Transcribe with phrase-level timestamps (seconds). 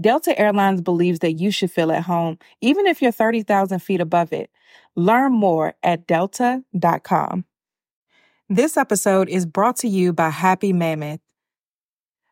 [0.00, 4.32] Delta Airlines believes that you should feel at home, even if you're 30,000 feet above
[4.32, 4.50] it.
[4.94, 7.44] Learn more at delta.com.
[8.48, 11.20] This episode is brought to you by Happy Mammoth.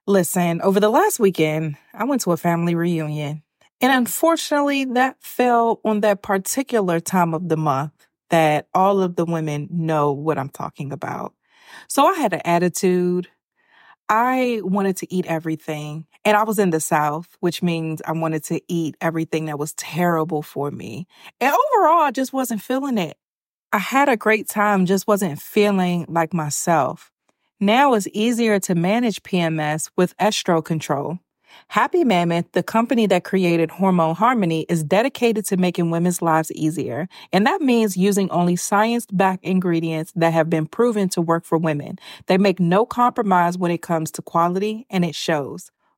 [0.07, 3.43] Listen, over the last weekend, I went to a family reunion.
[3.81, 7.93] And unfortunately, that fell on that particular time of the month
[8.31, 11.35] that all of the women know what I'm talking about.
[11.89, 13.29] So I had an attitude.
[14.09, 16.07] I wanted to eat everything.
[16.27, 19.75] And I was in the South, which means I wanted to eat everything that was
[19.75, 21.07] terrible for me.
[21.41, 23.17] And overall, I just wasn't feeling it.
[23.73, 27.13] I had a great time, just wasn't feeling like myself.
[27.61, 31.21] Now it's easier to manage PMS with estro control.
[31.69, 37.09] Happy Mammoth, the company that created Hormone Harmony, is dedicated to making women's lives easier.
[37.33, 41.57] And that means using only science backed ingredients that have been proven to work for
[41.57, 42.01] women.
[42.27, 45.71] They make no compromise when it comes to quality, and it shows.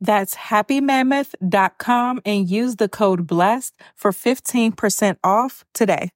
[0.00, 6.10] That's happymammoth.com and use the code BLESSED for 15% off today.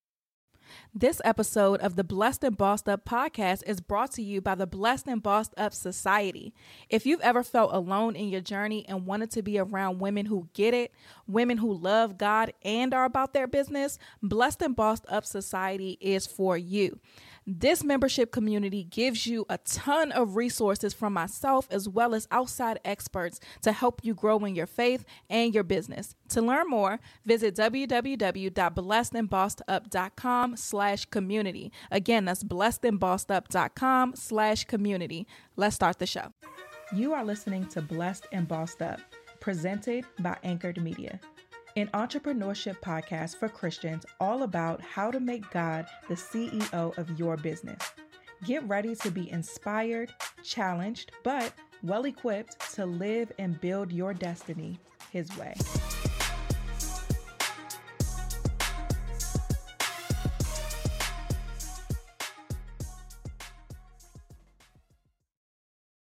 [0.94, 4.66] This episode of the Blessed and Bossed Up podcast is brought to you by the
[4.66, 6.52] Blessed and Bossed Up Society.
[6.90, 10.50] If you've ever felt alone in your journey and wanted to be around women who
[10.52, 10.92] get it,
[11.26, 16.26] women who love God and are about their business, Blessed and Bossed Up Society is
[16.26, 17.00] for you.
[17.46, 22.78] This membership community gives you a ton of resources from myself as well as outside
[22.84, 26.14] experts to help you grow in your faith and your business.
[26.28, 31.72] To learn more, visit www.blessedandbossedup.com slash community.
[31.90, 35.26] Again, that's blessedandbossedup.com slash community.
[35.56, 36.32] Let's start the show.
[36.94, 39.00] You are listening to Blessed and Bossed Up,
[39.40, 41.18] presented by Anchored Media
[41.76, 47.38] an entrepreneurship podcast for Christians all about how to make God the CEO of your
[47.38, 47.80] business.
[48.44, 50.12] Get ready to be inspired,
[50.42, 51.52] challenged, but
[51.82, 54.78] well equipped to live and build your destiny
[55.10, 55.54] His way.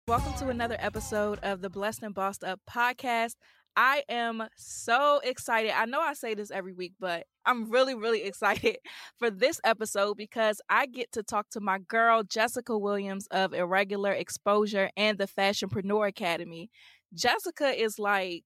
[0.06, 3.34] Welcome to another episode of the Blessed and Bossed Up podcast.
[3.80, 5.70] I am so excited.
[5.70, 8.78] I know I say this every week, but I'm really, really excited
[9.20, 14.10] for this episode because I get to talk to my girl, Jessica Williams of Irregular
[14.10, 16.70] Exposure and the Fashionpreneur Academy.
[17.14, 18.42] Jessica is like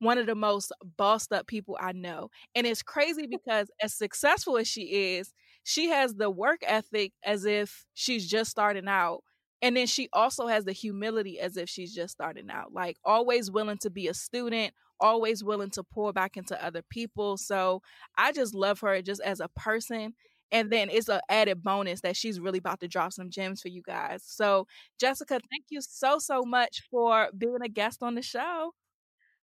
[0.00, 2.28] one of the most bossed up people I know.
[2.54, 5.32] And it's crazy because as successful as she is,
[5.64, 9.22] she has the work ethic as if she's just starting out
[9.62, 13.48] and then she also has the humility as if she's just starting out, like always
[13.48, 17.36] willing to be a student, always willing to pour back into other people.
[17.36, 17.80] So
[18.18, 20.14] I just love her just as a person.
[20.50, 23.68] And then it's an added bonus that she's really about to drop some gems for
[23.68, 24.22] you guys.
[24.26, 24.66] So,
[25.00, 28.72] Jessica, thank you so, so much for being a guest on the show.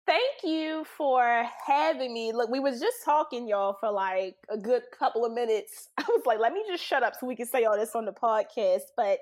[0.05, 2.33] Thank you for having me.
[2.33, 5.89] Look, we was just talking, y'all, for like a good couple of minutes.
[5.99, 8.05] I was like, let me just shut up so we can say all this on
[8.05, 8.81] the podcast.
[8.97, 9.19] But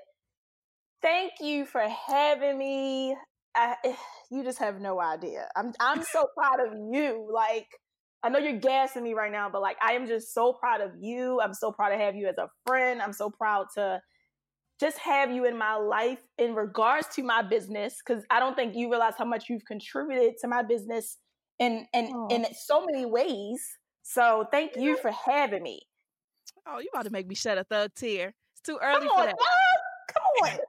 [1.02, 3.16] Thank you for having me.
[3.54, 3.94] I, eh,
[4.30, 5.48] you just have no idea.
[5.56, 7.28] I'm I'm so proud of you.
[7.32, 7.66] Like
[8.22, 10.92] I know you're gassing me right now, but like I am just so proud of
[11.00, 11.40] you.
[11.40, 13.00] I'm so proud to have you as a friend.
[13.00, 14.00] I'm so proud to
[14.80, 18.76] just have you in my life in regards to my business because I don't think
[18.76, 21.18] you realize how much you've contributed to my business
[21.58, 22.28] in in oh.
[22.28, 23.62] in so many ways.
[24.02, 25.80] So thank you for having me.
[26.66, 28.34] Oh, you about to make me shed a thug tear.
[28.52, 29.36] It's too early Come for on, that.
[30.12, 30.58] Come on.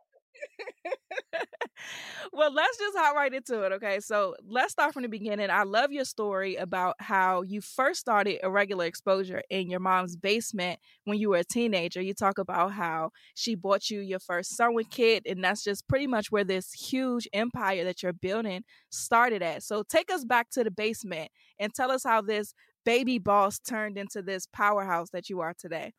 [2.34, 3.72] well, let's just hop right into it.
[3.74, 4.00] Okay.
[4.00, 5.50] So let's start from the beginning.
[5.50, 10.80] I love your story about how you first started irregular exposure in your mom's basement
[11.06, 12.02] when you were a teenager.
[12.02, 16.08] You talk about how she bought you your first sewing kit, and that's just pretty
[16.08, 19.64] much where this huge empire that you're building started at.
[19.64, 22.54] So take us back to the basement and tell us how this
[22.86, 25.94] baby boss turned into this powerhouse that you are today.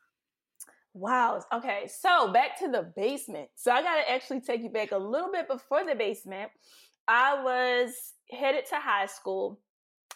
[0.95, 1.43] Wow.
[1.55, 1.89] Okay.
[1.89, 3.49] So back to the basement.
[3.55, 6.51] So I got to actually take you back a little bit before the basement.
[7.07, 7.93] I was
[8.31, 9.61] headed to high school.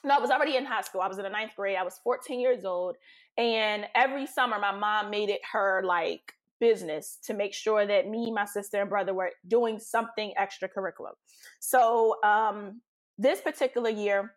[0.04, 1.00] No, I was already in high school.
[1.00, 1.76] I was in the ninth grade.
[1.78, 2.96] I was 14 years old.
[3.38, 8.32] And every summer, my mom made it her like business to make sure that me,
[8.32, 11.12] my sister, and brother were doing something extracurricular.
[11.60, 12.80] So um,
[13.18, 14.34] this particular year,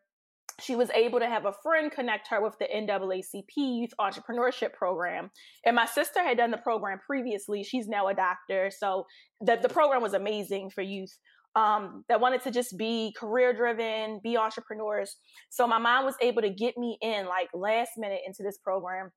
[0.60, 5.30] she was able to have a friend connect her with the NAACP Youth Entrepreneurship Program.
[5.66, 7.64] And my sister had done the program previously.
[7.64, 8.72] She's now a doctor.
[8.76, 9.06] So
[9.40, 11.16] the, the program was amazing for youth
[11.56, 15.18] um, that wanted to just be career driven, be entrepreneurs.
[15.50, 19.12] So my mom was able to get me in like last minute into this program.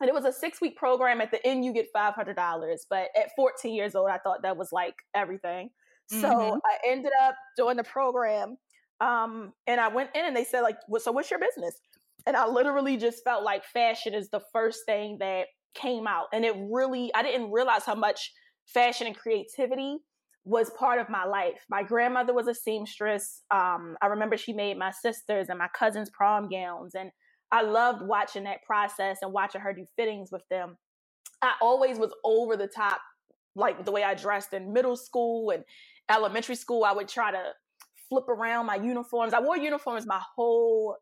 [0.00, 1.20] And it was a six week program.
[1.20, 2.34] At the end, you get $500.
[2.90, 5.70] But at 14 years old, I thought that was like everything.
[6.08, 6.56] So mm-hmm.
[6.56, 8.56] I ended up doing the program
[9.00, 11.76] um, and I went in and they said, like, so what's your business?
[12.26, 16.26] And I literally just felt like fashion is the first thing that came out.
[16.32, 18.32] And it really, I didn't realize how much
[18.66, 19.98] fashion and creativity
[20.44, 21.64] was part of my life.
[21.68, 23.42] My grandmother was a seamstress.
[23.50, 26.94] Um, I remember she made my sisters and my cousins' prom gowns.
[26.94, 27.10] And
[27.50, 30.76] I loved watching that process and watching her do fittings with them.
[31.42, 33.00] I always was over the top,
[33.54, 35.64] like the way I dressed in middle school and
[36.10, 36.84] elementary school.
[36.84, 37.42] I would try to
[38.12, 39.32] flip around my uniforms.
[39.32, 40.96] I wore uniforms my whole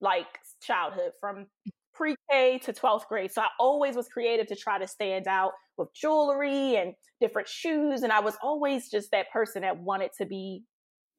[0.00, 1.46] like childhood from
[1.92, 3.30] pre-K to 12th grade.
[3.30, 8.02] So I always was creative to try to stand out with jewelry and different shoes.
[8.02, 10.62] And I was always just that person that wanted to be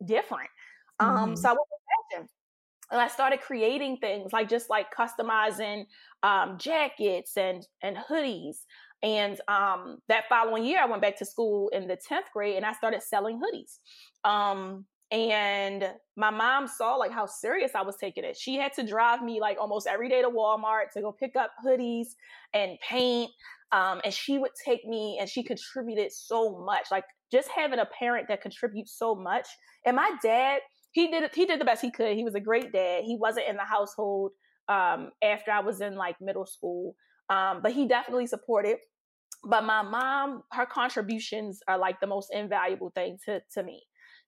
[0.03, 0.49] different.
[0.99, 1.23] Um, mm-hmm.
[1.23, 2.29] Um, so I went to fashion.
[2.91, 5.85] And I started creating things like just like customizing
[6.23, 8.57] um, jackets and and hoodies.
[9.03, 12.65] And um, that following year, I went back to school in the 10th grade and
[12.65, 13.79] I started selling hoodies.
[14.27, 18.35] Um, and my mom saw like how serious I was taking it.
[18.37, 21.51] She had to drive me like almost every day to Walmart to go pick up
[21.65, 22.07] hoodies
[22.53, 23.31] and paint.
[23.71, 26.87] Um, and she would take me and she contributed so much.
[26.91, 29.47] Like just having a parent that contributes so much.
[29.85, 30.61] And my dad,
[30.91, 32.15] he did he did the best he could.
[32.15, 33.03] He was a great dad.
[33.03, 34.31] He wasn't in the household
[34.69, 36.95] um, after I was in like middle school,
[37.29, 38.77] um, but he definitely supported.
[39.43, 43.83] But my mom, her contributions are like the most invaluable thing to to me.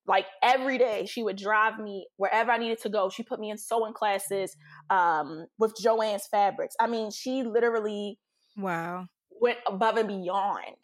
[0.08, 3.10] Like every day, she would drive me wherever I needed to go.
[3.10, 4.56] She put me in sewing classes
[4.90, 6.76] um, with Jo-Ann's Fabrics.
[6.80, 8.18] I mean, she literally
[8.56, 9.06] wow
[9.42, 10.78] went above and beyond.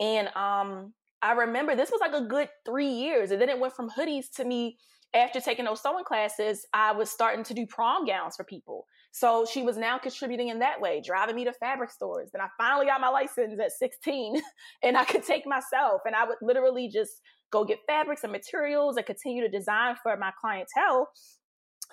[0.00, 3.74] And um, I remember this was like a good three years, and then it went
[3.74, 4.78] from hoodies to me.
[5.14, 8.86] After taking those sewing classes, I was starting to do prom gowns for people.
[9.12, 12.30] So she was now contributing in that way, driving me to fabric stores.
[12.32, 14.40] Then I finally got my license at 16
[14.82, 17.20] and I could take myself and I would literally just
[17.52, 21.08] go get fabrics and materials and continue to design for my clientele.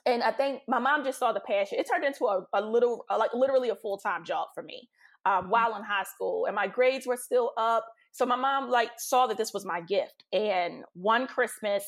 [0.06, 1.78] And I think my mom just saw the passion.
[1.78, 4.90] It turned into a, a little, a, like literally a full time job for me
[5.26, 5.50] um, mm-hmm.
[5.50, 7.86] while in high school, and my grades were still up.
[8.12, 10.24] So my mom like saw that this was my gift.
[10.34, 11.84] And one Christmas,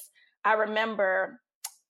[0.45, 1.39] I remember,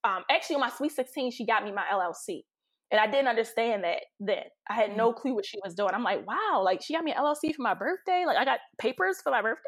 [0.04, 2.44] um, actually on my sweet sixteen, she got me my LLC.
[2.92, 4.44] And I didn't understand that then.
[4.70, 5.22] I had no mm-hmm.
[5.22, 5.92] clue what she was doing.
[5.94, 8.26] I'm like, wow, like she got me an LLC for my birthday.
[8.26, 9.62] Like I got papers for my birthday.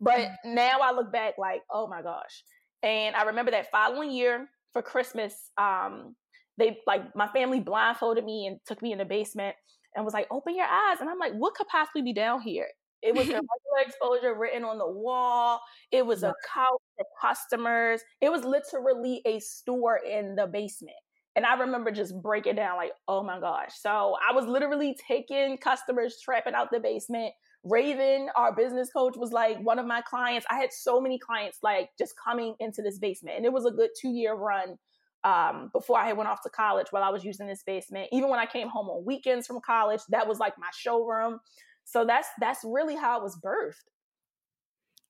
[0.00, 0.54] But mm-hmm.
[0.54, 2.42] now I look back like, oh my gosh.
[2.82, 6.14] And I remember that following year for Christmas, um,
[6.56, 9.56] they like my family blindfolded me and took me in the basement
[9.94, 10.98] and was like, open your eyes.
[11.00, 12.68] And I'm like, what could possibly be down here?
[13.02, 13.46] It was irregular
[13.86, 15.60] exposure written on the wall.
[15.92, 18.00] It was a couch for customers.
[18.20, 20.96] It was literally a store in the basement.
[21.36, 23.70] And I remember just breaking down like, oh my gosh.
[23.78, 27.32] So I was literally taking customers, trapping out the basement,
[27.64, 30.46] Raven, our business coach, was like one of my clients.
[30.50, 33.70] I had so many clients like just coming into this basement, and it was a
[33.70, 34.78] good two year run
[35.24, 38.08] um, before I went off to college while I was using this basement.
[38.12, 41.40] Even when I came home on weekends from college, that was like my showroom.
[41.84, 43.88] So that's that's really how it was birthed.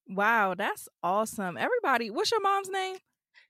[0.09, 1.59] Wow, that's awesome.
[1.59, 2.97] Everybody, what's your mom's name?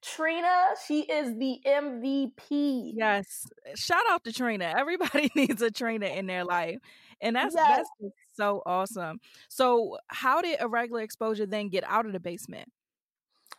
[0.02, 2.93] Trina, she is the MVP.
[2.95, 3.47] Yes.
[3.75, 4.73] Shout out to Trina.
[4.76, 6.78] Everybody needs a Trina in their life.
[7.21, 7.76] And that's yes.
[7.76, 9.21] that's so awesome.
[9.49, 12.71] So how did irregular exposure then get out of the basement?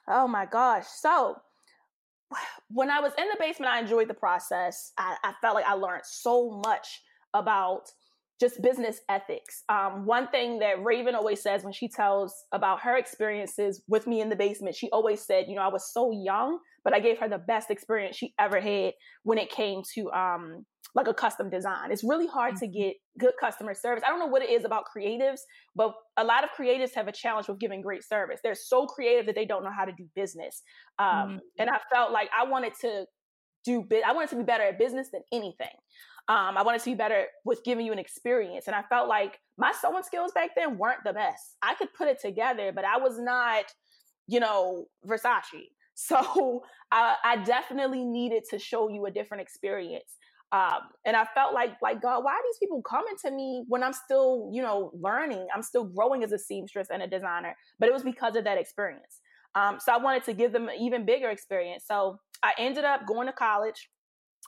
[0.07, 0.86] Oh my gosh.
[0.88, 1.36] So
[2.69, 4.93] when I was in the basement, I enjoyed the process.
[4.98, 7.01] I, I felt like I learned so much
[7.33, 7.91] about
[8.39, 9.63] just business ethics.
[9.67, 14.21] Um, one thing that Raven always says when she tells about her experiences with me
[14.21, 17.17] in the basement, she always said, you know, I was so young, but I gave
[17.19, 18.93] her the best experience she ever had
[19.24, 20.65] when it came to um,
[20.96, 21.91] like a custom design.
[21.91, 22.72] It's really hard mm-hmm.
[22.72, 24.03] to get good customer service.
[24.05, 25.39] I don't know what it is about creatives,
[25.75, 28.39] but a lot of creatives have a challenge with giving great service.
[28.43, 30.63] They're so creative that they don't know how to do business.
[30.98, 31.38] Um, mm-hmm.
[31.60, 33.05] And I felt like I wanted to
[33.65, 35.67] do, I wanted to be better at business than anything.
[36.27, 38.67] Um, I wanted to be better with giving you an experience.
[38.67, 41.55] And I felt like my sewing skills back then weren't the best.
[41.62, 43.65] I could put it together, but I was not,
[44.27, 45.41] you know, Versace.
[46.01, 50.15] So I, I definitely needed to show you a different experience.
[50.51, 53.84] Um, and I felt like, like God, why are these people coming to me when
[53.84, 55.48] I'm still, you know, learning?
[55.53, 57.56] I'm still growing as a seamstress and a designer.
[57.77, 59.22] But it was because of that experience.
[59.56, 61.86] Um, so I wanted to give them an even bigger experience.
[61.88, 63.89] So I ended up going to college.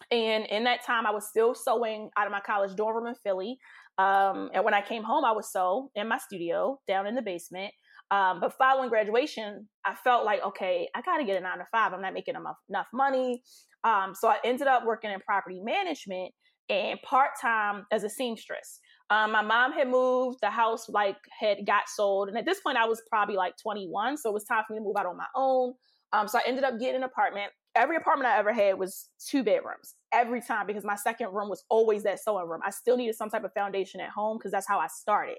[0.10, 3.16] And in that time, I was still sewing out of my college dorm room in
[3.24, 3.58] Philly.
[3.98, 7.22] Um, and when I came home, I would sew in my studio down in the
[7.22, 7.74] basement.
[8.12, 11.66] Um, but following graduation, I felt like, okay, I got to get a nine to
[11.72, 11.94] five.
[11.94, 13.42] I'm not making enough, enough money.
[13.84, 16.34] Um, so I ended up working in property management
[16.70, 18.80] and part time as a seamstress.
[19.10, 22.78] Um, my mom had moved, the house like had got sold, and at this point
[22.78, 25.18] I was probably like 21, so it was time for me to move out on
[25.18, 25.74] my own.
[26.14, 29.44] Um, so I ended up getting an apartment every apartment I ever had was two
[29.44, 32.62] bedrooms every time because my second room was always that sewing room.
[32.66, 35.38] I still needed some type of foundation at home because that's how I started.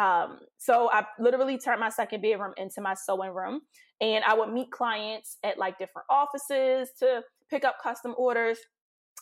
[0.00, 3.60] Um, so I literally turned my second bedroom into my sewing room,
[4.00, 8.58] and I would meet clients at like different offices to pick up custom orders.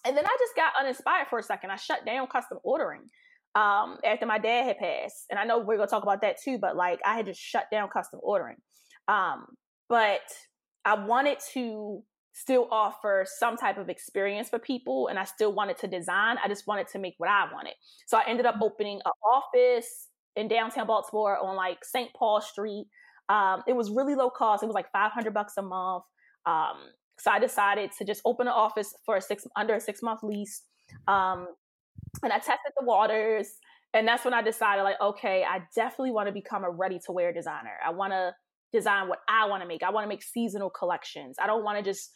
[0.06, 1.70] And then I just got uninspired for a second.
[1.70, 3.02] I shut down custom ordering
[3.56, 6.58] um, after my dad had passed, and I know we're gonna talk about that too.
[6.58, 8.56] But like I had just shut down custom ordering.
[9.08, 9.46] Um,
[9.88, 10.20] but
[10.84, 12.04] I wanted to
[12.34, 16.36] still offer some type of experience for people and I still wanted to design.
[16.42, 17.72] I just wanted to make what I wanted.
[18.06, 18.64] So I ended up mm-hmm.
[18.64, 22.10] opening an office in downtown Baltimore on like St.
[22.14, 22.86] Paul Street.
[23.28, 24.62] Um, it was really low cost.
[24.62, 26.04] It was like 500 bucks a month.
[26.46, 26.76] Um,
[27.18, 30.22] so I decided to just open an office for a six under a six month
[30.22, 30.62] lease.
[31.06, 31.48] Um,
[32.22, 33.48] and I tested the waters.
[33.94, 37.12] And that's when I decided, like, okay, I definitely want to become a ready to
[37.12, 37.72] wear designer.
[37.84, 38.34] I want to
[38.70, 39.82] design what I want to make.
[39.82, 41.36] I want to make seasonal collections.
[41.40, 42.10] I don't want to just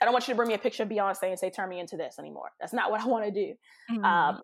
[0.00, 1.80] I don't want you to bring me a picture of Beyonce and say, turn me
[1.80, 2.50] into this anymore.
[2.60, 3.54] That's not what I want to do.
[3.90, 4.04] Mm-hmm.
[4.04, 4.40] Um,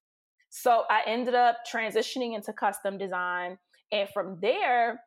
[0.55, 3.57] so I ended up transitioning into custom design.
[3.91, 5.01] And from there,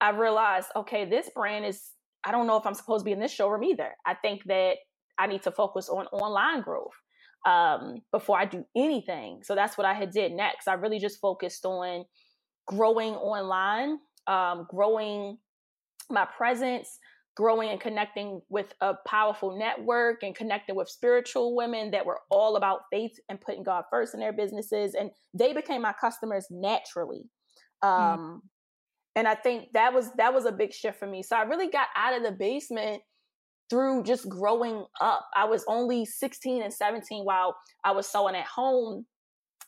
[0.00, 1.82] I realized, okay, this brand is,
[2.24, 3.90] I don't know if I'm supposed to be in this showroom either.
[4.06, 4.76] I think that
[5.18, 6.92] I need to focus on online growth
[7.44, 9.40] um, before I do anything.
[9.42, 10.68] So that's what I had did next.
[10.68, 12.04] I really just focused on
[12.68, 15.36] growing online, um, growing
[16.10, 16.96] my presence,
[17.34, 22.56] growing and connecting with a powerful network and connecting with spiritual women that were all
[22.56, 24.94] about faith and putting God first in their businesses.
[24.94, 27.24] And they became my customers naturally.
[27.82, 27.88] Hmm.
[27.88, 28.48] Um, mm.
[29.14, 31.22] And I think that was that was a big shift for me.
[31.22, 33.02] So I really got out of the basement
[33.68, 35.26] through just growing up.
[35.34, 39.06] I was only 16 and 17 while I was sewing at home.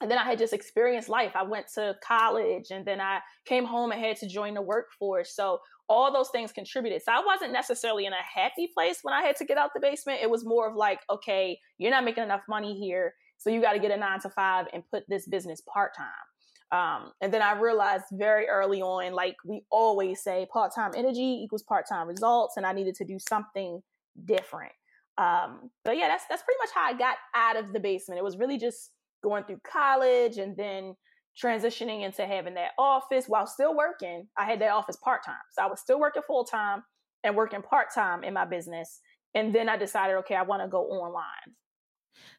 [0.00, 1.32] And then I had just experienced life.
[1.34, 5.34] I went to college and then I came home and had to join the workforce.
[5.34, 7.02] So all those things contributed.
[7.02, 9.80] So I wasn't necessarily in a happy place when I had to get out the
[9.80, 10.20] basement.
[10.22, 13.14] It was more of like, okay, you're not making enough money here.
[13.38, 16.08] So you got to get a nine to five and put this business part time.
[16.72, 21.42] Um, and then I realized very early on, like we always say, part time energy
[21.44, 22.56] equals part time results.
[22.56, 23.82] And I needed to do something
[24.24, 24.72] different.
[25.18, 28.18] Um, but yeah, that's, that's pretty much how I got out of the basement.
[28.18, 28.90] It was really just
[29.22, 30.96] going through college and then
[31.40, 34.28] transitioning into having that office while still working.
[34.36, 35.36] I had that office part time.
[35.52, 36.82] So I was still working full time
[37.22, 39.00] and working part time in my business.
[39.34, 41.54] And then I decided, okay, I want to go online.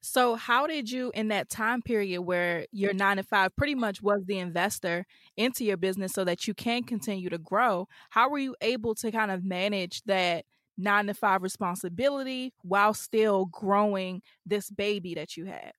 [0.01, 4.01] So, how did you, in that time period where your nine to five pretty much
[4.01, 8.37] was the investor into your business so that you can continue to grow, how were
[8.37, 10.45] you able to kind of manage that
[10.77, 15.73] nine to five responsibility while still growing this baby that you had?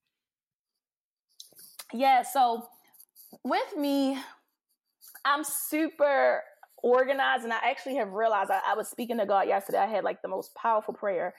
[1.93, 2.69] Yeah, so
[3.45, 4.19] with me,
[5.25, 6.43] I'm super
[6.83, 9.79] organized, and I actually have realized I, I, was speaking to God yesterday.
[9.79, 11.35] I had like the most powerful prayer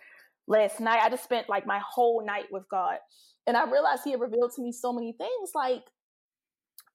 [0.48, 1.02] last night.
[1.02, 2.98] I just spent like my whole night with God,
[3.46, 5.52] and I realized He had revealed to me so many things.
[5.56, 5.84] Like,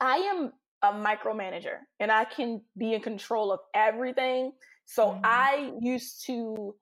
[0.01, 4.53] I am a micromanager, and I can be in control of everything.
[4.85, 5.21] So mm-hmm.
[5.25, 6.75] I used to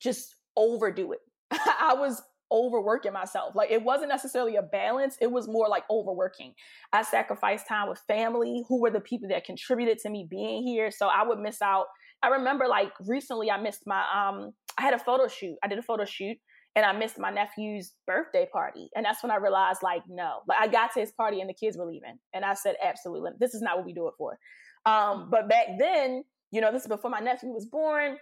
[0.00, 1.20] just overdo it.
[1.52, 2.20] I was
[2.52, 3.54] overworking myself.
[3.54, 6.54] Like it wasn't necessarily a balance, it was more like overworking.
[6.92, 10.90] I sacrificed time with family, who were the people that contributed to me being here.
[10.90, 11.86] So I would miss out.
[12.22, 15.56] I remember like recently I missed my um I had a photo shoot.
[15.62, 16.36] I did a photo shoot
[16.74, 18.88] and I missed my nephew's birthday party.
[18.94, 20.40] And that's when I realized like no.
[20.46, 22.18] Like I got to his party and the kids were leaving.
[22.32, 24.38] And I said absolutely this is not what we do it for.
[24.86, 28.18] Um but back then, you know, this is before my nephew was born.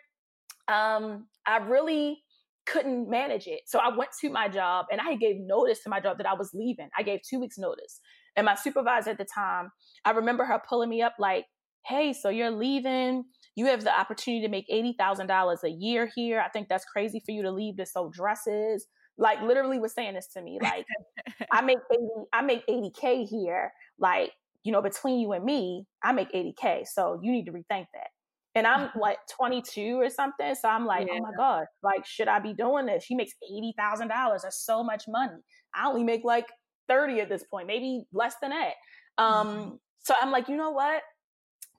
[0.69, 2.23] Um I really
[2.71, 3.61] couldn't manage it.
[3.67, 6.35] So I went to my job and I gave notice to my job that I
[6.35, 6.89] was leaving.
[6.97, 8.01] I gave two weeks notice.
[8.37, 9.71] And my supervisor at the time,
[10.05, 11.47] I remember her pulling me up like,
[11.87, 13.25] hey, so you're leaving.
[13.57, 16.41] You have the opportunity to make $80,000 a year here.
[16.41, 18.87] I think that's crazy for you to leave to sew dresses.
[19.19, 20.59] Like literally was saying this to me.
[20.63, 20.87] Like
[21.53, 23.73] I make 80, I make 80K here.
[23.99, 24.31] Like,
[24.63, 26.87] you know, between you and me, I make 80K.
[26.87, 28.11] So you need to rethink that
[28.55, 30.55] and I'm like 22 or something.
[30.55, 31.19] So I'm like, yeah.
[31.19, 33.05] oh my God, like, should I be doing this?
[33.05, 34.09] She makes $80,000.
[34.43, 35.39] That's so much money.
[35.75, 36.47] I only make like
[36.89, 38.73] 30 at this point, maybe less than that.
[39.19, 39.71] Um, mm-hmm.
[40.01, 41.03] So I'm like, you know what?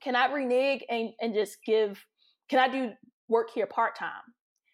[0.02, 2.02] Can I renege and, and just give,
[2.48, 2.92] can I do
[3.28, 4.10] work here part time?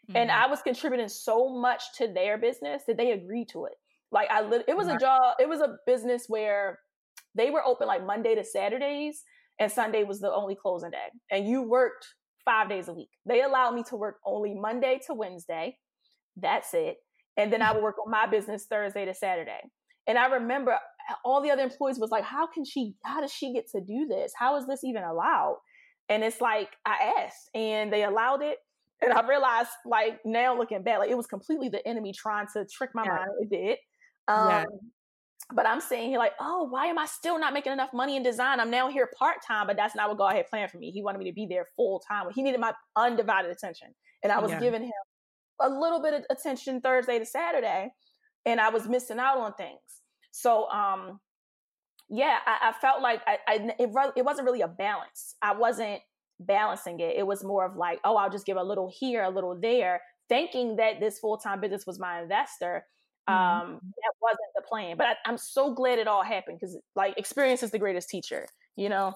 [0.08, 0.16] Mm-hmm.
[0.16, 3.74] And I was contributing so much to their business that they agreed to it.
[4.12, 6.78] Like I, it was a job, it was a business where
[7.34, 9.22] they were open like Monday to Saturdays
[9.58, 11.08] and Sunday was the only closing day.
[11.30, 12.06] And you worked
[12.44, 13.10] five days a week.
[13.26, 15.76] They allowed me to work only Monday to Wednesday.
[16.36, 16.96] That's it.
[17.36, 19.60] And then I would work on my business Thursday to Saturday.
[20.06, 20.76] And I remember
[21.24, 24.06] all the other employees was like, how can she, how does she get to do
[24.08, 24.32] this?
[24.36, 25.58] How is this even allowed?
[26.08, 28.58] And it's like, I asked and they allowed it.
[29.00, 32.66] And I realized, like, now looking back, like, it was completely the enemy trying to
[32.66, 33.10] trick my yeah.
[33.10, 33.30] mind.
[33.40, 33.78] It did.
[34.26, 34.64] Um, yeah.
[35.54, 38.22] But I'm saying here, like, oh, why am I still not making enough money in
[38.22, 38.60] design?
[38.60, 40.90] I'm now here part time, but that's not what God had planned for me.
[40.90, 42.26] He wanted me to be there full time.
[42.34, 43.88] He needed my undivided attention.
[44.22, 44.60] And I was yeah.
[44.60, 44.92] giving him
[45.60, 47.90] a little bit of attention Thursday to Saturday,
[48.44, 49.80] and I was missing out on things.
[50.32, 51.18] So, um,
[52.10, 55.34] yeah, I, I felt like I, I it, it wasn't really a balance.
[55.40, 56.00] I wasn't
[56.40, 57.16] balancing it.
[57.16, 60.00] It was more of like, oh, I'll just give a little here, a little there,
[60.28, 62.84] thinking that this full time business was my investor
[63.28, 63.70] Mm-hmm.
[63.72, 67.18] Um, that wasn't the plan, but I, I'm so glad it all happened because like
[67.18, 69.14] experience is the greatest teacher, you know?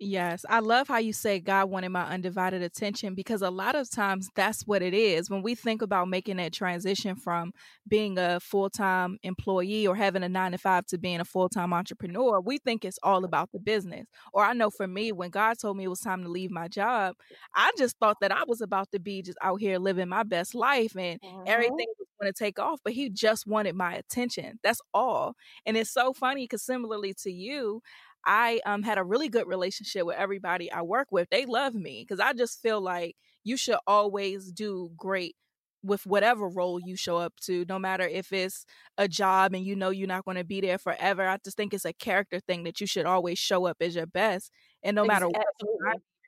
[0.00, 3.90] Yes, I love how you say God wanted my undivided attention because a lot of
[3.90, 5.28] times that's what it is.
[5.28, 7.52] When we think about making that transition from
[7.88, 11.48] being a full time employee or having a nine to five to being a full
[11.48, 14.06] time entrepreneur, we think it's all about the business.
[14.32, 16.68] Or I know for me, when God told me it was time to leave my
[16.68, 17.16] job,
[17.56, 20.54] I just thought that I was about to be just out here living my best
[20.54, 21.42] life and mm-hmm.
[21.44, 24.60] everything was going to take off, but He just wanted my attention.
[24.62, 25.34] That's all.
[25.66, 27.82] And it's so funny because similarly to you,
[28.24, 31.28] I um, had a really good relationship with everybody I work with.
[31.30, 35.36] They love me because I just feel like you should always do great
[35.82, 38.64] with whatever role you show up to, no matter if it's
[38.96, 41.26] a job and you know you're not going to be there forever.
[41.26, 44.06] I just think it's a character thing that you should always show up as your
[44.06, 44.50] best,
[44.82, 45.46] and no matter what.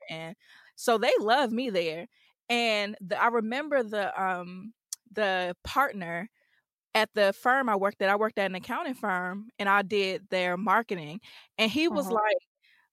[0.09, 0.37] And
[0.77, 2.07] so they love me there,
[2.49, 4.73] and the, I remember the um
[5.13, 6.31] the partner
[6.95, 10.29] at the firm I worked at, I worked at an accounting firm and I did
[10.31, 11.21] their marketing.
[11.59, 12.15] And he was uh-huh.
[12.15, 12.37] like,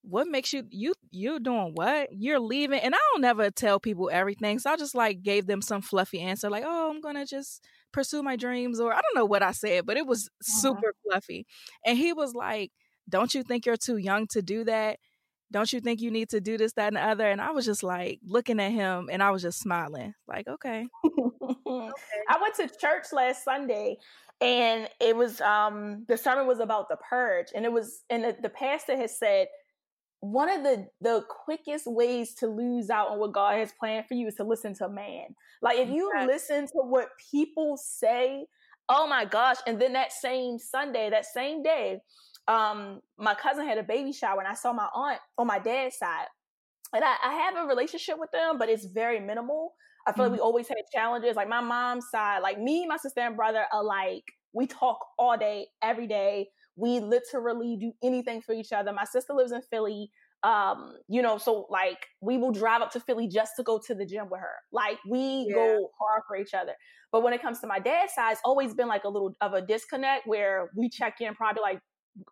[0.10, 4.10] what makes you you you doing what you're leaving and i don't never tell people
[4.12, 7.66] everything so i just like gave them some fluffy answer like oh i'm gonna just
[7.92, 10.60] pursue my dreams or i don't know what i said but it was uh-huh.
[10.62, 11.46] super fluffy
[11.86, 12.72] and he was like
[13.10, 14.98] don't you think you're too young to do that
[15.52, 17.66] don't you think you need to do this that and the other and i was
[17.66, 20.88] just like looking at him and i was just smiling like okay
[22.30, 23.98] I went to church last Sunday
[24.42, 28.36] and it was um the sermon was about the purge and it was and the,
[28.42, 29.48] the pastor has said
[30.20, 34.16] one of the the quickest ways to lose out on what God has planned for
[34.16, 35.28] you is to listen to man.
[35.62, 38.46] Like if you listen to what people say,
[38.90, 42.00] oh my gosh, and then that same Sunday, that same day,
[42.48, 45.98] um, my cousin had a baby shower and I saw my aunt on my dad's
[45.98, 46.28] side.
[46.94, 49.74] And I, I have a relationship with them, but it's very minimal.
[50.08, 50.32] I feel mm-hmm.
[50.32, 51.36] like we always had challenges.
[51.36, 55.38] Like my mom's side, like me, my sister and brother are like, we talk all
[55.38, 56.48] day, every day.
[56.78, 58.94] We literally do anything for each other.
[58.94, 60.12] My sister lives in Philly.
[60.44, 63.96] Um, you know, so like we will drive up to Philly just to go to
[63.96, 64.54] the gym with her.
[64.72, 65.56] Like we yeah.
[65.56, 66.74] go hard for each other.
[67.12, 69.54] But when it comes to my dad's side, it's always been like a little of
[69.54, 71.80] a disconnect where we check in probably like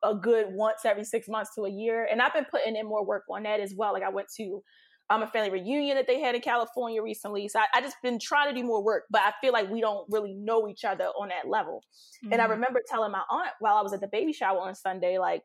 [0.04, 2.08] a good once every six months to a year.
[2.10, 3.94] And I've been putting in more work on that as well.
[3.94, 4.62] Like I went to
[5.10, 7.48] um, a family reunion that they had in California recently.
[7.48, 9.80] So I, I, just been trying to do more work, but I feel like we
[9.80, 11.84] don't really know each other on that level.
[12.24, 12.34] Mm-hmm.
[12.34, 12.54] And I mm-hmm.
[12.54, 15.44] remember telling my aunt while I was at the baby shower on Sunday, like,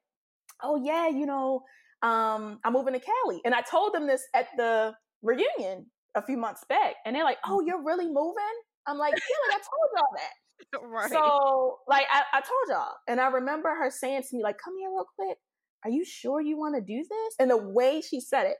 [0.63, 1.63] oh yeah, you know,
[2.03, 3.41] um, I'm moving to Cali.
[3.45, 5.87] And I told them this at the reunion.
[6.17, 7.69] a few months back, and they're like, "Oh, mm-hmm.
[7.69, 10.35] you're really moving?" I'm like, "Yeah, like I told y'all that."
[10.83, 11.11] right.
[11.11, 14.75] So, like, I, I told y'all, and I remember her saying to me, "Like, come
[14.79, 15.39] here real quick.
[15.85, 18.57] Are you sure you want to do this?" And the way she said it,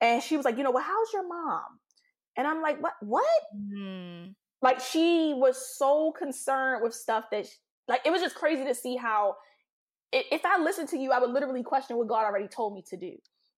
[0.00, 1.80] and she was like, "You know, well, how's your mom?"
[2.36, 2.94] And I'm like, "What?
[3.00, 4.34] What?" Mm.
[4.62, 7.52] Like, she was so concerned with stuff that, she,
[7.88, 9.36] like, it was just crazy to see how.
[10.12, 12.96] If I listened to you, I would literally question what God already told me to
[12.96, 13.12] do.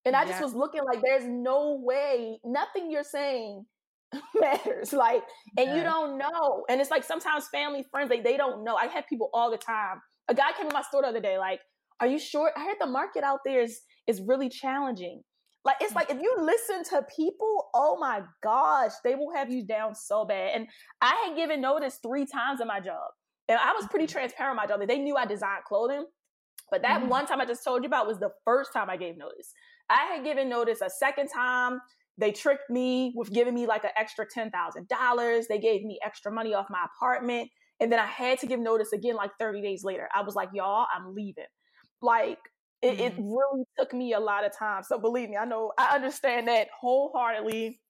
[0.04, 3.64] And I just was looking like there's no way, nothing you're saying
[4.34, 4.92] matters.
[4.92, 5.22] Like,
[5.56, 5.76] and yeah.
[5.76, 6.64] you don't know.
[6.68, 8.74] And it's like sometimes family, friends, they, they don't know.
[8.74, 10.00] I have people all the time.
[10.28, 11.60] A guy came to my store the other day, like,
[12.00, 12.50] are you sure?
[12.56, 15.22] I heard the market out there is is really challenging.
[15.64, 19.64] Like it's like if you listen to people, oh my gosh, they will have you
[19.64, 20.52] down so bad.
[20.54, 20.66] And
[21.00, 23.10] I had given notice three times in my job.
[23.48, 24.18] And I was pretty mm-hmm.
[24.18, 26.06] transparent in my job they knew I designed clothing.
[26.70, 27.10] But that mm-hmm.
[27.10, 29.52] one time I just told you about was the first time I gave notice.
[29.90, 31.80] I had given notice a second time.
[32.18, 35.42] They tricked me with giving me like an extra $10,000.
[35.48, 37.50] They gave me extra money off my apartment.
[37.80, 40.08] And then I had to give notice again like 30 days later.
[40.14, 41.44] I was like, y'all, I'm leaving.
[42.00, 42.38] Like,
[42.82, 43.02] it, mm-hmm.
[43.02, 44.82] it really took me a lot of time.
[44.82, 47.80] So believe me, I know I understand that wholeheartedly.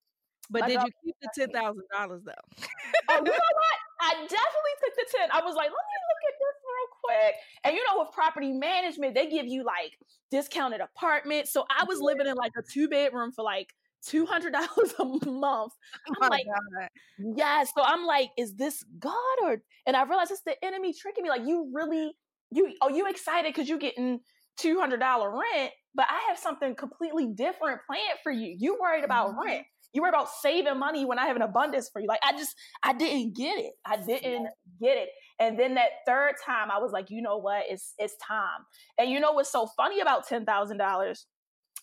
[0.50, 2.64] But did you keep the ten thousand dollars though?
[3.08, 3.76] oh, you know what?
[4.00, 5.30] I definitely took the ten.
[5.32, 7.34] I was like, let me look at this real quick.
[7.64, 9.98] And you know, with property management, they give you like
[10.30, 11.52] discounted apartments.
[11.52, 13.72] So I was living in like a two bedroom for like
[14.06, 15.72] two hundred dollars a month.
[16.08, 16.88] Oh I'm oh like, God.
[17.36, 17.72] yes.
[17.74, 19.62] So I'm like, is this God or?
[19.86, 21.30] And I realized it's the enemy tricking me.
[21.30, 22.12] Like, you really,
[22.50, 24.20] you, oh, you excited because you getting
[24.58, 28.54] two hundred dollar rent, but I have something completely different planned for you.
[28.58, 29.46] You worried about mm-hmm.
[29.46, 29.66] rent.
[29.92, 32.08] You worried about saving money when I have an abundance for you.
[32.08, 33.72] Like I just, I didn't get it.
[33.84, 34.48] I didn't
[34.80, 35.10] get it.
[35.38, 37.64] And then that third time, I was like, you know what?
[37.68, 38.64] It's it's time.
[38.98, 41.26] And you know what's so funny about ten thousand dollars?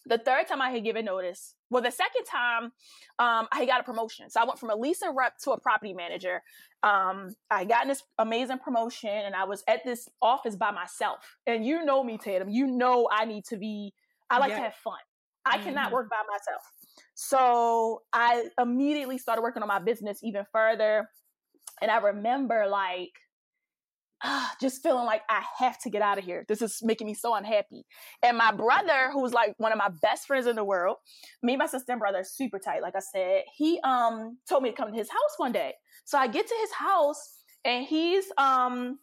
[0.05, 2.71] The third time I had given notice, well, the second time
[3.19, 4.29] um, I got a promotion.
[4.29, 6.41] So I went from a leasing rep to a property manager.
[6.83, 11.37] Um, I got this amazing promotion and I was at this office by myself.
[11.45, 12.49] And you know me, Tatum.
[12.49, 13.93] You know I need to be,
[14.29, 14.57] I like yeah.
[14.57, 14.97] to have fun.
[15.45, 15.65] I mm-hmm.
[15.65, 16.61] cannot work by myself.
[17.15, 21.09] So I immediately started working on my business even further.
[21.81, 23.11] And I remember like
[24.23, 26.45] uh, just feeling like I have to get out of here.
[26.47, 27.85] This is making me so unhappy.
[28.23, 30.97] And my brother, who's like one of my best friends in the world,
[31.41, 32.81] me and my sister and brother are super tight.
[32.81, 35.73] Like I said, he um told me to come to his house one day.
[36.05, 38.99] So I get to his house and he's um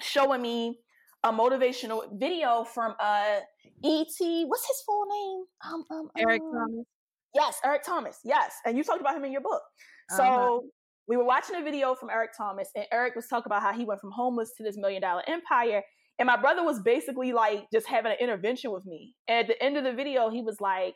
[0.00, 0.78] showing me
[1.24, 3.40] a motivational video from uh
[3.84, 4.44] E.T.
[4.46, 5.44] What's his full name?
[5.72, 6.86] Um, um, Eric um, Thomas.
[7.34, 8.18] Yes, Eric Thomas.
[8.24, 9.62] Yes, and you talked about him in your book.
[10.10, 10.58] So uh-huh
[11.08, 13.84] we were watching a video from Eric Thomas, and Eric was talking about how he
[13.84, 15.82] went from homeless to this million dollar empire.
[16.18, 19.14] And my brother was basically like just having an intervention with me.
[19.28, 20.94] And at the end of the video, he was like,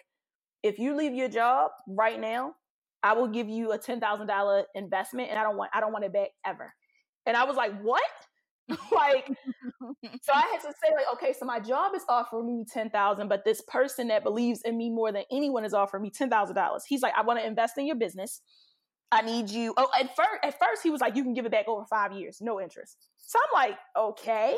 [0.62, 2.54] if you leave your job right now,
[3.02, 5.92] I will give you a ten thousand dollar investment, and I don't want I don't
[5.92, 6.72] want it back ever.
[7.26, 8.02] And I was like, what?
[8.92, 9.26] like,
[10.22, 13.28] so I had to say like, okay, so my job is offering me ten thousand,
[13.28, 16.56] but this person that believes in me more than anyone is offering me ten thousand
[16.56, 16.84] dollars.
[16.86, 18.42] He's like, I want to invest in your business.
[19.12, 19.74] I need you.
[19.76, 22.12] Oh, at first, at first he was like, you can give it back over five
[22.12, 22.96] years, no interest.
[23.18, 24.56] So I'm like, okay.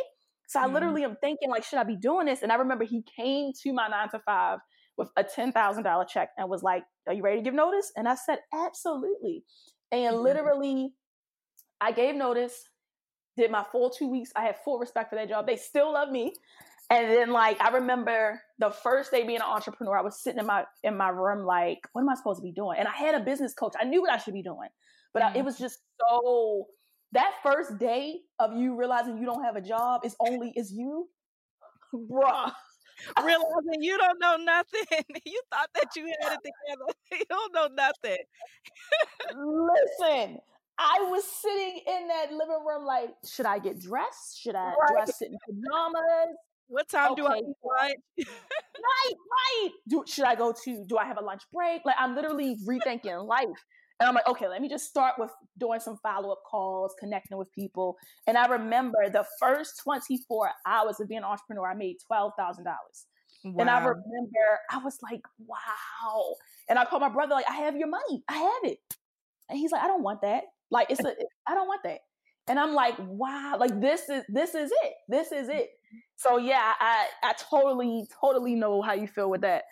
[0.49, 2.43] So I mm literally am thinking like, should I be doing this?
[2.43, 4.59] And I remember he came to my nine to five
[4.99, 7.91] with a ten thousand dollar check and was like, "Are you ready to give notice?"
[7.97, 9.45] And I said, "Absolutely."
[9.91, 10.93] And mm literally,
[11.81, 12.69] I gave notice.
[13.39, 14.31] Did my full two weeks.
[14.37, 15.47] I had full respect for that job.
[15.47, 16.35] They still love me.
[16.93, 20.47] And then like I remember the first day being an entrepreneur, I was sitting in
[20.47, 22.79] my in my room like, what am I supposed to be doing?
[22.79, 23.73] And I had a business coach.
[23.81, 24.69] I knew what I should be doing,
[25.15, 25.37] but mm-hmm.
[25.37, 26.67] I, it was just so.
[27.13, 31.09] That first day of you realizing you don't have a job is only is you,
[31.95, 32.53] bruh.
[33.23, 35.05] Realizing you don't know nothing.
[35.27, 36.93] You thought that you had it together.
[37.13, 38.19] You don't know nothing.
[39.29, 40.39] Listen,
[40.79, 44.41] I was sitting in that living room like, should I get dressed?
[44.41, 44.77] Should I right.
[44.93, 46.37] dress in pajamas?
[46.73, 47.21] What time okay.
[47.21, 47.95] do I eat lunch?
[48.19, 49.71] right, right.
[49.87, 50.85] Do should I go to?
[50.89, 51.83] Do I have a lunch break?
[51.85, 53.47] Like I'm literally rethinking life.
[54.01, 57.37] And I'm like, okay, let me just start with doing some follow up calls, connecting
[57.37, 57.97] with people.
[58.27, 62.33] And I remember the first 24 hours of being an entrepreneur, I made $12,000.
[62.65, 63.55] Wow.
[63.59, 66.35] And I remember I was like, wow.
[66.71, 68.25] And I called my brother, like, I have your money.
[68.29, 68.79] I have it.
[69.51, 70.45] And he's like, I don't want that.
[70.71, 71.15] Like, it's a,
[71.47, 71.99] I don't want that.
[72.49, 74.93] And I'm like, wow, like this is this is it.
[75.09, 75.71] This is it.
[76.17, 79.65] So yeah, I I totally totally know how you feel with that.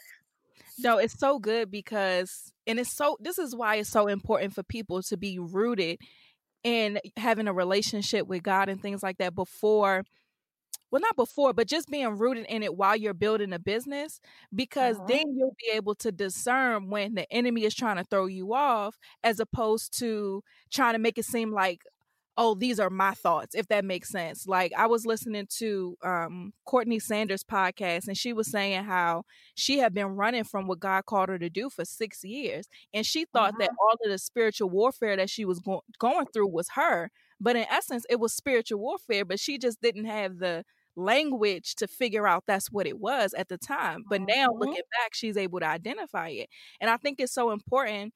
[0.78, 4.62] No, it's so good because and it's so this is why it's so important for
[4.62, 5.98] people to be rooted
[6.62, 10.04] in having a relationship with God and things like that before
[10.90, 14.20] well not before but just being rooted in it while you're building a business
[14.54, 15.06] because uh-huh.
[15.08, 18.98] then you'll be able to discern when the enemy is trying to throw you off
[19.24, 21.80] as opposed to trying to make it seem like
[22.40, 26.52] oh these are my thoughts if that makes sense like i was listening to um,
[26.64, 29.22] courtney sanders podcast and she was saying how
[29.54, 33.04] she had been running from what god called her to do for six years and
[33.04, 33.58] she thought uh-huh.
[33.60, 37.56] that all of the spiritual warfare that she was go- going through was her but
[37.56, 40.64] in essence it was spiritual warfare but she just didn't have the
[40.96, 44.58] language to figure out that's what it was at the time but now uh-huh.
[44.58, 46.48] looking back she's able to identify it
[46.80, 48.12] and i think it's so important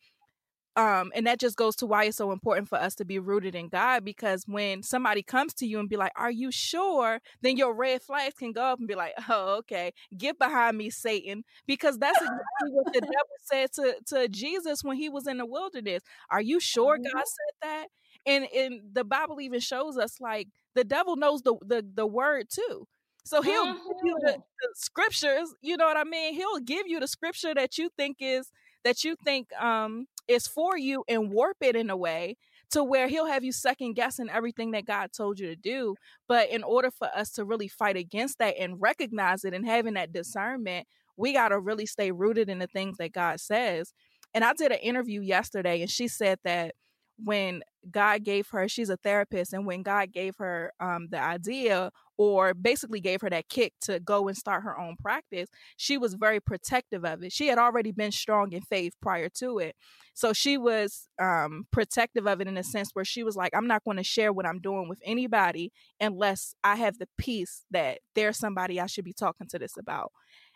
[0.77, 3.55] um and that just goes to why it's so important for us to be rooted
[3.55, 7.57] in god because when somebody comes to you and be like are you sure then
[7.57, 11.45] your red flags can go up and be like oh okay get behind me satan
[11.67, 15.47] because that's exactly what the devil said to to jesus when he was in the
[15.47, 17.19] wilderness are you sure god mm-hmm.
[17.19, 17.87] said that
[18.27, 22.47] and and the bible even shows us like the devil knows the the, the word
[22.51, 22.87] too
[23.27, 23.73] so he'll mm-hmm.
[23.73, 24.41] give you the, mm-hmm.
[24.41, 28.17] the scriptures you know what i mean he'll give you the scripture that you think
[28.21, 28.51] is
[28.85, 32.37] that you think um is for you and warp it in a way
[32.71, 35.97] to where he'll have you second guessing everything that God told you to do.
[36.27, 39.95] But in order for us to really fight against that and recognize it and having
[39.95, 43.93] that discernment, we got to really stay rooted in the things that God says.
[44.33, 46.75] And I did an interview yesterday and she said that
[47.23, 51.91] when God gave her, she's a therapist, and when God gave her um, the idea
[52.17, 56.15] or basically gave her that kick to go and start her own practice, she was
[56.15, 57.33] very protective of it.
[57.33, 59.75] She had already been strong in faith prior to it.
[60.15, 63.67] So she was um, protective of it in a sense where she was like, I'm
[63.67, 67.99] not going to share what I'm doing with anybody unless I have the peace that
[68.15, 70.13] there's somebody I should be talking to this about.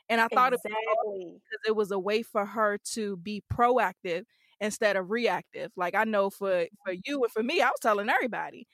[0.09, 0.77] And I thought exactly.
[0.77, 4.25] it because it was a way for her to be proactive
[4.61, 5.71] instead of reactive.
[5.77, 8.67] Like I know for for you and for me, I was telling everybody.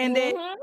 [0.00, 0.36] And mm-hmm.
[0.36, 0.56] then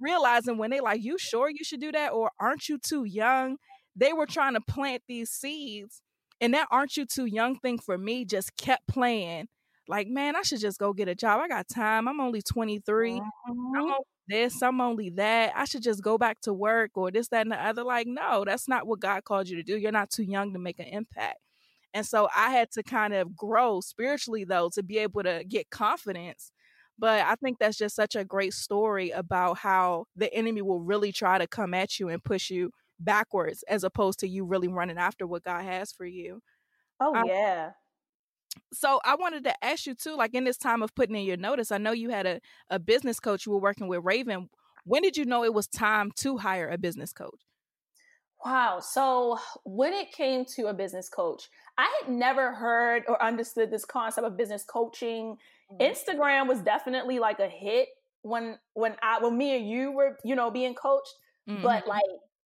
[0.00, 2.12] realizing when they like, you sure you should do that?
[2.12, 3.56] Or aren't you too young?
[3.96, 6.02] They were trying to plant these seeds.
[6.40, 9.48] And that aren't you too young thing for me just kept playing.
[9.88, 11.40] Like, man, I should just go get a job.
[11.40, 12.08] I got time.
[12.08, 13.12] I'm only 23.
[13.12, 13.76] Mm-hmm.
[13.76, 15.52] I'm only this, I'm only that.
[15.54, 17.84] I should just go back to work or this, that, and the other.
[17.84, 19.76] Like, no, that's not what God called you to do.
[19.76, 21.38] You're not too young to make an impact.
[21.92, 25.70] And so I had to kind of grow spiritually, though, to be able to get
[25.70, 26.50] confidence.
[26.98, 31.12] But I think that's just such a great story about how the enemy will really
[31.12, 34.98] try to come at you and push you backwards as opposed to you really running
[34.98, 36.40] after what God has for you.
[37.00, 37.70] Oh, um, yeah.
[38.72, 41.36] So I wanted to ask you too, like in this time of putting in your
[41.36, 44.48] notice, I know you had a, a business coach you were working with, Raven.
[44.84, 47.40] When did you know it was time to hire a business coach?
[48.44, 48.80] Wow.
[48.80, 53.84] So when it came to a business coach, I had never heard or understood this
[53.84, 55.36] concept of business coaching.
[55.72, 55.82] Mm-hmm.
[55.82, 57.88] Instagram was definitely like a hit
[58.22, 61.14] when when I when me and you were, you know, being coached.
[61.48, 61.62] Mm-hmm.
[61.62, 62.02] But like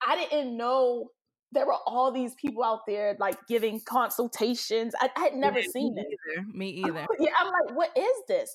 [0.06, 1.10] I didn't know
[1.50, 4.94] there were all these people out there like giving consultations.
[5.00, 6.06] I, I had never yeah, seen me it.
[6.06, 6.46] Either.
[6.52, 7.06] Me either.
[7.18, 8.54] yeah, I'm like, what is this?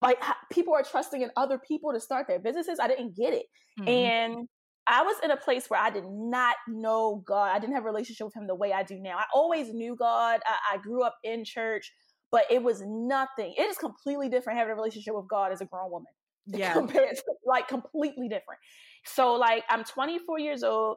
[0.00, 2.80] Like people are trusting in other people to start their businesses.
[2.80, 3.46] I didn't get it.
[3.78, 3.88] Mm-hmm.
[3.88, 4.48] And
[4.86, 7.50] I was in a place where I did not know God.
[7.54, 9.16] I didn't have a relationship with Him the way I do now.
[9.16, 10.40] I always knew God.
[10.44, 11.92] I, I grew up in church,
[12.30, 13.54] but it was nothing.
[13.56, 16.12] It is completely different having a relationship with God as a grown woman.
[16.44, 16.72] Yeah.
[16.72, 18.58] Compared to, like completely different.
[19.04, 20.96] So like I'm 24 years old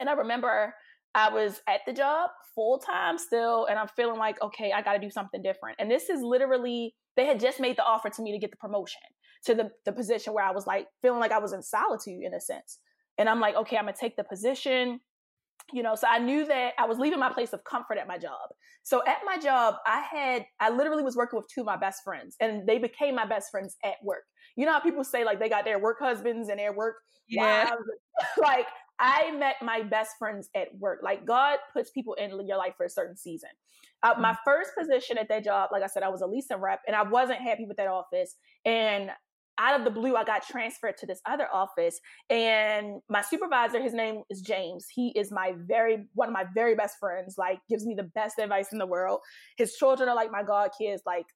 [0.00, 0.74] and I remember
[1.14, 4.94] I was at the job full time still and I'm feeling like okay, I got
[4.94, 5.76] to do something different.
[5.78, 8.56] And this is literally they had just made the offer to me to get the
[8.56, 9.00] promotion
[9.44, 12.34] to the the position where I was like feeling like I was in solitude in
[12.34, 12.80] a sense.
[13.18, 15.00] And I'm like, okay, I'm gonna take the position.
[15.72, 18.18] You know, so I knew that I was leaving my place of comfort at my
[18.18, 18.50] job.
[18.82, 22.04] So at my job, I had, I literally was working with two of my best
[22.04, 24.24] friends and they became my best friends at work.
[24.56, 26.96] You know how people say like they got their work husbands and their work
[27.28, 27.70] yeah.
[27.70, 27.82] wives?
[28.42, 28.66] like
[28.98, 31.00] I met my best friends at work.
[31.02, 33.50] Like God puts people in your life for a certain season.
[34.02, 34.14] Uh.
[34.18, 36.94] My first position at that job, like I said, I was a leasing rep and
[36.94, 38.36] I wasn't happy with that office.
[38.64, 39.10] And
[39.58, 42.00] out of the blue, I got transferred to this other office.
[42.30, 44.86] And my supervisor, his name is James.
[44.92, 48.38] He is my very, one of my very best friends, like, gives me the best
[48.38, 49.20] advice in the world.
[49.56, 51.26] His children are like my God kids, like,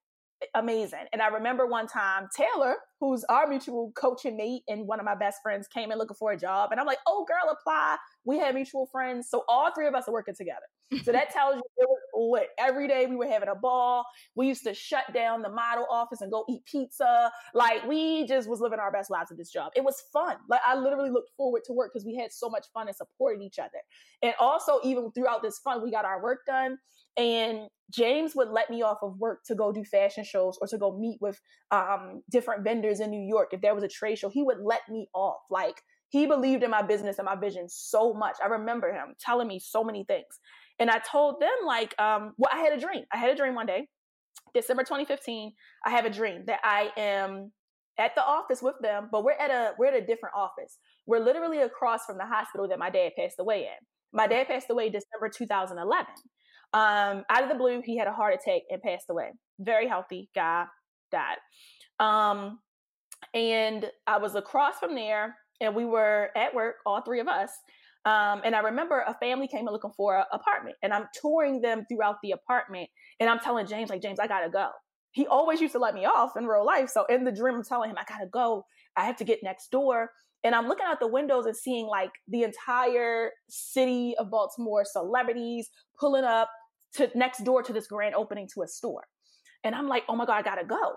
[0.55, 1.07] amazing.
[1.13, 5.15] And I remember one time Taylor, who's our mutual coaching mate and one of my
[5.15, 6.71] best friends, came in looking for a job.
[6.71, 7.97] And I'm like, oh, girl, apply.
[8.25, 9.29] We have mutual friends.
[9.31, 10.67] So all three of us are working together.
[11.05, 12.49] So that tells you it was lit.
[12.59, 14.05] Every day we were having a ball.
[14.35, 17.31] We used to shut down the model office and go eat pizza.
[17.55, 19.73] Like we just was living our best lives at this job.
[19.77, 20.37] It was fun.
[20.49, 23.43] Like I literally looked forward to work because we had so much fun and supported
[23.43, 23.79] each other.
[24.23, 26.79] And also, even throughout this fun, we got our work done.
[27.19, 30.79] And James would let me off of work to go do fashion shows or to
[30.79, 31.41] go meet with
[31.73, 33.49] um, different vendors in New York.
[33.53, 35.41] If there was a trade show, he would let me off.
[35.51, 38.37] Like He believed in my business and my vision so much.
[38.43, 40.41] I remember him telling me so many things.
[40.79, 43.05] And I told them, like, um, well, I had a dream.
[43.13, 43.89] I had a dream one day,
[44.55, 45.53] December 2015.
[45.85, 47.53] I have a dream that I am
[47.99, 50.79] at the office with them, but we're at a we're at a different office.
[51.07, 53.87] We're literally across from the hospital that my dad passed away in.
[54.13, 56.07] My dad passed away December 2011.
[56.73, 59.33] Um, out of the blue, he had a heart attack and passed away.
[59.59, 60.67] Very healthy guy,
[61.11, 61.37] died.
[61.99, 62.59] Um,
[63.35, 67.51] and I was across from there, and we were at work, all three of us.
[68.05, 71.61] Um, and I remember a family came in looking for an apartment, and I'm touring
[71.61, 74.69] them throughout the apartment, and I'm telling James, like, James, I gotta go
[75.13, 76.91] he always used to let me off in real life.
[76.91, 78.65] So in the dream, I'm telling him, I gotta go.
[78.97, 80.11] I have to get next door.
[80.45, 85.69] And I'm looking out the windows and seeing like the entire city of Baltimore celebrities
[85.99, 86.49] pulling up
[86.95, 89.05] to next door to this grand opening to a store.
[89.65, 90.95] And I'm like, oh my God, I gotta go.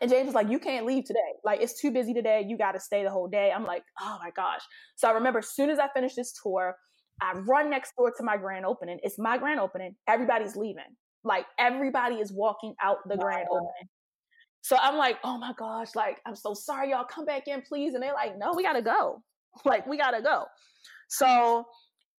[0.00, 1.18] And James was like, you can't leave today.
[1.44, 2.44] Like, it's too busy today.
[2.46, 3.50] You got to stay the whole day.
[3.54, 4.60] I'm like, oh my gosh.
[4.96, 6.76] So I remember as soon as I finished this tour,
[7.20, 9.00] I run next door to my grand opening.
[9.02, 9.96] It's my grand opening.
[10.06, 10.84] Everybody's leaving.
[11.24, 13.24] Like everybody is walking out the wow.
[13.24, 13.88] grand opening.
[14.68, 17.94] So I'm like, oh my gosh, like, I'm so sorry, y'all come back in, please.
[17.94, 19.22] And they're like, no, we gotta go.
[19.64, 20.44] Like, we gotta go.
[21.08, 21.64] So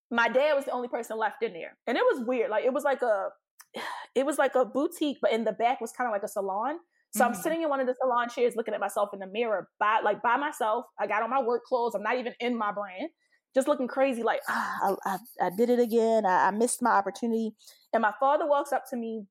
[0.10, 1.78] my dad was the only person left in there.
[1.86, 2.50] And it was weird.
[2.50, 3.28] Like, it was like a,
[4.16, 6.80] it was like a boutique, but in the back was kind of like a salon.
[7.12, 7.34] So mm-hmm.
[7.36, 10.02] I'm sitting in one of the salon chairs looking at myself in the mirror by
[10.04, 10.86] like by myself.
[11.00, 11.94] I got on my work clothes.
[11.94, 13.10] I'm not even in my brand
[13.56, 16.26] just looking crazy, like, ah, I, I, I, did it again.
[16.26, 17.52] I, I missed my opportunity.
[17.94, 19.26] And my father walks up to me,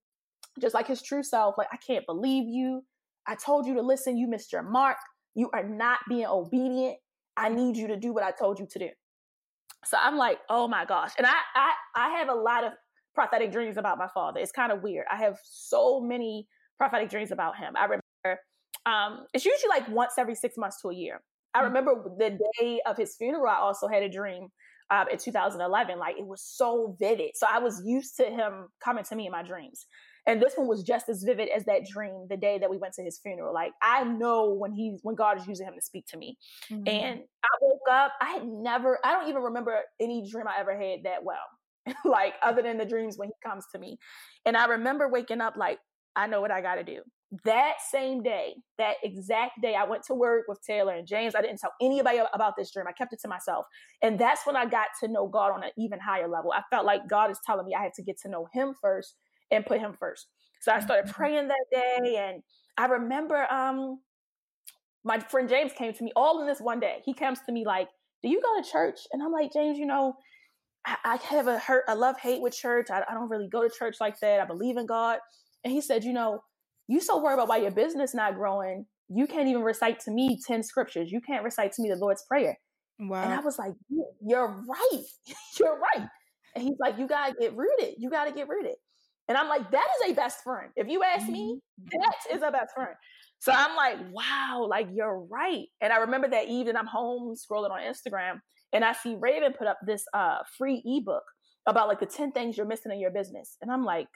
[0.60, 2.84] just like his true self, like, I can't believe you.
[3.28, 4.16] I told you to listen.
[4.16, 4.96] You missed your mark.
[5.34, 6.96] You are not being obedient.
[7.36, 8.88] I need you to do what I told you to do.
[9.84, 11.12] So I'm like, oh my gosh.
[11.18, 12.72] And I, I, I have a lot of
[13.14, 14.40] prophetic dreams about my father.
[14.40, 15.06] It's kind of weird.
[15.10, 17.74] I have so many prophetic dreams about him.
[17.76, 18.40] I remember
[18.86, 21.20] um, it's usually like once every six months to a year.
[21.54, 21.64] I mm.
[21.64, 24.48] remember the day of his funeral, I also had a dream
[24.90, 25.98] uh, in 2011.
[25.98, 27.32] Like it was so vivid.
[27.34, 29.86] So I was used to him coming to me in my dreams.
[30.28, 32.92] And this one was just as vivid as that dream the day that we went
[32.94, 33.52] to his funeral.
[33.52, 36.36] Like I know when he's when God is using him to speak to me.
[36.70, 36.86] Mm-hmm.
[36.86, 40.78] And I woke up, I had never, I don't even remember any dream I ever
[40.78, 41.96] had that well.
[42.04, 43.98] like other than the dreams when he comes to me.
[44.44, 45.78] And I remember waking up like,
[46.14, 47.00] I know what I gotta do
[47.44, 51.34] that same day, that exact day, I went to work with Taylor and James.
[51.34, 52.86] I didn't tell anybody about this dream.
[52.88, 53.66] I kept it to myself.
[54.02, 56.52] And that's when I got to know God on an even higher level.
[56.52, 59.14] I felt like God is telling me I had to get to know Him first
[59.50, 60.26] and put Him first.
[60.60, 61.14] So I started mm-hmm.
[61.14, 62.16] praying that day.
[62.18, 62.42] And
[62.76, 64.00] I remember um,
[65.04, 66.98] my friend James came to me all in this one day.
[67.04, 67.88] He comes to me like,
[68.22, 69.00] Do you go to church?
[69.12, 70.14] And I'm like, James, you know,
[70.86, 72.88] I, I have a hurt, a love hate with church.
[72.90, 74.40] I, I don't really go to church like that.
[74.40, 75.18] I believe in God.
[75.64, 76.42] And he said, You know,
[76.88, 80.38] you so worried about why your business not growing, you can't even recite to me
[80.46, 81.10] 10 scriptures.
[81.10, 82.58] You can't recite to me the Lord's Prayer.
[82.98, 83.22] Wow.
[83.22, 83.72] And I was like,
[84.20, 85.04] you're right.
[85.58, 86.08] you're right.
[86.54, 87.94] And he's like, you gotta get rooted.
[87.98, 88.74] You gotta get rooted.
[89.28, 90.70] And I'm like, that is a best friend.
[90.76, 92.00] If you ask me, mm-hmm.
[92.00, 92.94] that is a best friend.
[93.40, 95.66] So I'm like, wow, like you're right.
[95.80, 98.40] And I remember that evening I'm home scrolling on Instagram
[98.72, 101.22] and I see Raven put up this uh free ebook
[101.66, 103.56] about like the 10 things you're missing in your business.
[103.62, 104.08] And I'm like,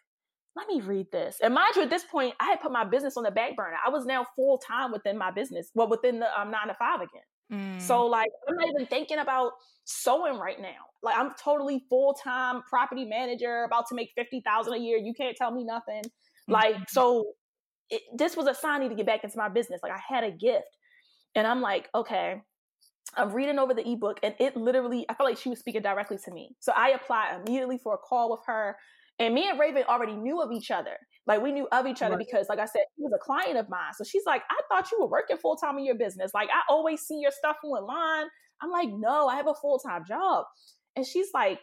[0.57, 1.38] let me read this.
[1.42, 3.77] And mind you, at this point, I had put my business on the back burner.
[3.85, 6.96] I was now full time within my business, well, within the um, nine to five
[6.96, 7.22] again.
[7.53, 7.81] Mm.
[7.81, 9.53] So, like, I'm not even thinking about
[9.85, 10.69] sewing right now.
[11.03, 14.97] Like, I'm totally full time property manager, about to make fifty thousand a year.
[14.97, 16.03] You can't tell me nothing.
[16.03, 16.53] Mm-hmm.
[16.53, 17.33] Like, so
[17.91, 19.81] it, this was a sign need to get back into my business.
[19.83, 20.77] Like, I had a gift,
[21.35, 22.41] and I'm like, okay.
[23.14, 26.18] I'm reading over the ebook, and it literally, I felt like she was speaking directly
[26.25, 26.57] to me.
[26.61, 28.77] So I applied immediately for a call with her.
[29.18, 30.96] And me and Raven already knew of each other.
[31.27, 32.27] Like we knew of each other right.
[32.27, 33.92] because, like I said, he was a client of mine.
[33.96, 36.33] So she's like, I thought you were working full time in your business.
[36.35, 38.27] Like I always see your stuff online.
[38.61, 40.46] I'm like, no, I have a full time job.
[40.96, 41.61] And she's like,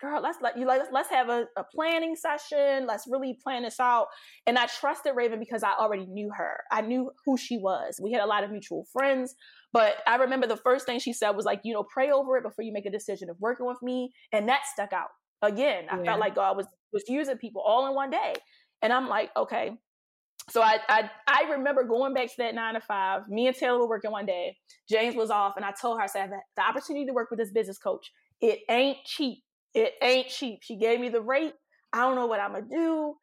[0.00, 2.86] girl, let's let you like let's, let's have a, a, planning session.
[2.86, 4.06] Let's really plan this out.
[4.46, 6.58] And I trusted Raven because I already knew her.
[6.70, 8.00] I knew who she was.
[8.02, 9.34] We had a lot of mutual friends.
[9.72, 12.42] But I remember the first thing she said was like, you know, pray over it
[12.42, 14.12] before you make a decision of working with me.
[14.32, 15.08] And that stuck out.
[15.42, 16.04] Again, I yeah.
[16.04, 18.34] felt like God was was using people all in one day.
[18.82, 19.72] And I'm like, okay.
[20.50, 23.22] So I, I I remember going back to that nine to five.
[23.28, 24.56] Me and Taylor were working one day.
[24.88, 27.52] James was off, and I told her, I said, the opportunity to work with this
[27.52, 28.10] business coach.
[28.40, 29.38] It ain't cheap.
[29.74, 30.60] It ain't cheap.
[30.62, 31.54] She gave me the rate.
[31.92, 33.14] I don't know what I'm gonna do.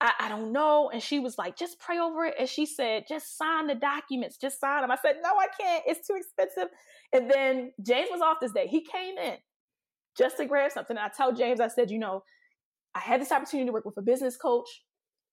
[0.00, 0.90] I, I, don't know.
[0.92, 2.34] And she was like, just pray over it.
[2.36, 4.90] And she said, just sign the documents, just sign them.
[4.90, 5.84] I said, no, I can't.
[5.86, 6.72] It's too expensive.
[7.12, 8.66] And then James was off this day.
[8.66, 9.36] He came in
[10.18, 10.96] just to grab something.
[10.96, 12.24] And I tell James, I said, you know,
[12.96, 14.82] I had this opportunity to work with a business coach.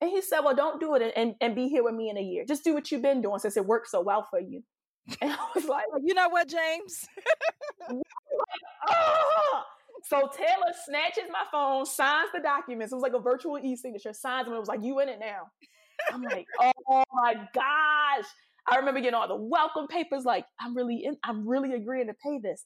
[0.01, 2.22] And he said, Well, don't do it and, and, be here with me in a
[2.22, 2.45] year.
[2.47, 4.63] Just do what you've been doing since it worked so well for you.
[5.22, 7.05] And I was like, you know what, James?
[7.89, 7.99] like,
[8.89, 9.63] oh!
[10.06, 12.91] So Taylor snatches my phone, signs the documents.
[12.91, 14.56] It was like a virtual e-signature, signs them.
[14.56, 15.50] It was like, you in it now.
[16.12, 16.45] I'm like,
[16.89, 18.26] oh my gosh.
[18.68, 22.14] I remember getting all the welcome papers, like, I'm really in, I'm really agreeing to
[22.14, 22.66] pay this.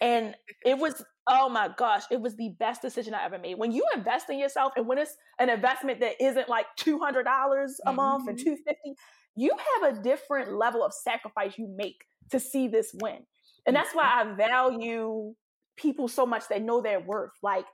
[0.00, 3.58] And it was, oh my gosh, it was the best decision I ever made.
[3.58, 7.24] When you invest in yourself and when it's an investment that isn't like $200 a
[7.24, 7.96] mm-hmm.
[7.96, 8.94] month and 250,
[9.36, 9.50] you
[9.80, 13.18] have a different level of sacrifice you make to see this win.
[13.66, 15.34] And that's why I value
[15.76, 17.32] people so much that know their worth.
[17.42, 17.64] Like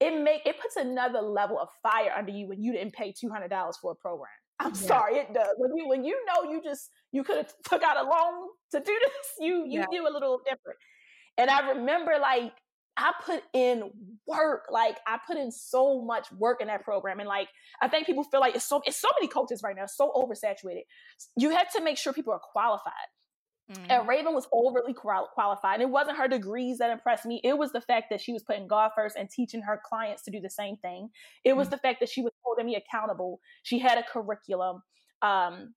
[0.00, 3.28] it make it puts another level of fire under you when you didn't pay two
[3.28, 4.28] hundred dollars for a program.
[4.60, 4.74] I'm yeah.
[4.74, 5.54] sorry, it does.
[5.56, 8.80] When you when you know you just you could have took out a loan to
[8.80, 9.86] do this, you you yeah.
[9.90, 10.78] do a little different.
[11.36, 12.52] And I remember like
[12.98, 13.90] I put in
[14.26, 14.64] work.
[14.70, 17.20] Like I put in so much work in that program.
[17.20, 17.48] And like
[17.80, 20.82] I think people feel like it's so it's so many coaches right now, so oversaturated.
[21.36, 22.92] You have to make sure people are qualified.
[23.70, 23.90] Mm-hmm.
[23.90, 25.74] And Raven was overly qualified.
[25.74, 27.40] And it wasn't her degrees that impressed me.
[27.44, 30.30] It was the fact that she was putting God first and teaching her clients to
[30.30, 31.10] do the same thing.
[31.44, 31.72] It was mm-hmm.
[31.72, 33.40] the fact that she was holding me accountable.
[33.62, 34.82] She had a curriculum.
[35.22, 35.74] Um,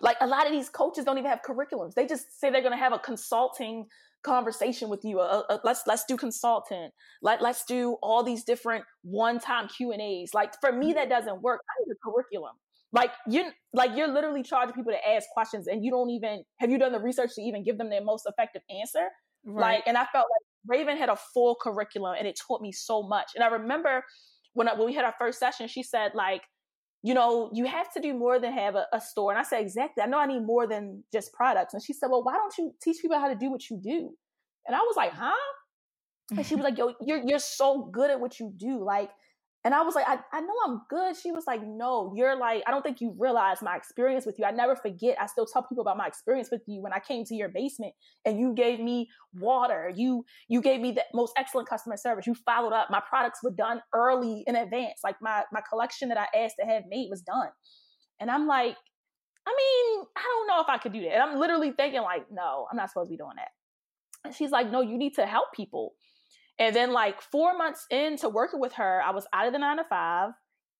[0.00, 1.94] like a lot of these coaches don't even have curriculums.
[1.94, 3.86] They just say they're going to have a consulting
[4.24, 5.20] conversation with you.
[5.20, 6.92] Uh, uh, let's let's do consultant.
[7.22, 10.34] Let let's do all these different one time Q and A's.
[10.34, 11.60] Like for me, that doesn't work.
[11.68, 12.56] I need a curriculum.
[12.94, 16.70] Like you like you're literally charging people to ask questions and you don't even have
[16.70, 19.08] you done the research to even give them their most effective answer?
[19.44, 19.74] Right.
[19.74, 23.02] Like and I felt like Raven had a full curriculum and it taught me so
[23.02, 23.32] much.
[23.34, 24.04] And I remember
[24.52, 26.42] when I, when we had our first session, she said like,
[27.02, 29.32] you know, you have to do more than have a, a store.
[29.32, 30.02] And I said, exactly.
[30.02, 31.74] I know I need more than just products.
[31.74, 34.10] And she said, well, why don't you teach people how to do what you do?
[34.66, 35.32] And I was like, huh?
[36.30, 38.82] And she was like, yo, you're you're so good at what you do.
[38.82, 39.10] Like,
[39.64, 41.16] and I was like, I, I know I'm good.
[41.16, 44.44] She was like, no, you're like, I don't think you realize my experience with you.
[44.44, 45.16] I never forget.
[45.18, 47.94] I still tell people about my experience with you when I came to your basement
[48.26, 49.90] and you gave me water.
[49.94, 52.26] You you gave me the most excellent customer service.
[52.26, 52.90] You followed up.
[52.90, 55.00] My products were done early in advance.
[55.02, 57.48] Like my my collection that I asked to have made was done.
[58.20, 58.76] And I'm like,
[59.46, 61.14] I mean, I don't know if I could do that.
[61.14, 63.48] And I'm literally thinking like, no, I'm not supposed to be doing that.
[64.24, 65.94] And she's like, no, you need to help people.
[66.58, 69.78] And then, like four months into working with her, I was out of the nine
[69.78, 70.30] to five.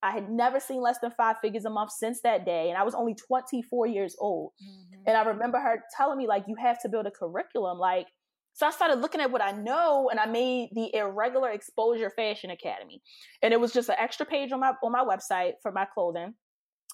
[0.03, 2.69] I had never seen less than five figures a month since that day.
[2.69, 4.53] And I was only 24 years old.
[4.63, 5.03] Mm-hmm.
[5.07, 7.79] And I remember her telling me, like, you have to build a curriculum.
[7.79, 8.07] Like,
[8.55, 12.51] so I started looking at what I know and I made the Irregular Exposure Fashion
[12.51, 13.03] Academy.
[13.43, 16.35] And it was just an extra page on my on my website for my clothing.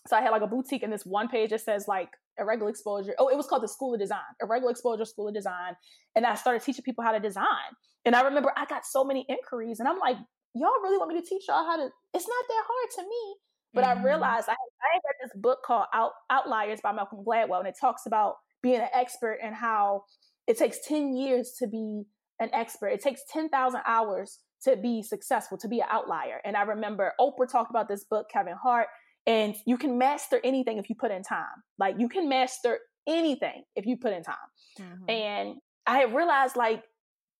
[0.08, 2.08] So I had like a boutique and this one page that says like
[2.40, 3.14] irregular exposure.
[3.18, 5.74] Oh, it was called the School of Design, irregular exposure School of Design.
[6.16, 7.70] And I started teaching people how to design.
[8.04, 10.16] And I remember I got so many inquiries, and I'm like,
[10.54, 11.88] y'all really want me to teach y'all how to?
[12.14, 13.36] It's not that hard to me.
[13.72, 14.00] But mm-hmm.
[14.00, 17.76] I realized I, I read this book called Out, Outliers by Malcolm Gladwell, and it
[17.80, 20.04] talks about being an expert and how
[20.46, 22.02] it takes 10 years to be
[22.40, 22.88] an expert.
[22.88, 26.40] It takes 10,000 hours to be successful, to be an outlier.
[26.44, 28.88] And I remember Oprah talked about this book, Kevin Hart,
[29.26, 31.46] and you can master anything if you put in time.
[31.78, 34.36] Like you can master anything if you put in time.
[34.78, 35.10] Mm-hmm.
[35.10, 35.54] And
[35.86, 36.82] I had realized like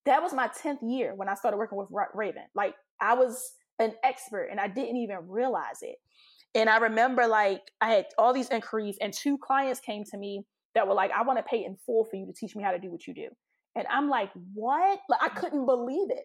[0.05, 2.43] that was my 10th year when I started working with Raven.
[2.55, 5.95] Like I was an expert and I didn't even realize it.
[6.53, 10.43] And I remember like I had all these inquiries and two clients came to me
[10.75, 12.71] that were like, I want to pay in full for you to teach me how
[12.71, 13.27] to do what you do.
[13.75, 14.99] And I'm like, what?
[15.09, 16.23] Like I couldn't believe it.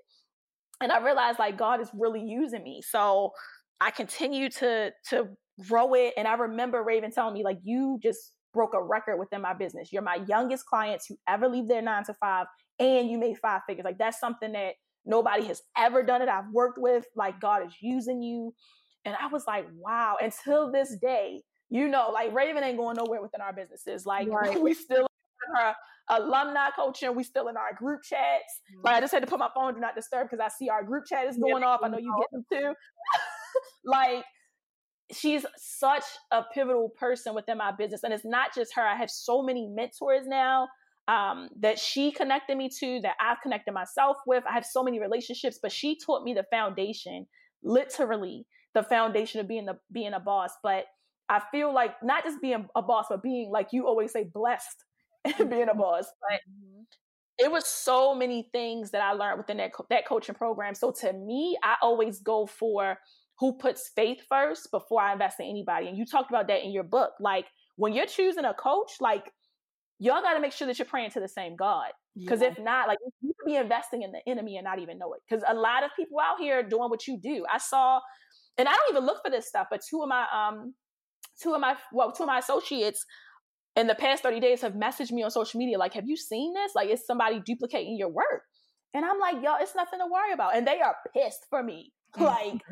[0.80, 2.82] And I realized like God is really using me.
[2.82, 3.32] So
[3.80, 5.28] I continue to to
[5.68, 6.14] grow it.
[6.16, 9.92] And I remember Raven telling me, like, you just broke a record within my business.
[9.92, 12.46] You're my youngest clients who ever leave their nine to five,
[12.78, 13.84] and you made five figures.
[13.84, 14.74] Like, that's something that
[15.04, 16.28] nobody has ever done it.
[16.28, 18.54] I've worked with, like, God is using you.
[19.04, 20.16] And I was like, wow.
[20.20, 24.04] Until this day, you know, like Raven ain't going nowhere within our businesses.
[24.04, 24.60] Like, right.
[24.60, 25.06] we still
[25.58, 25.74] our
[26.08, 27.14] alumni coaching.
[27.14, 28.60] We still in our group chats.
[28.72, 28.80] Mm-hmm.
[28.84, 30.82] Like I just had to put my phone do not disturb because I see our
[30.82, 31.80] group chat is going off.
[31.82, 32.74] I know you get them too.
[33.84, 34.24] like
[35.12, 38.02] she's such a pivotal person within my business.
[38.02, 38.82] And it's not just her.
[38.82, 40.68] I have so many mentors now
[41.08, 44.42] um, that she connected me to, that I've connected myself with.
[44.48, 47.26] I have so many relationships, but she taught me the foundation,
[47.62, 50.50] literally the foundation of being the being a boss.
[50.62, 50.84] But
[51.28, 54.84] I feel like not just being a boss, but being like you always say, blessed
[55.38, 56.06] and being a boss.
[56.28, 56.82] But mm-hmm.
[57.38, 60.74] it was so many things that I learned within that co- that coaching program.
[60.74, 62.98] So to me, I always go for
[63.38, 65.88] who puts faith first before I invest in anybody.
[65.88, 67.12] And you talked about that in your book.
[67.20, 69.30] Like when you're choosing a coach, like
[69.98, 71.90] y'all got to make sure that you're praying to the same God.
[72.16, 72.48] Because yeah.
[72.48, 75.20] if not, like you could be investing in the enemy and not even know it.
[75.28, 77.44] Because a lot of people out here doing what you do.
[77.52, 78.00] I saw,
[78.56, 80.74] and I don't even look for this stuff, but two of my um,
[81.42, 83.04] two of my well, two of my associates
[83.76, 86.54] in the past 30 days have messaged me on social media like, have you seen
[86.54, 86.74] this?
[86.74, 88.42] Like, is somebody duplicating your work?
[88.94, 90.56] And I'm like, y'all, it's nothing to worry about.
[90.56, 91.92] And they are pissed for me.
[92.18, 92.62] Like,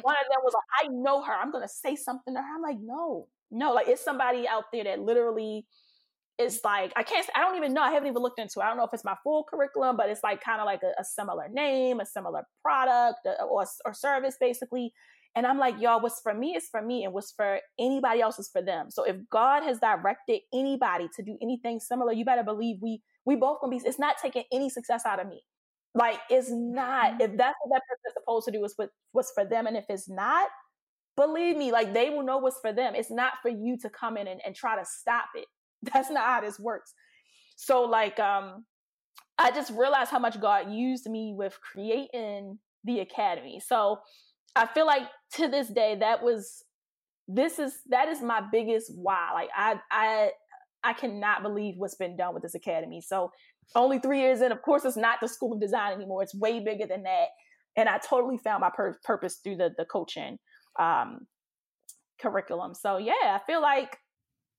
[0.00, 1.32] one of them was like, I know her.
[1.32, 2.54] I'm going to say something to her.
[2.54, 3.74] I'm like, no, no.
[3.74, 5.66] Like, it's somebody out there that literally
[6.38, 7.82] is like, I can't, I don't even know.
[7.82, 8.62] I haven't even looked into it.
[8.62, 10.92] I don't know if it's my full curriculum, but it's like kind of like a,
[11.00, 14.92] a, similar name, a similar product uh, or, or service, basically.
[15.34, 18.38] And I'm like, y'all, what's for me is for me, and what's for anybody else
[18.38, 18.90] is for them.
[18.90, 23.36] So if God has directed anybody to do anything similar, you better believe we we
[23.36, 23.82] both gonna be.
[23.84, 25.42] It's not taking any success out of me.
[25.96, 27.12] Like it's not.
[27.12, 27.22] Mm-hmm.
[27.22, 29.66] If that's what that person is supposed to do, is what what's for them.
[29.66, 30.48] And if it's not,
[31.16, 32.94] believe me, like they will know what's for them.
[32.94, 35.46] It's not for you to come in and, and try to stop it.
[35.94, 36.92] That's not how this works.
[37.56, 38.66] So like um
[39.38, 43.60] I just realized how much God used me with creating the academy.
[43.66, 43.98] So
[44.54, 45.02] I feel like
[45.34, 46.62] to this day that was
[47.26, 49.30] this is that is my biggest why.
[49.32, 50.30] Like I I
[50.84, 53.00] I cannot believe what's been done with this academy.
[53.00, 53.30] So
[53.74, 56.22] only three years in, of course, it's not the School of Design anymore.
[56.22, 57.28] It's way bigger than that.
[57.76, 60.38] And I totally found my pur- purpose through the the coaching
[60.78, 61.26] um,
[62.20, 62.74] curriculum.
[62.74, 63.98] So yeah, I feel like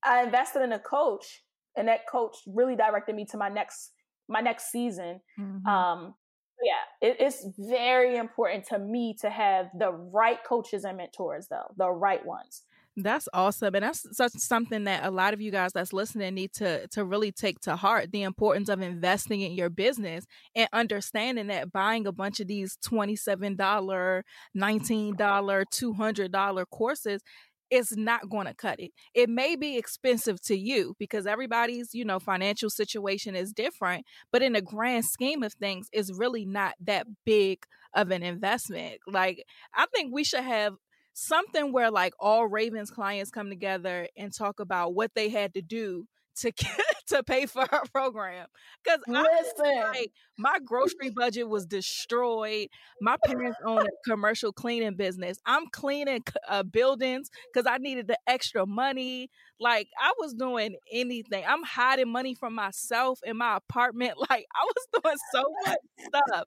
[0.04, 1.42] I invested in a coach,
[1.76, 3.92] and that coach really directed me to my next
[4.28, 5.20] my next season.
[5.38, 5.66] Mm-hmm.
[5.66, 6.14] Um,
[6.62, 11.72] yeah, it, it's very important to me to have the right coaches and mentors, though,
[11.76, 12.62] the right ones.
[13.00, 13.76] That's awesome.
[13.76, 17.04] And that's such something that a lot of you guys that's listening need to to
[17.04, 20.24] really take to heart the importance of investing in your business
[20.56, 24.24] and understanding that buying a bunch of these $27,
[24.54, 27.22] $19, $200 courses
[27.70, 28.90] is not going to cut it.
[29.14, 34.42] It may be expensive to you because everybody's, you know, financial situation is different, but
[34.42, 37.62] in the grand scheme of things, it's really not that big
[37.94, 38.94] of an investment.
[39.06, 39.44] Like,
[39.74, 40.74] I think we should have
[41.18, 45.62] something where like all Ravens clients come together and talk about what they had to
[45.62, 46.06] do
[46.40, 46.52] to
[47.08, 48.46] to pay for her program
[48.84, 52.68] because like my grocery budget was destroyed.
[53.00, 55.38] My parents own a commercial cleaning business.
[55.46, 59.30] I'm cleaning uh, buildings because I needed the extra money.
[59.58, 61.44] Like I was doing anything.
[61.46, 64.14] I'm hiding money from myself in my apartment.
[64.30, 66.44] Like I was doing so much stuff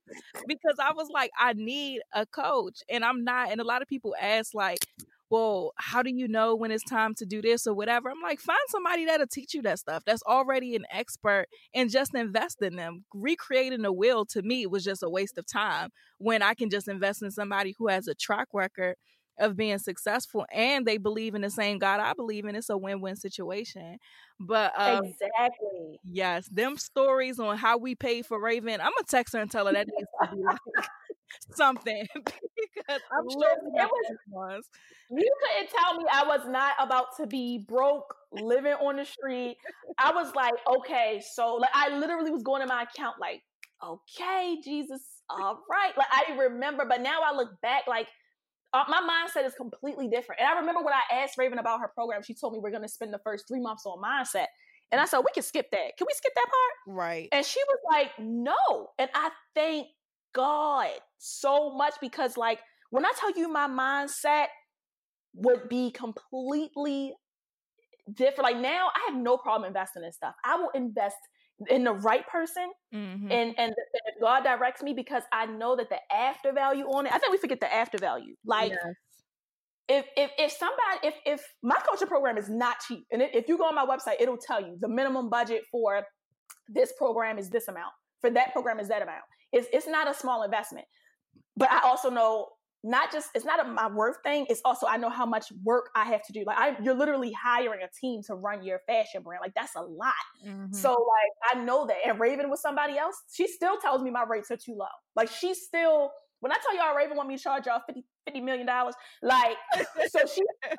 [0.47, 3.51] because I was like, I need a coach, and I'm not.
[3.51, 4.85] And a lot of people ask like,
[5.31, 8.09] well, how do you know when it's time to do this or whatever?
[8.09, 12.13] I'm like, find somebody that'll teach you that stuff that's already an expert and just
[12.13, 13.05] invest in them.
[13.13, 16.89] Recreating the will to me was just a waste of time when I can just
[16.89, 18.95] invest in somebody who has a track record
[19.39, 22.55] of being successful and they believe in the same God I believe in.
[22.55, 23.99] It's a win-win situation.
[24.37, 28.81] But um, exactly, yes, them stories on how we paid for Raven.
[28.81, 30.43] I'm gonna text her and tell her that needs to be
[30.75, 30.87] like
[31.55, 33.89] something because I'm sure it
[34.29, 34.63] was,
[35.09, 39.57] You couldn't tell me I was not about to be broke, living on the street.
[39.97, 43.41] I was like, okay, so like I literally was going to my account like,
[43.83, 45.97] okay, Jesus, all right.
[45.97, 48.07] Like I remember, but now I look back like
[48.73, 50.39] uh, my mindset is completely different.
[50.41, 52.83] And I remember when I asked Raven about her program, she told me we're going
[52.83, 54.47] to spend the first three months on mindset.
[54.91, 55.97] And I said, we can skip that.
[55.97, 56.97] Can we skip that part?
[56.97, 57.29] Right.
[57.31, 58.89] And she was like, no.
[58.99, 59.87] And I thank
[60.33, 60.89] God
[61.21, 62.59] so much because, like,
[62.89, 64.47] when I tell you my mindset
[65.33, 67.13] would be completely
[68.13, 70.35] different, like now I have no problem investing in stuff.
[70.43, 71.15] I will invest
[71.69, 73.31] in the right person mm-hmm.
[73.31, 73.73] and and
[74.19, 77.13] God directs me because I know that the after value on it.
[77.13, 78.35] I think we forget the after value.
[78.45, 78.95] Like yes.
[79.87, 83.57] if if if somebody if if my coaching program is not cheap, and if you
[83.57, 86.03] go on my website, it'll tell you the minimum budget for
[86.67, 87.93] this program is this amount.
[88.21, 89.23] For that program is that amount.
[89.51, 90.87] It's it's not a small investment.
[91.61, 92.47] But I also know
[92.83, 94.47] not just it's not a, my worth thing.
[94.49, 96.43] It's also I know how much work I have to do.
[96.45, 99.41] Like I, you're literally hiring a team to run your fashion brand.
[99.43, 100.13] Like that's a lot.
[100.43, 100.73] Mm-hmm.
[100.73, 101.97] So like I know that.
[102.03, 104.85] And Raven was somebody else, she still tells me my rates are too low.
[105.15, 108.41] Like she still when I tell y'all Raven want me to charge y'all 50, 50
[108.41, 109.57] million dollars, like
[110.09, 110.41] so she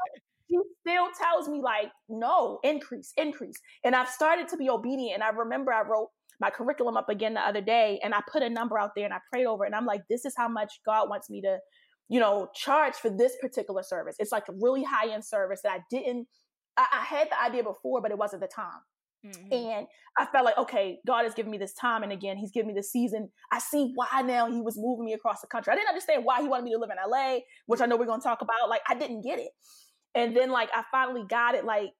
[0.50, 5.22] she still tells me like no increase increase and i've started to be obedient and
[5.22, 6.08] i remember i wrote
[6.42, 9.14] my curriculum up again the other day and I put a number out there and
[9.14, 11.58] I prayed over it and I'm like, this is how much God wants me to,
[12.08, 14.16] you know, charge for this particular service.
[14.18, 16.26] It's like a really high end service that I didn't,
[16.76, 18.80] I, I, had the idea before, but it wasn't the time.
[19.24, 19.52] Mm-hmm.
[19.52, 19.86] And
[20.18, 22.02] I felt like, okay, God has given me this time.
[22.02, 23.28] And again, He's given me this season.
[23.52, 25.72] I see why now He was moving me across the country.
[25.72, 28.06] I didn't understand why He wanted me to live in LA, which I know we're
[28.06, 28.68] going to talk about.
[28.68, 29.50] Like, I didn't get it.
[30.16, 31.64] And then, like, I finally got it.
[31.64, 31.90] Like,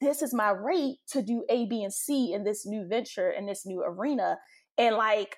[0.00, 3.46] this is my rate to do A, B, and C in this new venture in
[3.46, 4.38] this new arena.
[4.76, 5.36] And like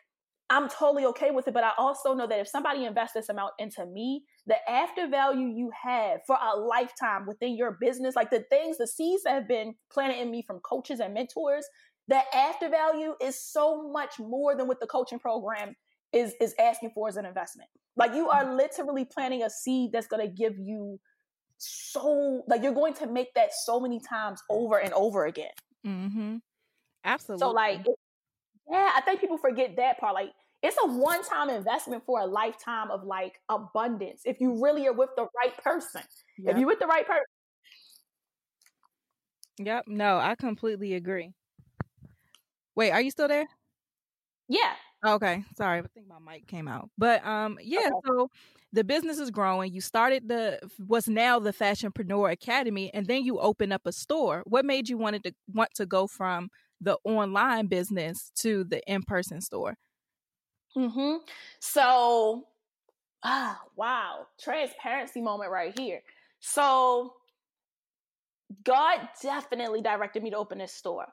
[0.51, 1.55] I'm totally okay with it.
[1.55, 5.47] But I also know that if somebody invests this amount into me, the after value
[5.47, 9.49] you have for a lifetime within your business, like the things, the seeds that have
[9.49, 11.65] been planted in me from coaches and mentors,
[12.09, 15.77] the after value is so much more than what the coaching program
[16.13, 17.71] is is asking for as an investment.
[17.97, 18.57] Like you are mm-hmm.
[18.57, 20.99] literally planting a seed that's going to give you
[21.61, 25.51] so like you're going to make that so many times over and over again.
[25.87, 26.37] Mm-hmm.
[27.05, 27.41] Absolutely.
[27.41, 27.85] So like,
[28.71, 30.15] yeah, I think people forget that part.
[30.15, 30.31] Like
[30.63, 34.23] it's a one-time investment for a lifetime of like abundance.
[34.25, 36.03] If you really are with the right person,
[36.39, 36.55] yep.
[36.55, 37.25] if you're with the right person.
[39.59, 39.85] Yep.
[39.89, 41.33] No, I completely agree.
[42.75, 43.47] Wait, are you still there?
[44.49, 44.73] Yeah.
[45.05, 46.91] Okay, sorry, I think my mic came out.
[46.99, 47.91] But um, yeah, okay.
[48.07, 48.31] so
[48.73, 49.73] the business is growing.
[49.73, 54.43] You started the what's now the Fashionpreneur Academy, and then you open up a store.
[54.47, 56.51] What made you wanted to want to go from
[56.81, 59.75] the online business to the in person store?
[60.75, 61.17] Hmm.
[61.59, 62.45] So,
[63.25, 66.03] ah, wow, transparency moment right here.
[66.39, 67.15] So,
[68.65, 71.09] God definitely directed me to open this store.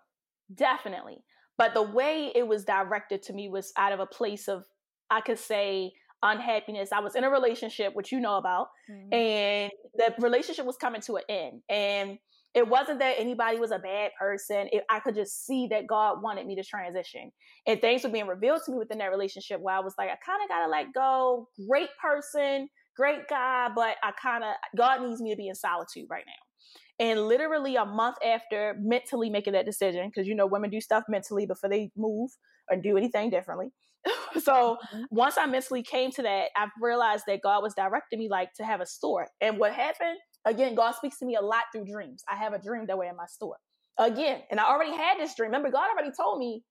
[0.54, 1.24] Definitely.
[1.58, 4.66] But the way it was directed to me was out of a place of,
[5.10, 5.94] I could say,
[6.24, 6.92] unhappiness.
[6.92, 9.14] I was in a relationship, which you know about, mm-hmm.
[9.14, 11.62] and the relationship was coming to an end.
[11.70, 12.18] And
[12.56, 14.68] it wasn't that anybody was a bad person.
[14.72, 17.32] It, I could just see that God wanted me to transition.
[17.68, 20.18] And things were being revealed to me within that relationship where I was like, I
[20.26, 21.50] kind of got to let go.
[21.70, 26.08] Great person, great guy, but I kind of, God needs me to be in solitude
[26.10, 27.06] right now.
[27.06, 31.04] And literally a month after mentally making that decision, because you know, women do stuff
[31.08, 32.32] mentally before they move
[32.72, 33.68] or do anything differently.
[34.42, 35.04] so mm-hmm.
[35.10, 38.66] once I mentally came to that, I realized that God was directing me like to
[38.66, 39.28] have a store.
[39.42, 42.24] And what happened, again, God speaks to me a lot through dreams.
[42.30, 43.58] I have a dream that we're in my store.
[44.00, 45.48] Again, and I already had this dream.
[45.48, 46.64] Remember, God already told me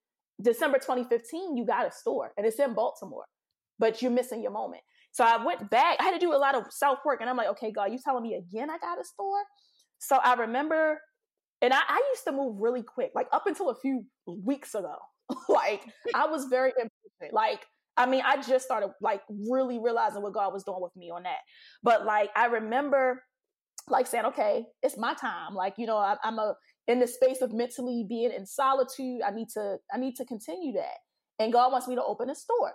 [0.43, 3.25] December 2015, you got a store and it's in Baltimore,
[3.79, 4.83] but you're missing your moment.
[5.13, 5.97] So I went back.
[5.99, 7.99] I had to do a lot of self work, and I'm like, okay, God, you
[8.05, 9.43] telling me again I got a store?
[9.99, 11.01] So I remember,
[11.63, 14.95] and I, I used to move really quick, like up until a few weeks ago.
[15.49, 15.83] like
[16.15, 17.33] I was very impatient.
[17.33, 17.67] Like
[17.97, 21.23] I mean, I just started like really realizing what God was doing with me on
[21.23, 21.39] that.
[21.83, 23.23] But like I remember,
[23.89, 25.55] like saying, okay, it's my time.
[25.55, 26.55] Like you know, I, I'm a
[26.87, 29.23] in the space of mentally being in solitude.
[29.27, 30.99] I need to I need to continue that.
[31.39, 32.73] And God wants me to open a store.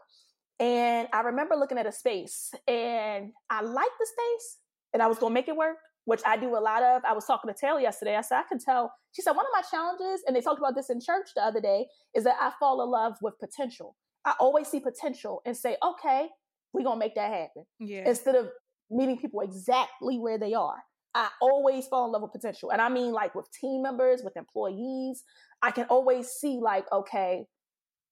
[0.60, 4.58] And I remember looking at a space and I liked the space
[4.94, 7.04] and I was gonna make it work which I do a lot of.
[7.06, 8.16] I was talking to Taylor yesterday.
[8.16, 8.92] I said, I can tell.
[9.12, 11.62] She said, one of my challenges, and they talked about this in church the other
[11.62, 13.96] day, is that I fall in love with potential.
[14.26, 16.28] I always see potential and say, okay,
[16.74, 17.66] we're going to make that happen.
[17.80, 18.08] Yeah.
[18.08, 18.50] Instead of
[18.90, 20.84] meeting people exactly where they are.
[21.14, 22.72] I always fall in love with potential.
[22.72, 25.24] And I mean, like with team members, with employees,
[25.62, 27.46] I can always see, like, okay,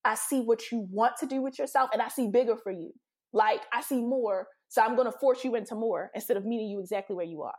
[0.04, 2.92] I see what you want to do with yourself, and I see bigger for you.
[3.32, 4.48] Like, I see more.
[4.68, 7.42] So I'm going to force you into more instead of meeting you exactly where you
[7.44, 7.56] are.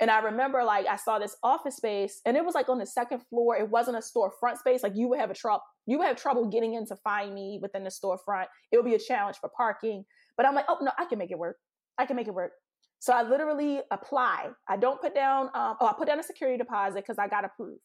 [0.00, 2.86] And I remember like I saw this office space and it was like on the
[2.86, 3.56] second floor.
[3.56, 4.82] It wasn't a storefront space.
[4.82, 7.58] Like you would have a trouble you would have trouble getting in to find me
[7.60, 8.46] within the storefront.
[8.72, 10.04] It would be a challenge for parking.
[10.36, 11.56] But I'm like, oh no, I can make it work.
[11.98, 12.52] I can make it work.
[12.98, 14.48] So I literally apply.
[14.68, 17.44] I don't put down um, oh I put down a security deposit because I got
[17.44, 17.80] approved.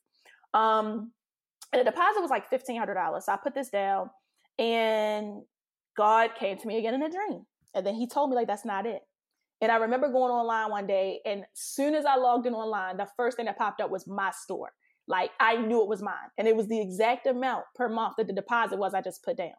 [0.54, 1.12] Um
[1.74, 3.26] and the deposit was like fifteen hundred dollars.
[3.26, 4.10] So I put this down
[4.58, 5.42] and
[5.98, 7.46] God came to me again in a dream.
[7.74, 9.02] And then he told me like that's not it.
[9.66, 13.08] And I remember going online one day, and soon as I logged in online, the
[13.18, 14.70] first thing that popped up was my store.
[15.08, 18.28] Like I knew it was mine, and it was the exact amount per month that
[18.28, 19.56] the deposit was I just put down.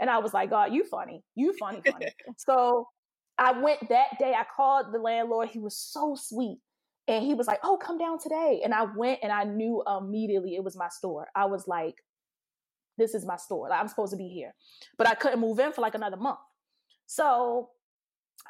[0.00, 2.06] And I was like, God, you funny, you funny, funny.
[2.38, 2.88] so
[3.36, 4.32] I went that day.
[4.32, 5.50] I called the landlord.
[5.50, 6.56] He was so sweet,
[7.06, 10.54] and he was like, "Oh, come down today." And I went, and I knew immediately
[10.54, 11.28] it was my store.
[11.36, 11.96] I was like,
[12.96, 13.68] "This is my store.
[13.68, 14.54] Like, I'm supposed to be here,"
[14.96, 16.38] but I couldn't move in for like another month.
[17.04, 17.68] So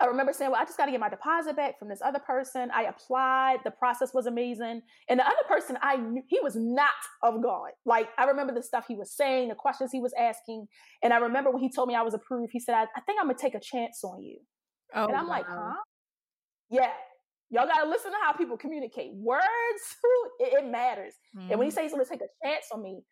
[0.00, 2.20] I remember saying, well, I just got to get my deposit back from this other
[2.20, 2.70] person.
[2.72, 3.58] I applied.
[3.64, 4.82] The process was amazing.
[5.08, 6.90] And the other person, I knew he was not
[7.22, 7.70] of God.
[7.84, 10.68] Like, I remember the stuff he was saying, the questions he was asking.
[11.02, 13.18] And I remember when he told me I was approved, he said, I, I think
[13.20, 14.38] I'm going to take a chance on you.
[14.94, 15.30] Oh, and I'm wow.
[15.30, 15.74] like, huh?
[16.70, 16.92] Yeah.
[17.50, 19.12] Y'all got to listen to how people communicate.
[19.14, 19.44] Words,
[20.38, 21.14] it, it matters.
[21.36, 21.50] Mm-hmm.
[21.50, 21.74] And when he mm-hmm.
[21.74, 23.02] says he's going to take a chance on me,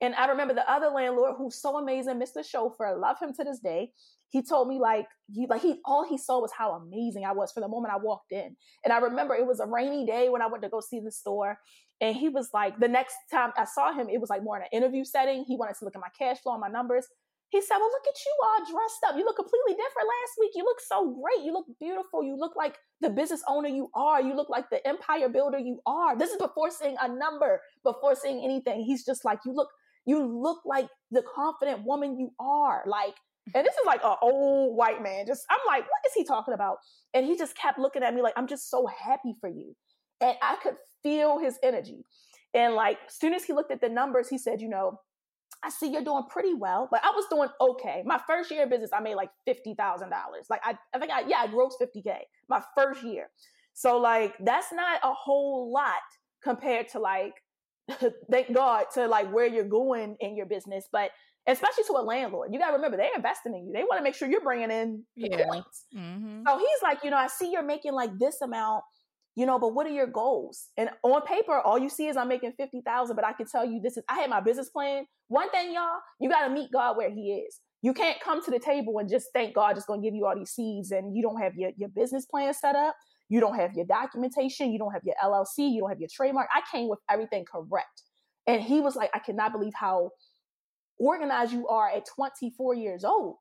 [0.00, 2.44] and I remember the other landlord who's so amazing, Mr.
[2.48, 3.92] Chauffeur, love him to this day
[4.30, 7.50] he told me like he like he all he saw was how amazing I was
[7.52, 8.56] for the moment I walked in.
[8.84, 11.10] And I remember it was a rainy day when I went to go see the
[11.10, 11.58] store.
[12.00, 14.62] And he was like, the next time I saw him, it was like more in
[14.62, 15.44] an interview setting.
[15.44, 17.06] He wanted to look at my cash flow and my numbers.
[17.50, 19.16] He said, Well, look at you all dressed up.
[19.16, 20.50] You look completely different last week.
[20.54, 21.44] You look so great.
[21.44, 22.22] You look beautiful.
[22.22, 24.20] You look like the business owner you are.
[24.20, 26.16] You look like the empire builder you are.
[26.16, 28.84] This is before seeing a number, before seeing anything.
[28.84, 29.70] He's just like, You look,
[30.08, 32.82] you look like the confident woman you are.
[32.86, 33.14] Like,
[33.54, 35.26] And this is like an old white man.
[35.26, 36.78] Just I'm like, what is he talking about?
[37.12, 39.76] And he just kept looking at me like, I'm just so happy for you.
[40.20, 42.02] And I could feel his energy.
[42.54, 44.98] And like, as soon as he looked at the numbers, he said, you know,
[45.62, 46.88] I see you're doing pretty well.
[46.90, 48.02] But I was doing okay.
[48.06, 50.46] My first year of business, I made like fifty thousand dollars.
[50.48, 53.28] Like I, I think I yeah, I grossed fifty k my first year.
[53.74, 56.06] So like that's not a whole lot
[56.42, 57.34] compared to like
[58.30, 61.10] thank God to like where you're going in your business, but
[61.46, 63.72] especially to a landlord, you got to remember they're investing in you.
[63.72, 65.46] They want to make sure you're bringing in the yeah.
[65.46, 65.86] points.
[65.96, 66.42] Mm-hmm.
[66.46, 68.84] So he's like, you know, I see you're making like this amount
[69.38, 70.70] you know, but what are your goals?
[70.76, 73.80] And on paper, all you see is I'm making 50,000, but I can tell you
[73.80, 75.04] this is, I had my business plan.
[75.28, 77.60] One thing, y'all, you got to meet God where he is.
[77.80, 80.26] You can't come to the table and just thank God just going to give you
[80.26, 82.96] all these seeds and you don't have your, your business plan set up.
[83.28, 84.72] You don't have your documentation.
[84.72, 85.70] You don't have your LLC.
[85.70, 86.48] You don't have your trademark.
[86.52, 88.02] I came with everything correct.
[88.46, 90.10] And he was like, I cannot believe how
[90.98, 93.36] organized you are at 24 years old.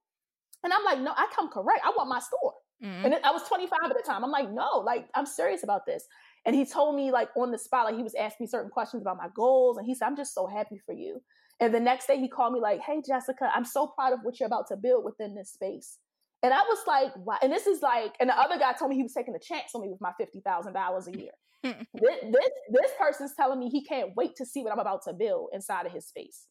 [0.64, 1.82] And I'm like, no, I come correct.
[1.86, 2.54] I want my store.
[2.84, 3.06] Mm-hmm.
[3.06, 4.24] And I was 25 at the time.
[4.24, 6.06] I'm like, no, like I'm serious about this.
[6.46, 9.02] And he told me like on the spot, like he was asking me certain questions
[9.02, 9.78] about my goals.
[9.78, 11.22] And he said, I'm just so happy for you.
[11.60, 14.40] And the next day he called me like, hey, Jessica, I'm so proud of what
[14.40, 15.98] you're about to build within this space.
[16.44, 17.38] And I was like, wow.
[17.42, 19.72] And this is like, and the other guy told me he was taking a chance
[19.74, 21.32] on me with my $50,000 a year.
[21.64, 25.14] this, this, this person's telling me he can't wait to see what I'm about to
[25.14, 26.46] build inside of his space.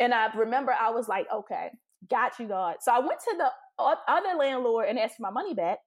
[0.00, 1.68] And I remember I was like, okay,
[2.08, 2.76] got you, God.
[2.80, 3.50] So I went to the
[4.08, 5.78] other landlord and asked for my money back.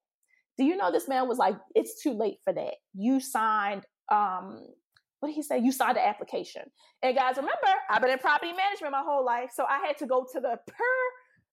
[0.58, 2.76] Do you know this man was like, it's too late for that.
[2.94, 4.68] You signed, um,
[5.20, 5.58] what did he say?
[5.58, 6.64] You signed the application.
[7.02, 9.50] And guys, remember, I've been in property management my whole life.
[9.54, 11.02] So I had to go to the per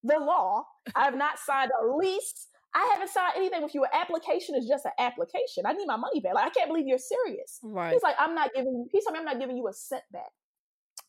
[0.04, 0.64] the law.
[0.94, 2.48] I have not signed a lease.
[2.74, 3.84] I haven't signed anything with you.
[3.84, 5.66] An application is just an application.
[5.66, 6.34] I need my money back.
[6.34, 7.58] Like, I can't believe you're serious.
[7.62, 7.92] Right.
[7.92, 10.04] He's like, I'm not giving you, he told me I'm not giving you a cent
[10.12, 10.30] back.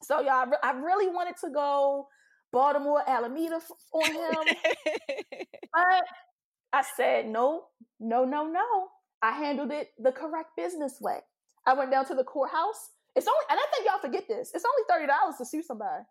[0.01, 2.07] So y'all, I, re- I really wanted to go
[2.51, 3.59] Baltimore, Alameda
[3.93, 4.55] on him.
[5.73, 6.03] but
[6.73, 7.65] I said, no,
[7.99, 8.87] no, no, no.
[9.21, 11.19] I handled it the correct business way.
[11.67, 12.89] I went down to the courthouse.
[13.15, 14.51] It's only, and I think y'all forget this.
[14.53, 16.03] It's only $30 to sue somebody.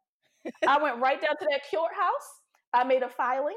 [0.66, 2.39] I went right down to that courthouse.
[2.72, 3.56] I made a filing.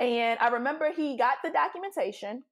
[0.00, 2.42] And I remember he got the documentation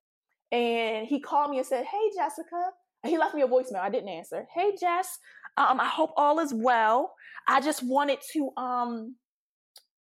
[0.52, 2.70] and he called me and said, Hey, Jessica.
[3.04, 3.80] he left me a voicemail.
[3.80, 4.46] I didn't answer.
[4.54, 5.18] Hey, Jess,
[5.56, 7.12] um, I hope all is well.
[7.48, 9.16] I just wanted to um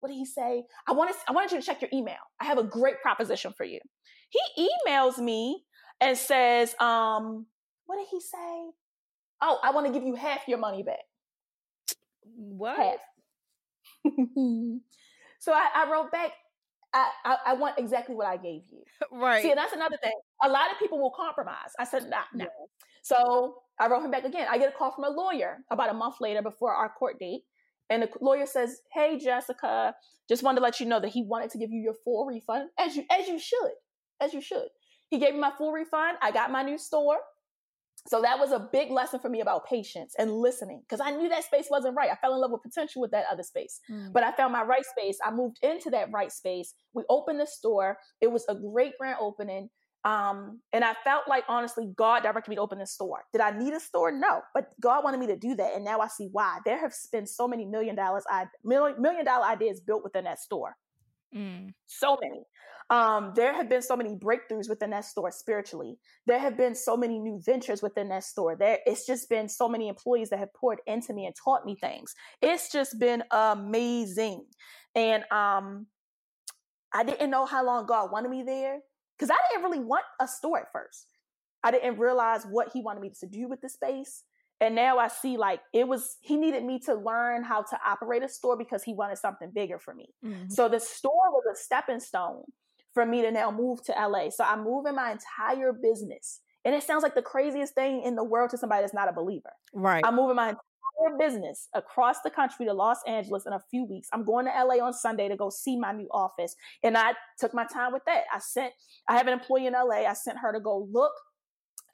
[0.00, 0.64] what did he say?
[0.86, 2.14] I wanted I wanted you to check your email.
[2.40, 3.80] I have a great proposition for you.
[4.30, 5.64] He emails me
[6.00, 7.46] and says, um,
[7.86, 8.70] what did he say?
[9.40, 11.00] Oh, I want to give you half your money back.
[12.36, 12.98] What?
[14.04, 14.12] Half.
[15.46, 16.32] so I, I, wrote back,
[16.92, 18.82] I, I, I, want exactly what I gave you.
[19.12, 19.44] Right.
[19.44, 20.12] See, and that's another thing.
[20.42, 21.70] A lot of people will compromise.
[21.78, 22.46] I said, nah, no.
[23.02, 24.48] So I wrote him back again.
[24.50, 27.42] I get a call from a lawyer about a month later before our court date.
[27.88, 29.94] And the lawyer says, Hey, Jessica,
[30.28, 32.70] just wanted to let you know that he wanted to give you your full refund,
[32.76, 33.70] as you as you should.
[34.20, 34.66] As you should.
[35.08, 36.18] He gave me my full refund.
[36.20, 37.18] I got my new store.
[38.08, 41.28] So that was a big lesson for me about patience and listening because I knew
[41.28, 42.10] that space wasn't right.
[42.10, 44.12] I fell in love with potential with that other space, mm.
[44.12, 45.18] but I found my right space.
[45.24, 46.74] I moved into that right space.
[46.94, 47.98] We opened the store.
[48.20, 49.70] It was a great grand opening.
[50.04, 53.24] Um, and I felt like honestly, God directed me to open this store.
[53.32, 54.12] Did I need a store?
[54.12, 56.58] No, but God wanted me to do that, and now I see why.
[56.64, 60.38] There have been so many million dollars, I million, million dollar ideas built within that
[60.38, 60.76] store.
[61.34, 61.72] Mm.
[61.86, 62.42] So many.
[62.88, 65.98] Um, there have been so many breakthroughs within that store spiritually.
[66.26, 68.54] There have been so many new ventures within that store.
[68.54, 71.74] There, it's just been so many employees that have poured into me and taught me
[71.74, 72.14] things.
[72.40, 74.44] It's just been amazing,
[74.94, 75.86] and um,
[76.94, 78.78] I didn't know how long God wanted me there
[79.18, 81.08] because I didn't really want a store at first.
[81.64, 84.22] I didn't realize what he wanted me to do with the space.
[84.60, 88.22] And now I see like it was, he needed me to learn how to operate
[88.22, 90.08] a store because he wanted something bigger for me.
[90.24, 90.48] Mm-hmm.
[90.48, 92.42] So the store was a stepping stone
[92.94, 94.30] for me to now move to LA.
[94.30, 96.40] So I'm moving my entire business.
[96.64, 99.12] And it sounds like the craziest thing in the world to somebody that's not a
[99.12, 99.52] believer.
[99.74, 100.02] Right.
[100.04, 104.08] I'm moving my entire business across the country to Los Angeles in a few weeks.
[104.12, 106.56] I'm going to LA on Sunday to go see my new office.
[106.82, 108.24] And I took my time with that.
[108.34, 108.72] I sent,
[109.08, 110.08] I have an employee in LA.
[110.08, 111.12] I sent her to go look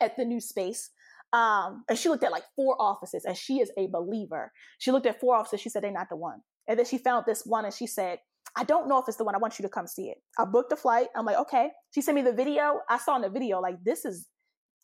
[0.00, 0.90] at the new space.
[1.32, 4.52] Um, and she looked at like four offices and she is a believer.
[4.78, 5.60] She looked at four offices.
[5.60, 6.40] She said, they're not the one.
[6.68, 8.18] And then she found this one and she said,
[8.56, 9.34] I don't know if it's the one.
[9.34, 10.18] I want you to come see it.
[10.38, 11.08] I booked a flight.
[11.16, 11.70] I'm like, okay.
[11.94, 12.80] She sent me the video.
[12.88, 14.28] I saw in the video, like, this is,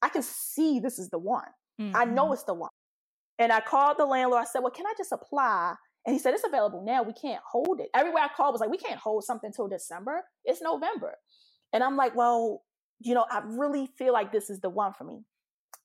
[0.00, 1.44] I can see this is the one.
[1.80, 1.96] Mm-hmm.
[1.96, 2.34] I know mm-hmm.
[2.34, 2.70] it's the one.
[3.38, 4.42] And I called the landlord.
[4.42, 5.74] I said, Well, can I just apply?
[6.06, 7.02] And he said, It's available now.
[7.02, 7.88] We can't hold it.
[7.94, 10.24] Everywhere I called was like, We can't hold something till December.
[10.44, 11.14] It's November.
[11.72, 12.62] And I'm like, Well,
[13.00, 15.20] you know, I really feel like this is the one for me.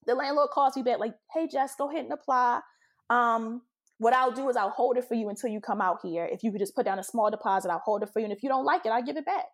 [0.06, 2.62] The landlord calls me back, like, Hey, Jess, go ahead and apply.
[3.10, 3.62] Um,
[4.00, 6.26] what I'll do is I'll hold it for you until you come out here.
[6.26, 8.26] If you could just put down a small deposit, I'll hold it for you.
[8.26, 9.46] And if you don't like it, I'll give it back.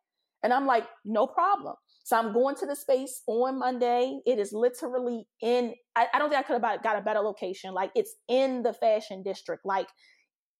[0.43, 1.75] And I'm like, no problem.
[2.03, 4.19] So I'm going to the space on Monday.
[4.25, 7.73] It is literally in, I, I don't think I could have got a better location.
[7.73, 9.65] Like it's in the fashion district.
[9.65, 9.87] Like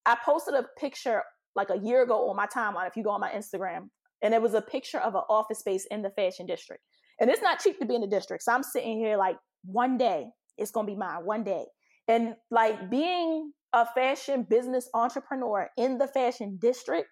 [0.06, 1.24] I posted a picture
[1.56, 3.90] like a year ago on my timeline, if you go on my Instagram,
[4.22, 6.84] and it was a picture of an office space in the fashion district.
[7.20, 8.44] And it's not cheap to be in the district.
[8.44, 11.66] So I'm sitting here like, one day it's going to be mine, one day.
[12.08, 17.08] And like being a fashion business entrepreneur in the fashion district,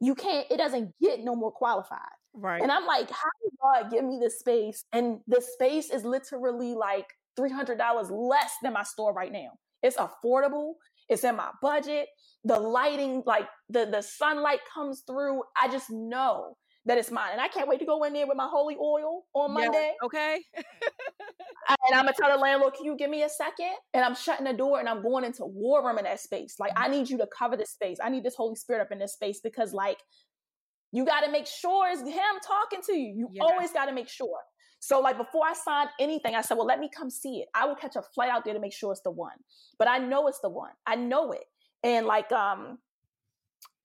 [0.00, 1.98] you can't, it doesn't get no more qualified.
[2.34, 2.62] Right.
[2.62, 4.84] And I'm like, how did God give me this space?
[4.92, 7.06] And the space is literally like
[7.38, 7.78] $300
[8.10, 9.50] less than my store right now.
[9.82, 10.74] It's affordable.
[11.08, 12.06] It's in my budget.
[12.44, 15.42] The lighting, like the, the sunlight comes through.
[15.60, 16.56] I just know
[16.88, 17.28] that it's mine.
[17.32, 19.92] And I can't wait to go in there with my holy oil on Monday.
[20.00, 20.42] Yeah, okay.
[20.56, 23.74] and I'm gonna tell the landlord, can you give me a second?
[23.92, 26.56] And I'm shutting the door and I'm going into war room in that space.
[26.58, 27.98] Like, I need you to cover this space.
[28.02, 29.98] I need this Holy Spirit up in this space because, like,
[30.90, 33.14] you got to make sure it's him talking to you.
[33.14, 33.42] You yeah.
[33.42, 34.38] always got to make sure.
[34.80, 37.48] So, like, before I signed anything, I said, well, let me come see it.
[37.54, 39.36] I will catch a flight out there to make sure it's the one.
[39.78, 40.70] But I know it's the one.
[40.86, 41.44] I know it.
[41.82, 42.78] And, like, um,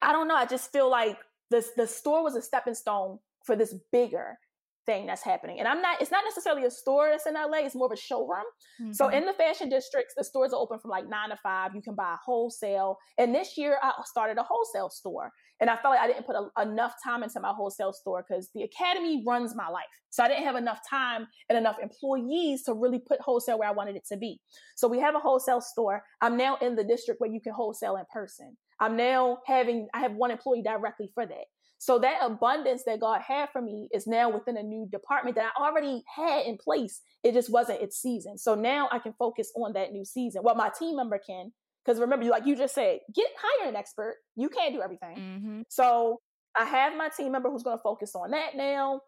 [0.00, 0.36] I don't know.
[0.36, 1.18] I just feel like
[1.50, 4.38] the the store was a stepping stone for this bigger
[4.86, 5.58] thing that's happening.
[5.58, 7.96] And I'm not, it's not necessarily a store that's in LA, it's more of a
[7.96, 8.44] showroom.
[8.80, 8.92] Mm-hmm.
[8.92, 11.74] So in the fashion districts, the stores are open from like nine to five.
[11.74, 12.98] You can buy wholesale.
[13.18, 15.30] And this year I started a wholesale store.
[15.60, 18.50] And I felt like I didn't put a, enough time into my wholesale store because
[18.54, 19.84] the academy runs my life.
[20.10, 23.72] So I didn't have enough time and enough employees to really put wholesale where I
[23.72, 24.40] wanted it to be.
[24.76, 26.02] So we have a wholesale store.
[26.20, 28.56] I'm now in the district where you can wholesale in person.
[28.80, 31.44] I'm now having, I have one employee directly for that.
[31.78, 35.52] So that abundance that God had for me is now within a new department that
[35.56, 37.02] I already had in place.
[37.22, 38.38] It just wasn't its season.
[38.38, 40.42] So now I can focus on that new season.
[40.44, 41.52] Well, my team member can,
[41.84, 44.16] because remember, like you just said, get hire an expert.
[44.34, 45.16] You can't do everything.
[45.16, 45.60] Mm-hmm.
[45.68, 46.20] So
[46.56, 49.00] I have my team member who's going to focus on that now.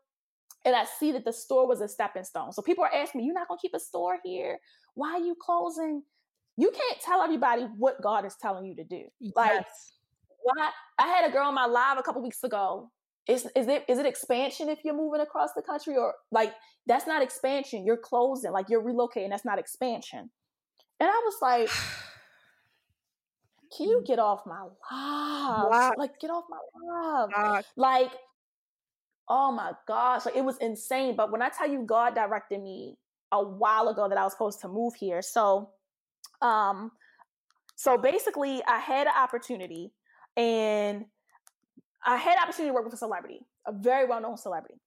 [0.66, 2.52] And I see that the store was a stepping stone.
[2.52, 4.58] So people are asking me, you're not going to keep a store here?
[4.94, 6.02] Why are you closing?
[6.56, 9.04] You can't tell everybody what God is telling you to do.
[9.20, 9.32] Yes.
[9.36, 9.66] Like,
[10.42, 12.90] why I had a girl on my live a couple weeks ago.
[13.28, 16.54] Is is it is it expansion if you're moving across the country or like
[16.86, 17.84] that's not expansion.
[17.84, 19.30] You're closing, like you're relocating.
[19.30, 20.30] That's not expansion.
[21.00, 21.68] And I was like,
[23.76, 24.06] can you mm.
[24.06, 24.72] get off my live?
[24.92, 25.92] Wow.
[25.98, 27.64] Like get off my live.
[27.76, 28.12] Like,
[29.28, 31.16] oh my gosh, like it was insane.
[31.16, 32.96] But when I tell you God directed me
[33.32, 35.20] a while ago that I was supposed to move here.
[35.20, 35.70] So
[36.42, 36.90] um
[37.76, 39.92] so basically I had an opportunity
[40.36, 41.04] and
[42.04, 44.80] I had opportunity to work with a celebrity, a very well known celebrity.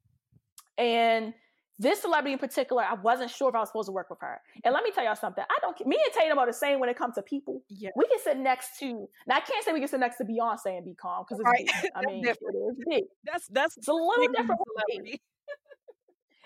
[0.78, 1.34] And
[1.78, 4.41] this celebrity in particular, I wasn't sure if I was supposed to work with her.
[4.66, 5.43] And let me tell y'all something.
[5.50, 5.88] I don't.
[5.88, 7.62] Me and Tatum are the same when it comes to people.
[7.70, 7.89] Yeah.
[7.95, 9.08] We can sit next to.
[9.28, 11.47] Now I can't say we can sit next to Beyonce and be calm because it's
[11.47, 11.66] right.
[11.66, 11.91] big.
[11.95, 13.04] I mean, it is big.
[13.24, 14.60] That's that's it's a little different.
[14.89, 15.22] Celebrity.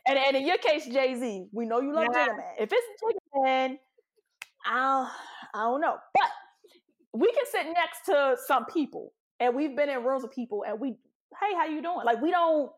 [0.08, 2.28] and, and in your case, Jay Z, we know you love yeah.
[2.28, 2.54] Jada Man.
[2.60, 3.80] If it's Jada Man,
[4.66, 5.09] I
[5.53, 5.97] don't, I don't know.
[6.14, 6.30] But
[7.14, 10.80] we can sit next to some people and we've been in rooms with people and
[10.80, 10.95] we
[11.39, 12.72] hey how you doing like we don't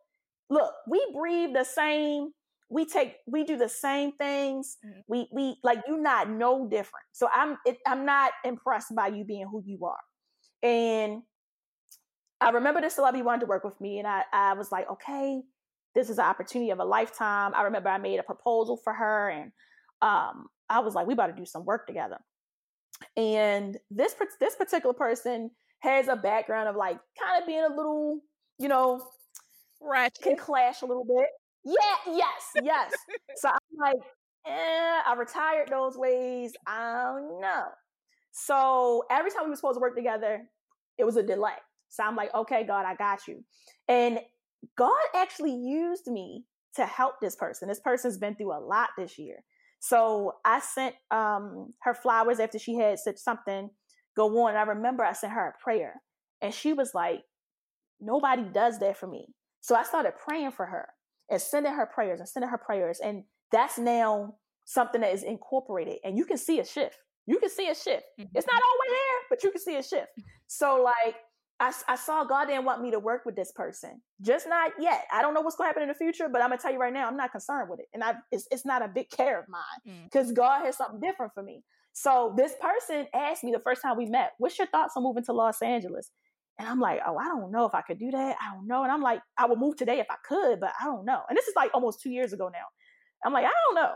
[0.49, 2.31] look we breathe the same
[2.69, 4.99] we take we do the same things mm-hmm.
[5.07, 9.23] we we like you not no different so i'm it, i'm not impressed by you
[9.23, 9.99] being who you are
[10.63, 11.21] and
[12.41, 15.41] i remember this celebrity wanted to work with me and i i was like okay
[15.93, 19.29] this is an opportunity of a lifetime i remember i made a proposal for her
[19.29, 19.51] and
[20.01, 22.17] um i was like we about to do some work together
[23.17, 28.19] and this this particular person has a background of like kind of being a little,
[28.57, 29.01] you know,
[29.81, 31.27] ratchet, can clash a little bit.
[31.63, 32.91] Yeah, yes, yes.
[33.37, 34.03] so I'm like,
[34.47, 36.53] eh, I retired those ways.
[36.67, 37.65] I don't know.
[38.31, 40.43] So every time we were supposed to work together,
[40.97, 41.51] it was a delay.
[41.89, 43.43] So I'm like, okay, God, I got you.
[43.87, 44.19] And
[44.77, 46.45] God actually used me
[46.75, 47.69] to help this person.
[47.69, 49.43] This person's been through a lot this year.
[49.87, 53.69] So I sent um, her flowers after she had said something
[54.15, 54.49] go on.
[54.49, 56.01] And I remember I sent her a prayer,
[56.41, 57.21] and she was like,
[58.01, 59.27] Nobody does that for me.
[59.61, 60.89] So I started praying for her
[61.29, 62.99] and sending her prayers and sending her prayers.
[62.99, 65.97] And that's now something that is incorporated.
[66.03, 66.97] And you can see a shift.
[67.27, 68.03] You can see a shift.
[68.19, 68.35] Mm-hmm.
[68.35, 70.07] It's not always there, but you can see a shift.
[70.47, 71.15] So, like,
[71.59, 75.05] I, I saw God didn't want me to work with this person, just not yet.
[75.11, 76.79] I don't know what's going to happen in the future, but I'm gonna tell you
[76.79, 79.39] right now, I'm not concerned with it, and I it's, it's not a big care
[79.39, 80.35] of mine because mm.
[80.35, 81.63] God has something different for me.
[81.93, 85.23] So this person asked me the first time we met, "What's your thoughts on moving
[85.25, 86.11] to Los Angeles?"
[86.59, 88.35] And I'm like, "Oh, I don't know if I could do that.
[88.41, 90.85] I don't know." And I'm like, "I would move today if I could, but I
[90.85, 92.65] don't know." And this is like almost two years ago now.
[93.23, 93.93] I'm like, "I don't know."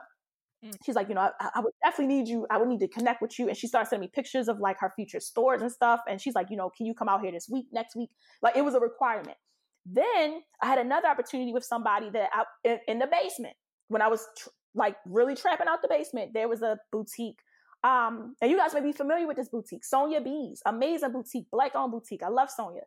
[0.64, 0.76] Mm.
[0.86, 2.45] She's like, you know, I, I, would definitely need you.
[2.49, 3.47] I would need to connect with you.
[3.47, 6.01] And she started sending me pictures of like her future stores and stuff.
[6.07, 8.10] And she's like, you know, can you come out here this week, next week?
[8.41, 9.38] Like it was a requirement.
[9.86, 13.55] Then I had another opportunity with somebody that I, in, in the basement
[13.88, 16.32] when I was tr- like really trapping out the basement.
[16.34, 17.39] There was a boutique.
[17.84, 21.76] Um, and you guys may be familiar with this boutique, Sonia Bees, amazing boutique, black
[21.76, 22.24] owned boutique.
[22.24, 22.82] I love Sonia.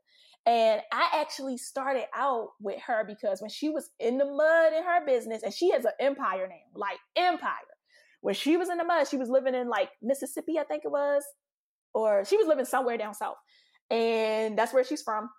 [0.45, 4.83] And I actually started out with her because when she was in the mud in
[4.83, 7.49] her business, and she has an empire now, like empire.
[8.21, 10.91] When she was in the mud, she was living in like Mississippi, I think it
[10.91, 11.25] was,
[11.95, 13.37] or she was living somewhere down south.
[13.91, 15.31] And that's where she's from.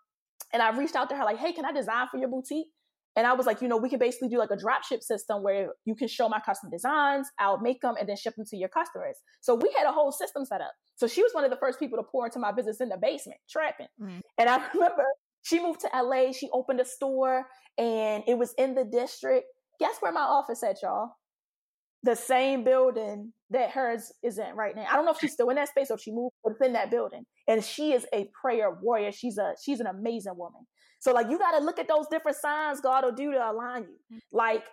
[0.51, 2.67] And I reached out to her, like, hey, can I design for your boutique?
[3.15, 5.43] And I was like, you know, we can basically do like a drop ship system
[5.43, 8.57] where you can show my custom designs, I'll make them and then ship them to
[8.57, 9.17] your customers.
[9.41, 10.71] So we had a whole system set up.
[10.95, 12.97] So she was one of the first people to pour into my business in the
[12.97, 13.87] basement, trapping.
[14.01, 14.21] Mm.
[14.37, 15.05] And I remember
[15.43, 17.45] she moved to LA, she opened a store
[17.77, 19.45] and it was in the district.
[19.79, 21.09] Guess where my office at, y'all?
[22.03, 24.85] The same building that hers is in right now.
[24.89, 26.61] I don't know if she's still in that space or if she moved, but it's
[26.61, 27.25] in that building.
[27.47, 29.11] And she is a prayer warrior.
[29.11, 30.65] She's a she's an amazing woman.
[30.99, 33.83] So like you got to look at those different signs God will do to align
[33.83, 33.97] you.
[34.13, 34.17] Mm-hmm.
[34.31, 34.63] Like,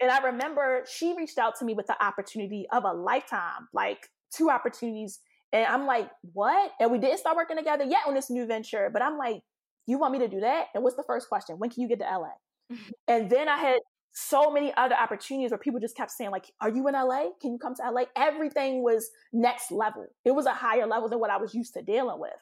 [0.00, 4.08] and I remember she reached out to me with the opportunity of a lifetime, like
[4.34, 5.20] two opportunities.
[5.52, 6.72] And I'm like, what?
[6.80, 8.90] And we didn't start working together yet on this new venture.
[8.92, 9.42] But I'm like,
[9.86, 10.66] you want me to do that?
[10.74, 11.58] And what's the first question?
[11.58, 12.28] When can you get to LA?
[12.72, 12.90] Mm-hmm.
[13.08, 13.78] And then I had
[14.12, 17.52] so many other opportunities where people just kept saying like are you in la can
[17.52, 21.30] you come to la everything was next level it was a higher level than what
[21.30, 22.32] i was used to dealing with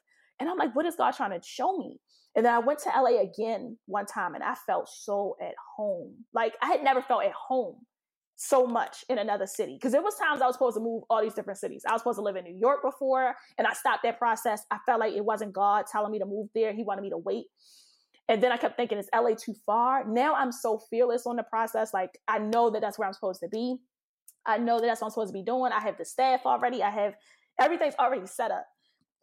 [0.41, 1.99] and i'm like what is god trying to show me
[2.39, 6.14] and then I went to LA again one time and I felt so at home.
[6.33, 7.77] Like I had never felt at home
[8.37, 9.75] so much in another city.
[9.75, 11.83] Because there was times I was supposed to move all these different cities.
[11.89, 14.62] I was supposed to live in New York before and I stopped that process.
[14.71, 16.73] I felt like it wasn't God telling me to move there.
[16.73, 17.47] He wanted me to wait.
[18.29, 20.05] And then I kept thinking, is LA too far?
[20.05, 21.95] Now I'm so fearless on the process.
[21.95, 23.76] Like I know that that's where I'm supposed to be.
[24.45, 25.72] I know that that's what I'm supposed to be doing.
[25.72, 26.83] I have the staff already.
[26.83, 27.14] I have
[27.59, 28.66] everything's already set up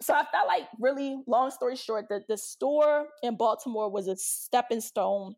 [0.02, 4.16] so I felt like really long story short, that the store in Baltimore was a
[4.16, 5.36] stepping stone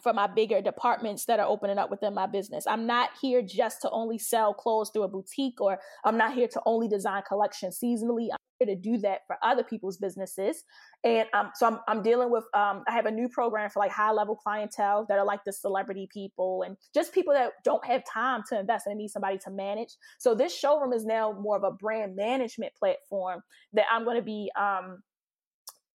[0.00, 2.66] for my bigger departments that are opening up within my business.
[2.66, 6.48] I'm not here just to only sell clothes through a boutique or I'm not here
[6.48, 8.28] to only design collections seasonally.
[8.32, 10.64] I'm here to do that for other people's businesses.
[11.04, 13.92] And um, so I'm, I'm dealing with, um, I have a new program for like
[13.92, 18.02] high level clientele that are like the celebrity people and just people that don't have
[18.10, 19.90] time to invest and need somebody to manage.
[20.18, 23.42] So this showroom is now more of a brand management platform
[23.74, 25.02] that I'm going to be um,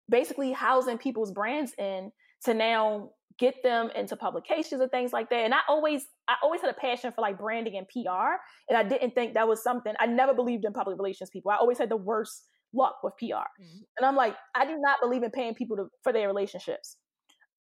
[0.09, 2.13] basically housing people's brands in
[2.45, 5.45] to now get them into publications and things like that.
[5.45, 8.37] And I always, I always had a passion for like branding and PR.
[8.69, 11.51] And I didn't think that was something, I never believed in public relations people.
[11.51, 13.47] I always had the worst luck with PR.
[13.61, 13.79] Mm-hmm.
[13.99, 16.97] And I'm like, I do not believe in paying people to, for their relationships.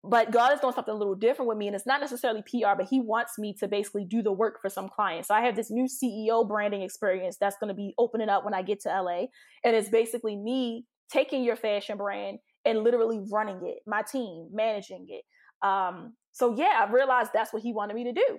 [0.06, 1.66] But God is doing something a little different with me.
[1.66, 4.68] And it's not necessarily PR, but He wants me to basically do the work for
[4.68, 5.28] some clients.
[5.28, 8.52] So I have this new CEO branding experience that's going to be opening up when
[8.52, 9.26] I get to LA.
[9.64, 15.06] And it's basically me taking your fashion brand and literally running it, my team, managing
[15.08, 15.22] it,
[15.64, 18.38] um, so yeah, I realized that's what he wanted me to do.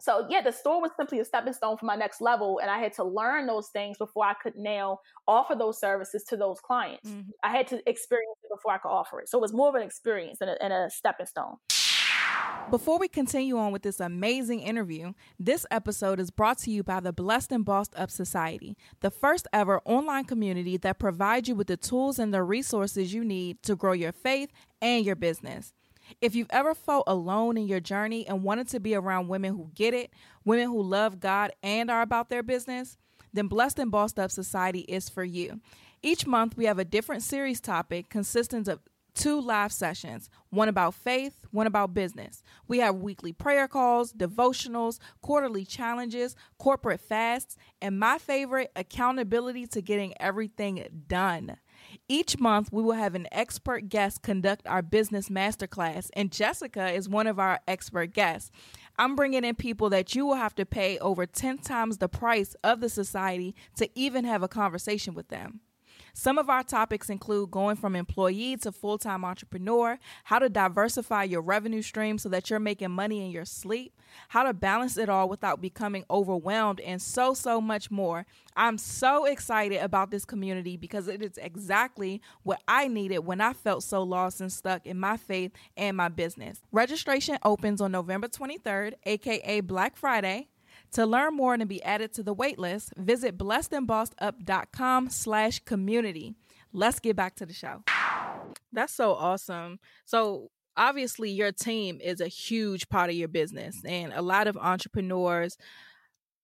[0.00, 2.78] So yeah, the store was simply a stepping stone for my next level, and I
[2.78, 4.98] had to learn those things before I could now
[5.28, 7.08] offer those services to those clients.
[7.08, 7.30] Mm-hmm.
[7.42, 9.28] I had to experience it before I could offer it.
[9.28, 11.56] So it was more of an experience and a, and a stepping stone.
[12.70, 17.00] Before we continue on with this amazing interview, this episode is brought to you by
[17.00, 21.66] the Blessed and Bossed Up Society, the first ever online community that provides you with
[21.66, 25.74] the tools and the resources you need to grow your faith and your business.
[26.20, 29.70] If you've ever felt alone in your journey and wanted to be around women who
[29.74, 30.10] get it,
[30.44, 32.98] women who love God and are about their business,
[33.32, 35.60] then Blessed and Bossed Up Society is for you.
[36.02, 38.80] Each month, we have a different series topic consisting of
[39.14, 42.42] two live sessions one about faith, one about business.
[42.66, 49.82] We have weekly prayer calls, devotionals, quarterly challenges, corporate fasts, and my favorite, accountability to
[49.82, 51.56] getting everything done.
[52.12, 57.08] Each month, we will have an expert guest conduct our business masterclass, and Jessica is
[57.08, 58.50] one of our expert guests.
[58.98, 62.56] I'm bringing in people that you will have to pay over 10 times the price
[62.64, 65.60] of the society to even have a conversation with them.
[66.14, 71.24] Some of our topics include going from employee to full time entrepreneur, how to diversify
[71.24, 73.94] your revenue stream so that you're making money in your sleep,
[74.28, 78.26] how to balance it all without becoming overwhelmed, and so, so much more.
[78.56, 83.52] I'm so excited about this community because it is exactly what I needed when I
[83.52, 86.60] felt so lost and stuck in my faith and my business.
[86.72, 90.48] Registration opens on November 23rd, aka Black Friday.
[90.92, 96.34] To learn more and to be added to the waitlist, visit blessedandbossedup.com slash community.
[96.72, 97.84] Let's get back to the show.
[98.72, 99.78] That's so awesome.
[100.04, 104.56] So obviously your team is a huge part of your business and a lot of
[104.56, 105.56] entrepreneurs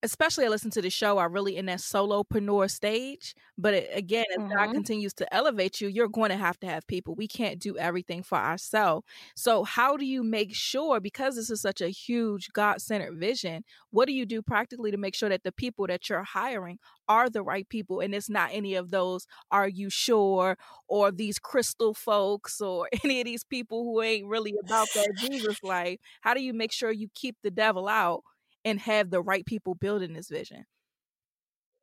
[0.03, 3.35] especially I listen to the show, are really in that solopreneur stage.
[3.59, 4.55] But it, again, as mm-hmm.
[4.55, 7.15] God continues to elevate you, you're going to have to have people.
[7.15, 9.07] We can't do everything for ourselves.
[9.35, 13.65] So, how do you make sure, because this is such a huge God centered vision,
[13.91, 16.79] what do you do practically to make sure that the people that you're hiring
[17.09, 20.57] are the right people and it's not any of those, are you sure,
[20.89, 25.63] or these crystal folks, or any of these people who ain't really about that Jesus
[25.63, 25.99] life?
[26.21, 28.23] How do you make sure you keep the devil out?
[28.67, 30.67] And have the right people building this vision.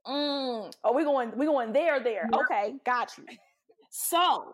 [0.06, 0.72] Mm.
[0.84, 2.30] Oh, we going we going there there.
[2.32, 3.24] Okay, got you.
[3.90, 4.54] So,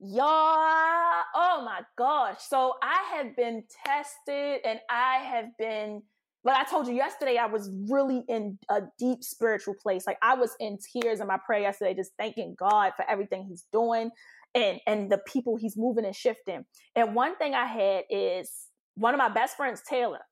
[0.00, 2.38] y'all, oh my gosh.
[2.40, 6.02] So I have been tested and I have been
[6.42, 10.04] like I told you yesterday, I was really in a deep spiritual place.
[10.04, 13.66] Like I was in tears in my prayer yesterday, just thanking God for everything He's
[13.72, 14.10] doing
[14.56, 16.64] and and the people He's moving and shifting.
[16.96, 18.50] And one thing I had is
[18.96, 20.22] one of my best friends, Taylor.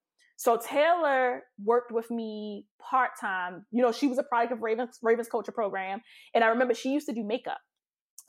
[0.41, 3.67] So Taylor worked with me part time.
[3.73, 6.01] You know, she was a product of Ravens Ravens Culture Program,
[6.35, 7.59] and I remember she used to do makeup.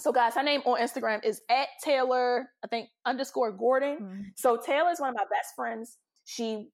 [0.01, 3.95] So guys, her name on Instagram is at Taylor, I think underscore Gordon.
[3.95, 4.21] Mm-hmm.
[4.35, 5.99] So Taylor is one of my best friends.
[6.25, 6.67] She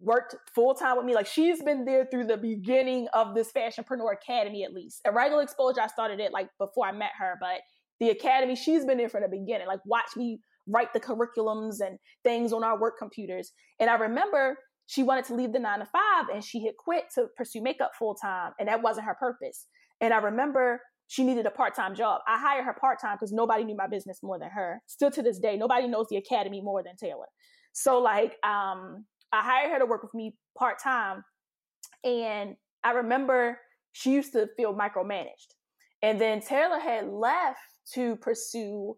[0.00, 1.14] worked full time with me.
[1.14, 5.02] Like she's been there through the beginning of this Fashionpreneur Academy, at least.
[5.06, 7.60] At Regular Exposure, I started it like before I met her, but
[8.00, 9.68] the academy, she's been there from the beginning.
[9.68, 13.52] Like watch me write the curriculums and things on our work computers.
[13.78, 14.56] And I remember
[14.90, 17.92] she wanted to leave the nine to five and she had quit to pursue makeup
[17.96, 19.66] full time and that wasn't her purpose.
[20.00, 22.22] And I remember she needed a part time job.
[22.26, 24.82] I hired her part time because nobody knew my business more than her.
[24.86, 27.26] Still to this day, nobody knows the academy more than Taylor.
[27.72, 31.22] So like, um, I hired her to work with me part time,
[32.02, 33.60] and I remember
[33.92, 35.54] she used to feel micromanaged.
[36.02, 37.60] And then Taylor had left
[37.94, 38.96] to pursue.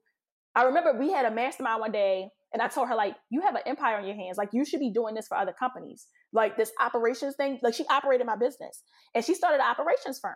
[0.55, 3.55] I remember we had a mastermind one day and I told her, like, you have
[3.55, 4.36] an empire on your hands.
[4.36, 6.07] Like, you should be doing this for other companies.
[6.32, 8.82] Like, this operations thing, like, she operated my business
[9.14, 10.34] and she started an operations firm.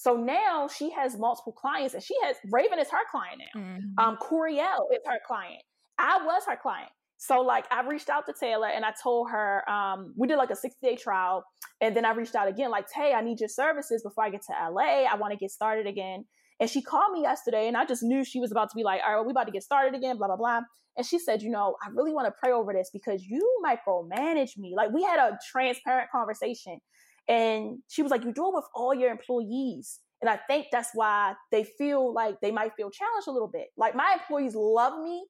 [0.00, 3.60] So now she has multiple clients and she has Raven is her client now.
[3.60, 3.98] Mm-hmm.
[3.98, 5.62] Um, Coriel is her client.
[5.98, 6.88] I was her client.
[7.18, 10.48] So like I reached out to Taylor and I told her, um, we did like
[10.48, 11.44] a 60 day trial.
[11.82, 14.40] And then I reached out again, like, hey, I need your services before I get
[14.46, 15.04] to LA.
[15.04, 16.24] I want to get started again.
[16.60, 19.02] And she called me yesterday and I just knew she was about to be like,
[19.04, 20.60] all right, well, we about to get started again, blah, blah, blah.
[20.96, 24.58] And she said, you know, I really want to pray over this because you micromanage
[24.58, 24.74] me.
[24.76, 26.78] Like we had a transparent conversation.
[27.28, 30.00] And she was like, you do it with all your employees.
[30.20, 33.68] And I think that's why they feel like they might feel challenged a little bit.
[33.76, 35.24] Like my employees love me,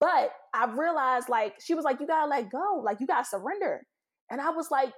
[0.00, 3.86] but I realized like she was like, you gotta let go, like you gotta surrender.
[4.30, 4.92] And I was like,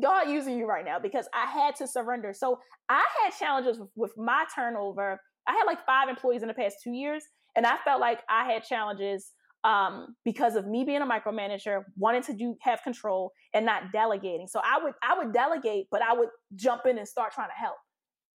[0.00, 2.32] God using you right now because I had to surrender.
[2.32, 5.20] So I had challenges with, with my turnover.
[5.46, 7.24] I had like five employees in the past two years,
[7.56, 9.32] and I felt like I had challenges
[9.64, 14.46] um, because of me being a micromanager, wanting to do have control and not delegating.
[14.46, 17.60] So I would I would delegate, but I would jump in and start trying to
[17.60, 17.76] help.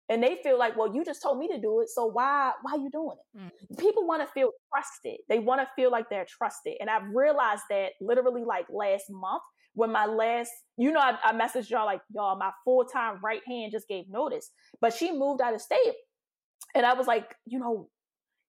[0.09, 2.74] And they feel like, well, you just told me to do it, so why why
[2.74, 3.39] are you doing it?
[3.39, 3.80] Mm.
[3.80, 5.20] People want to feel trusted.
[5.30, 6.76] They want to feel like they're trusted.
[6.82, 9.43] And I've realized that literally like last month
[9.76, 13.41] when my last, you know, I, I messaged y'all like, y'all, my full time right
[13.47, 14.51] hand just gave notice,
[14.82, 15.93] but she moved out of state.
[16.76, 17.89] And I was like, you know,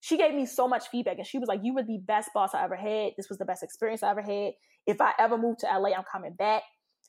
[0.05, 2.50] she gave me so much feedback and she was like, you were the best boss
[2.52, 3.12] I ever had.
[3.16, 4.52] This was the best experience I ever had.
[4.86, 6.62] If I ever move to LA, I'm coming back.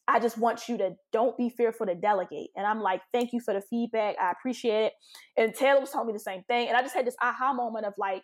[0.08, 2.52] I just want you to don't be fearful to delegate.
[2.56, 4.16] And I'm like, thank you for the feedback.
[4.18, 4.94] I appreciate it.
[5.36, 6.70] And Taylor was telling me the same thing.
[6.70, 8.24] And I just had this aha moment of like,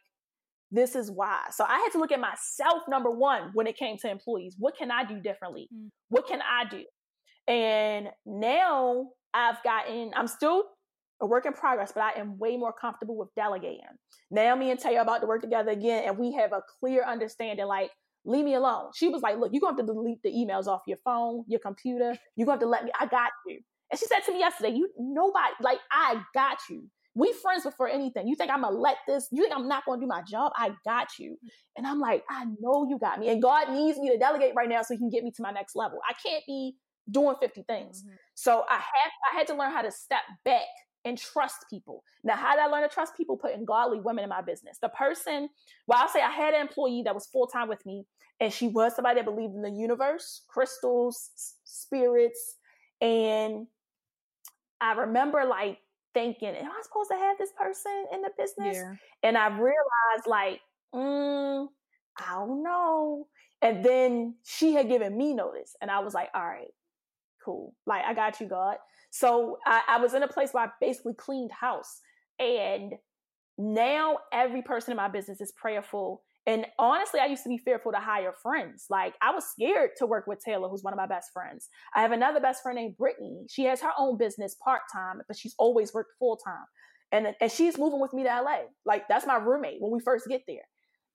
[0.72, 1.42] this is why.
[1.52, 4.56] So I had to look at myself, number one, when it came to employees.
[4.58, 5.68] What can I do differently?
[5.76, 5.90] Mm.
[6.08, 6.86] What can I do?
[7.54, 10.64] And now I've gotten, I'm still
[11.22, 13.82] a work in progress, but I am way more comfortable with delegating.
[14.30, 17.04] Now me and Tay are about to work together again, and we have a clear
[17.06, 17.92] understanding like,
[18.26, 18.92] leave me alone.
[18.96, 21.44] She was like, look, you're going to have to delete the emails off your phone,
[21.48, 22.16] your computer.
[22.36, 23.60] You're going to have to let me, I got you.
[23.92, 26.88] And she said to me yesterday, you, nobody, like, I got you.
[27.14, 28.28] We friends before anything.
[28.28, 29.28] You think I'm gonna let this?
[29.34, 30.54] You think I'm not gonna do my job?
[30.56, 31.38] I got you.
[31.76, 33.28] And I'm like, I know you got me.
[33.28, 35.52] And God needs me to delegate right now so he can get me to my
[35.52, 36.00] next level.
[36.08, 36.76] I can't be
[37.10, 38.02] doing 50 things.
[38.02, 38.16] Mm-hmm.
[38.36, 40.62] So I have, I had to learn how to step back
[41.06, 42.04] and trust people.
[42.24, 43.38] Now, how did I learn to trust people?
[43.38, 44.78] Putting godly women in my business.
[44.82, 45.50] The person,
[45.88, 48.06] well, I'll say I had an employee that was full time with me,
[48.40, 51.32] and she was somebody that believed in the universe, crystals,
[51.64, 52.56] spirits,
[53.02, 53.68] and
[54.80, 55.80] I remember like
[56.14, 58.78] thinking, am I supposed to have this person in the business?
[58.78, 58.94] Yeah.
[59.24, 60.60] And I realized, like,
[60.94, 61.68] mm,
[62.18, 63.28] I don't know.
[63.62, 66.74] And then she had given me notice, and I was like, all right,
[67.44, 67.74] cool.
[67.86, 68.78] Like, I got you, God.
[69.12, 72.00] So I, I was in a place where I basically cleaned house.
[72.40, 72.94] And
[73.58, 77.92] now every person in my business is prayerful And honestly, I used to be fearful
[77.92, 78.86] to hire friends.
[78.90, 81.70] Like I was scared to work with Taylor, who's one of my best friends.
[81.96, 83.46] I have another best friend named Brittany.
[83.50, 86.66] She has her own business part time, but she's always worked full time.
[87.12, 88.62] And, and she's moving with me to LA.
[88.86, 90.64] Like that's my roommate when we first get there.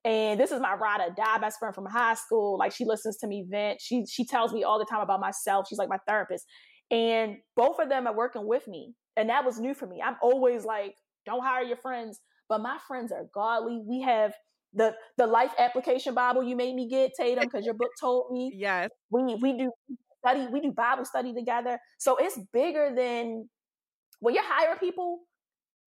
[0.04, 2.58] And this is my ride or die best friend from high school.
[2.58, 3.80] Like she listens to me vent.
[3.80, 5.66] She she tells me all the time about myself.
[5.68, 6.46] She's like my therapist.
[6.90, 8.94] And both of them are working with me.
[9.16, 10.02] And that was new for me.
[10.04, 10.94] I'm always like,
[11.24, 12.20] don't hire your friends.
[12.48, 13.80] But my friends are godly.
[13.84, 14.32] We have
[14.72, 18.52] the the life application Bible you made me get, Tatum, because your book told me.
[18.56, 18.90] Yes.
[19.10, 19.72] We we do
[20.24, 21.78] study, we do Bible study together.
[21.98, 23.48] So it's bigger than
[24.20, 25.20] when you're hiring people,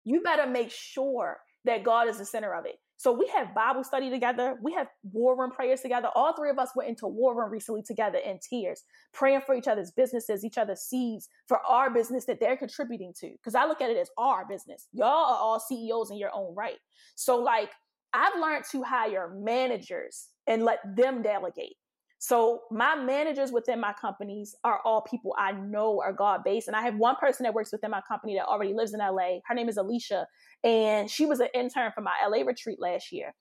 [0.04, 2.76] you better make sure that God is the center of it.
[3.00, 4.58] So we have Bible study together.
[4.62, 6.10] We have war room prayers together.
[6.16, 9.70] All three of us went into war room recently together in tears, praying for each
[9.70, 13.32] other's businesses, each other's seeds for our business that they're contributing to.
[13.32, 14.90] Because I look at it as our business.
[14.92, 16.76] Y'all are all CEOs in your own right.
[17.16, 17.70] So like
[18.14, 21.78] I've learned to hire managers and let them delegate.
[22.22, 26.68] So my managers within my companies are all people I know are God based.
[26.68, 29.40] And I have one person that works within my company that already lives in LA.
[29.48, 30.28] Her name is Alicia.
[30.64, 33.34] And she was an intern for my LA retreat last year.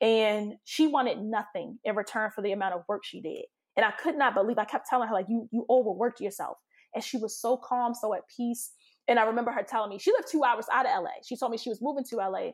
[0.00, 3.44] And she wanted nothing in return for the amount of work she did.
[3.76, 6.58] And I could not believe I kept telling her, like, you you overworked yourself.
[6.94, 8.72] And she was so calm, so at peace.
[9.06, 11.10] And I remember her telling me she lived two hours out of LA.
[11.24, 12.50] She told me she was moving to LA.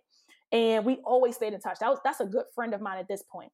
[0.52, 1.78] And we always stayed in touch.
[1.80, 3.50] That was that's a good friend of mine at this point.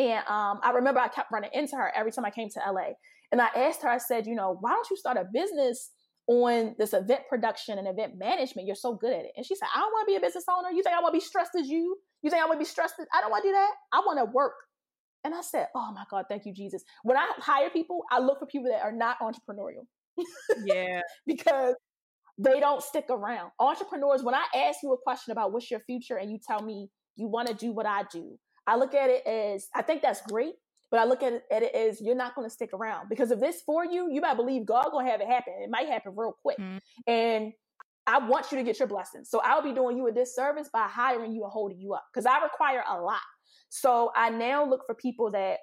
[0.00, 2.94] And um, I remember I kept running into her every time I came to LA.
[3.32, 5.90] And I asked her, I said, you know, why don't you start a business
[6.26, 8.66] on this event production and event management?
[8.66, 9.32] You're so good at it.
[9.36, 10.70] And she said, I don't want to be a business owner.
[10.70, 11.98] You think I want to be stressed as you?
[12.22, 12.94] You think I want to be stressed?
[12.98, 13.72] As- I don't want to do that.
[13.92, 14.54] I want to work.
[15.22, 16.82] And I said, oh my God, thank you, Jesus.
[17.02, 19.84] When I hire people, I look for people that are not entrepreneurial.
[20.64, 21.02] Yeah.
[21.26, 21.74] because
[22.38, 23.50] they don't stick around.
[23.58, 26.88] Entrepreneurs, when I ask you a question about what's your future and you tell me
[27.16, 30.22] you want to do what I do, I look at it as I think that's
[30.22, 30.54] great,
[30.90, 33.30] but I look at it, at it as you're not going to stick around because
[33.30, 35.54] if this for you, you might believe God going to have it happen.
[35.62, 36.78] It might happen real quick, mm-hmm.
[37.06, 37.52] and
[38.06, 39.30] I want you to get your blessings.
[39.30, 42.26] So I'll be doing you a disservice by hiring you and holding you up because
[42.26, 43.20] I require a lot.
[43.68, 45.58] So I now look for people that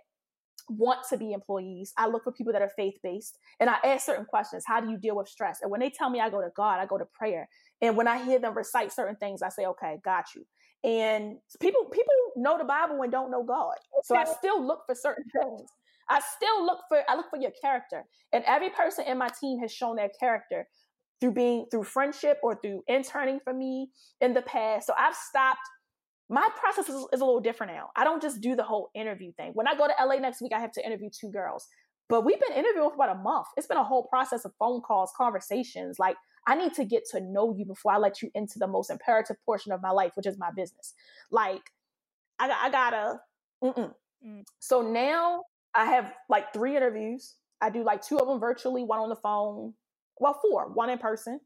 [0.69, 1.93] want to be employees.
[1.97, 4.63] I look for people that are faith based and I ask certain questions.
[4.65, 5.59] How do you deal with stress?
[5.61, 7.47] And when they tell me I go to God, I go to prayer.
[7.81, 10.45] And when I hear them recite certain things, I say, okay, got you.
[10.83, 13.75] And people people know the Bible and don't know God.
[14.03, 15.69] So I still look for certain things.
[16.09, 18.03] I still look for I look for your character.
[18.31, 20.67] And every person in my team has shown their character
[21.19, 23.89] through being through friendship or through interning for me
[24.21, 24.87] in the past.
[24.87, 25.67] So I've stopped
[26.29, 27.89] my process is, is, a little different now.
[27.95, 29.51] I don't just do the whole interview thing.
[29.53, 31.67] When I go to LA next week, I have to interview two girls.
[32.09, 33.47] But we've been interviewing for about a month.
[33.55, 35.99] It's been a whole process of phone calls, conversations.
[35.99, 36.15] Like,
[36.47, 39.35] I need to get to know you before I let you into the most imperative
[39.45, 40.93] portion of my life, which is my business.
[41.29, 41.61] Like,
[42.39, 43.19] I, I gotta,
[43.61, 43.93] mm.
[44.59, 45.43] So now
[45.75, 47.35] I have like three interviews.
[47.61, 49.73] I do like two of them virtually, one on the phone.
[50.19, 51.39] Well, four, one in person.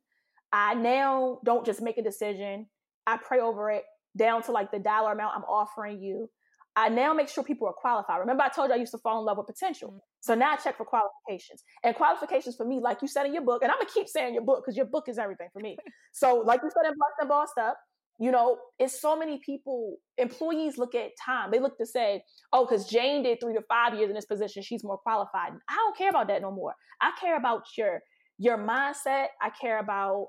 [0.54, 2.68] I now don't just make a decision.
[3.08, 3.84] I pray over it
[4.16, 6.30] down to like the dollar amount I'm offering you.
[6.76, 8.20] I now make sure people are qualified.
[8.20, 9.90] Remember, I told you I used to fall in love with potential.
[9.90, 9.98] Mm-hmm.
[10.22, 11.64] So now I check for qualifications.
[11.84, 14.34] And qualifications for me, like you said in your book, and I'm gonna keep saying
[14.34, 15.78] your book because your book is everything for me.
[16.14, 17.78] so, like you said in Blessed and Bossed Up,
[18.20, 21.50] you know, it's so many people, employees look at time.
[21.52, 22.24] They look to say,
[22.54, 25.54] oh, because Jane did three to five years in this position, she's more qualified.
[25.68, 26.74] I don't care about that no more.
[27.02, 28.02] I care about your
[28.38, 29.28] your mindset.
[29.42, 30.28] I care about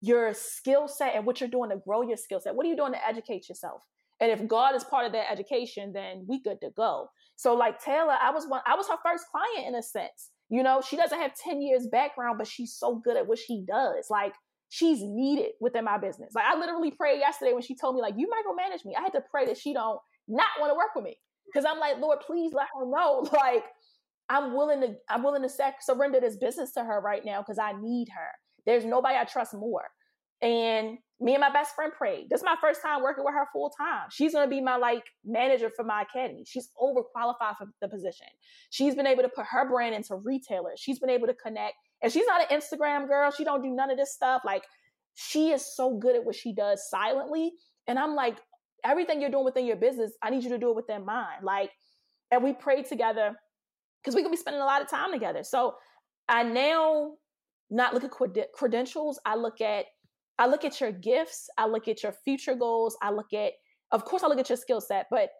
[0.00, 2.54] your skill set and what you're doing to grow your skill set.
[2.54, 3.82] What are you doing to educate yourself?
[4.20, 7.08] And if God is part of that education, then we good to go.
[7.36, 10.30] So like Taylor, I was one, I was her first client in a sense.
[10.50, 13.64] You know, she doesn't have 10 years background, but she's so good at what she
[13.66, 14.06] does.
[14.10, 14.32] Like
[14.70, 16.34] she's needed within my business.
[16.34, 18.94] Like I literally prayed yesterday when she told me, like, you micromanage me.
[18.96, 21.16] I had to pray that she don't not want to work with me.
[21.54, 23.26] Cause I'm like, Lord, please let her know.
[23.32, 23.64] Like,
[24.28, 27.58] I'm willing to, I'm willing to sac- surrender this business to her right now because
[27.58, 28.28] I need her.
[28.66, 29.84] There's nobody I trust more.
[30.40, 32.28] And me and my best friend prayed.
[32.30, 34.06] This is my first time working with her full time.
[34.10, 36.44] She's gonna be my like manager for my academy.
[36.46, 38.28] She's overqualified for the position.
[38.70, 40.78] She's been able to put her brand into retailers.
[40.78, 41.74] She's been able to connect.
[42.02, 43.32] And she's not an Instagram girl.
[43.32, 44.42] She don't do none of this stuff.
[44.44, 44.62] Like
[45.14, 47.52] she is so good at what she does silently.
[47.88, 48.38] And I'm like,
[48.84, 51.42] everything you're doing within your business, I need you to do it within mine.
[51.42, 51.72] Like,
[52.30, 53.34] and we prayed together
[54.00, 55.42] because we could be spending a lot of time together.
[55.42, 55.74] So
[56.28, 57.14] I now
[57.70, 59.18] not look at credentials.
[59.26, 59.86] I look at
[60.38, 63.52] I look at your gifts, I look at your future goals, I look at,
[63.90, 65.30] of course, I look at your skill set, but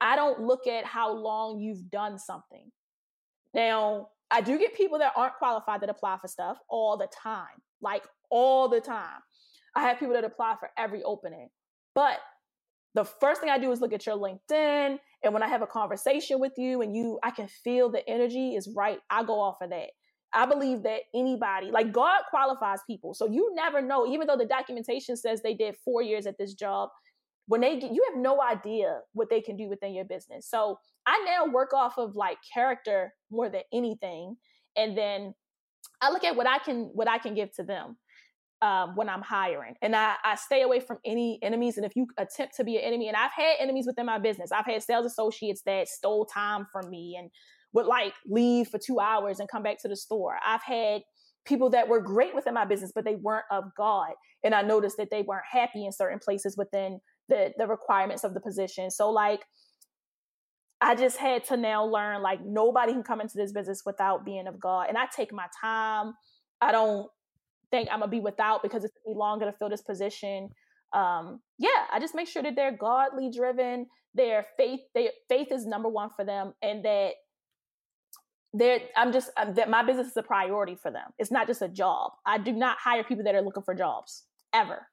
[0.00, 2.70] I don't look at how long you've done something.
[3.54, 7.62] Now, I do get people that aren't qualified that apply for stuff all the time,
[7.80, 9.20] like all the time.
[9.74, 11.48] I have people that apply for every opening,
[11.94, 12.18] but
[12.94, 14.98] the first thing I do is look at your LinkedIn.
[15.24, 18.54] And when I have a conversation with you and you, I can feel the energy
[18.54, 18.98] is right.
[19.08, 19.90] I go off of that.
[20.34, 23.14] I believe that anybody, like God qualifies people.
[23.14, 26.54] So you never know, even though the documentation says they did four years at this
[26.54, 26.88] job,
[27.46, 30.48] when they get, you have no idea what they can do within your business.
[30.48, 34.36] So I now work off of like character more than anything.
[34.76, 35.34] And then
[36.00, 37.96] I look at what I can, what I can give to them.
[38.62, 39.74] Um, when I'm hiring.
[39.82, 41.78] And I, I stay away from any enemies.
[41.78, 44.52] And if you attempt to be an enemy, and I've had enemies within my business,
[44.52, 47.28] I've had sales associates that stole time from me and
[47.72, 50.38] would like leave for two hours and come back to the store.
[50.46, 51.02] I've had
[51.44, 54.12] people that were great within my business, but they weren't of God.
[54.44, 58.34] And I noticed that they weren't happy in certain places within the, the requirements of
[58.34, 58.90] the position.
[58.90, 59.40] So like
[60.80, 64.48] I just had to now learn like nobody can come into this business without being
[64.48, 64.86] of God.
[64.88, 66.14] And I take my time.
[66.60, 67.08] I don't
[67.70, 70.48] think I'm gonna be without because it's me longer to fill this position.
[70.92, 75.66] Um, yeah, I just make sure that they're godly driven, their faith, their faith is
[75.66, 77.12] number one for them, and that
[78.52, 81.10] they're i'm just I'm, that my business is a priority for them.
[81.18, 82.12] It's not just a job.
[82.26, 84.86] I do not hire people that are looking for jobs ever.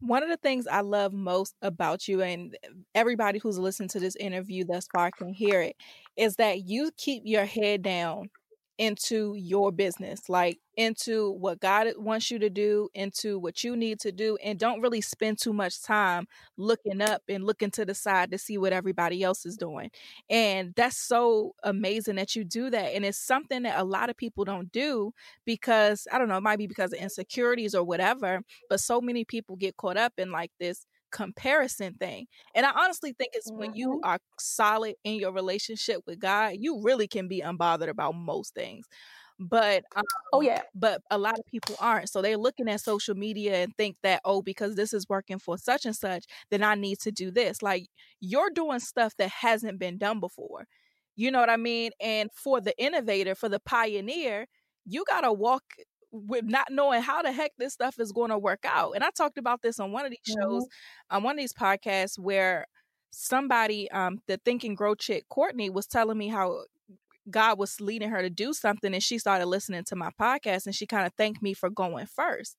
[0.00, 2.56] One of the things I love most about you, and
[2.94, 5.76] everybody who's listened to this interview thus far can hear it,
[6.16, 8.30] is that you keep your head down
[8.78, 14.00] into your business, like into what God wants you to do, into what you need
[14.00, 16.26] to do, and don't really spend too much time
[16.56, 19.90] looking up and looking to the side to see what everybody else is doing.
[20.28, 22.94] And that's so amazing that you do that.
[22.94, 25.12] And it's something that a lot of people don't do
[25.44, 29.24] because I don't know, it might be because of insecurities or whatever, but so many
[29.24, 32.26] people get caught up in like this comparison thing.
[32.54, 34.10] And I honestly think it's when you mm-hmm.
[34.10, 38.86] are solid in your relationship with God, you really can be unbothered about most things.
[39.38, 40.04] But oh, um,
[40.34, 42.08] oh yeah, but a lot of people aren't.
[42.08, 45.56] So they're looking at social media and think that oh, because this is working for
[45.56, 47.62] such and such, then I need to do this.
[47.62, 47.86] Like
[48.20, 50.66] you're doing stuff that hasn't been done before.
[51.16, 51.92] You know what I mean?
[52.00, 54.46] And for the innovator, for the pioneer,
[54.84, 55.62] you got to walk
[56.14, 58.92] with not knowing how the heck this stuff is going to work out.
[58.94, 61.16] And I talked about this on one of these shows, mm-hmm.
[61.16, 62.66] on one of these podcasts where
[63.10, 66.62] somebody, um, the Think and Grow chick, Courtney, was telling me how
[67.30, 70.74] God was leading her to do something and she started listening to my podcast and
[70.74, 72.56] she kind of thanked me for going first.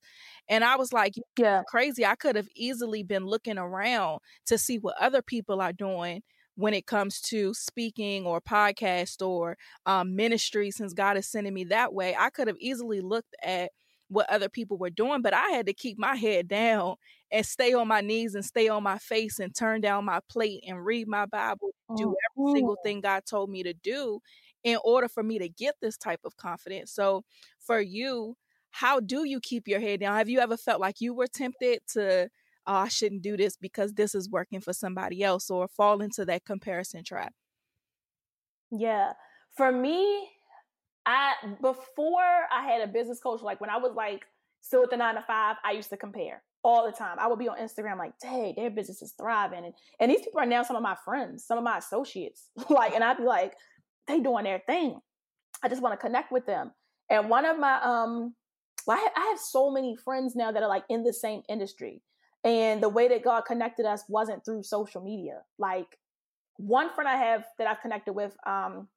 [0.50, 2.06] And I was like, yeah, crazy.
[2.06, 6.24] I could have easily been looking around to see what other people are doing
[6.56, 11.66] when it comes to speaking or podcast or um, ministry, since God is sending me
[11.66, 13.72] that way, I could have easily looked at
[14.08, 16.96] what other people were doing, but I had to keep my head down
[17.32, 20.64] and stay on my knees and stay on my face and turn down my plate
[20.68, 24.20] and read my Bible, do every single thing God told me to do
[24.64, 26.92] in order for me to get this type of confidence.
[26.92, 27.24] So
[27.60, 28.36] for you,
[28.72, 30.18] how do you keep your head down?
[30.18, 32.30] Have you ever felt like you were tempted to
[32.68, 36.26] oh, I shouldn't do this because this is working for somebody else or fall into
[36.26, 37.34] that comparison trap?
[38.72, 39.14] Yeah.
[39.56, 40.30] For me,
[41.06, 44.26] I before I had a business coach, like when I was like
[44.62, 47.18] still at the nine to five, I used to compare all the time.
[47.20, 50.40] I would be on Instagram like, "Dang, their business is thriving," and and these people
[50.40, 52.50] are now some of my friends, some of my associates.
[52.70, 53.54] like, and I'd be like,
[54.08, 55.00] "They doing their thing."
[55.64, 56.72] I just want to connect with them.
[57.10, 58.34] And one of my um,
[58.88, 61.42] well, I have, I have so many friends now that are like in the same
[61.48, 62.02] industry.
[62.46, 65.42] And the way that God connected us wasn't through social media.
[65.58, 65.98] Like
[66.58, 68.88] one friend I have that I've connected with, um,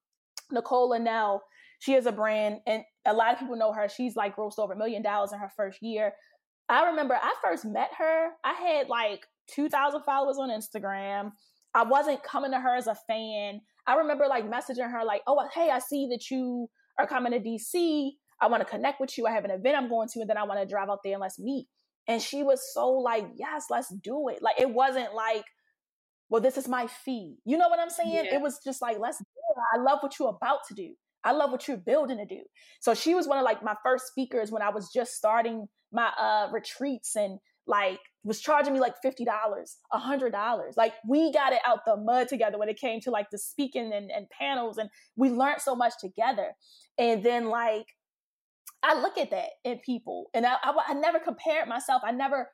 [0.50, 1.42] Nicole Linnell,
[1.78, 3.88] she has a brand and a lot of people know her.
[3.88, 6.12] She's like grossed over a million dollars in her first year.
[6.68, 11.32] I remember I first met her, I had like 2,000 followers on Instagram.
[11.74, 13.60] I wasn't coming to her as a fan.
[13.86, 16.68] I remember like messaging her, like, oh, hey, I see that you
[16.98, 18.10] are coming to DC.
[18.40, 19.26] I want to connect with you.
[19.26, 21.14] I have an event I'm going to, and then I want to drive out there
[21.14, 21.66] and let's meet.
[22.08, 24.42] And she was so like, yes, let's do it.
[24.42, 25.44] Like it wasn't like,
[26.30, 27.36] well, this is my fee.
[27.44, 28.24] You know what I'm saying?
[28.24, 28.36] Yeah.
[28.36, 29.78] It was just like, let's do it.
[29.78, 30.94] I love what you're about to do.
[31.24, 32.42] I love what you're building to do.
[32.80, 36.10] So she was one of like my first speakers when I was just starting my
[36.18, 40.76] uh retreats and like was charging me like $50, $100.
[40.76, 43.92] Like we got it out the mud together when it came to like the speaking
[43.92, 46.52] and, and panels and we learned so much together.
[46.98, 47.86] And then like
[48.82, 52.02] I look at that in people, and I, I, I never compared myself.
[52.04, 52.50] I never,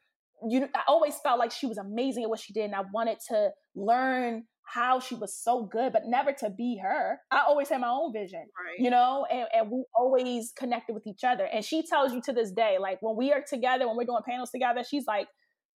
[0.48, 3.18] you, I always felt like she was amazing at what she did, and I wanted
[3.28, 7.18] to learn how she was so good, but never to be her.
[7.30, 8.78] I always had my own vision, right.
[8.78, 11.44] you know, and, and we always connected with each other.
[11.44, 14.22] And she tells you to this day, like when we are together, when we're doing
[14.26, 15.28] panels together, she's like,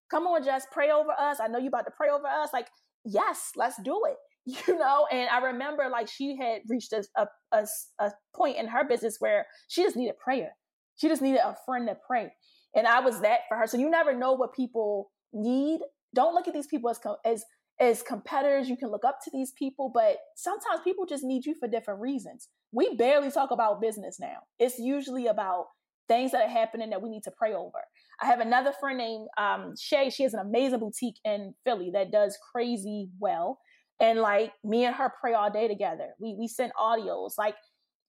[0.09, 1.39] come on, Jess, pray over us.
[1.41, 2.49] I know you about to pray over us.
[2.53, 2.67] Like,
[3.03, 4.15] yes, let's do it.
[4.67, 7.03] you know and i remember like she had reached a,
[7.51, 7.65] a,
[7.99, 10.51] a, point in her business where she just needed prayer
[10.95, 12.31] she just needed a friend to pray
[12.75, 15.81] and i was that for her so you never know what people need
[16.15, 17.43] don't look at these people as as
[17.79, 21.53] as competitors, you can look up to these people, but sometimes people just need you
[21.59, 22.49] for different reasons.
[22.71, 24.37] We barely talk about business now.
[24.57, 25.67] It's usually about
[26.07, 27.79] things that are happening that we need to pray over.
[28.21, 30.09] I have another friend named um, Shay.
[30.09, 33.59] She has an amazing boutique in Philly that does crazy well.
[33.99, 36.09] And like me and her pray all day together.
[36.19, 37.31] We we send audios.
[37.37, 37.55] Like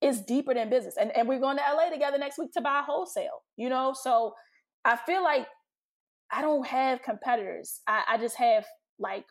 [0.00, 0.96] it's deeper than business.
[1.00, 3.42] And and we're going to LA together next week to buy wholesale.
[3.56, 4.34] You know, so
[4.84, 5.46] I feel like
[6.30, 7.80] I don't have competitors.
[7.86, 8.64] I, I just have
[8.98, 9.24] like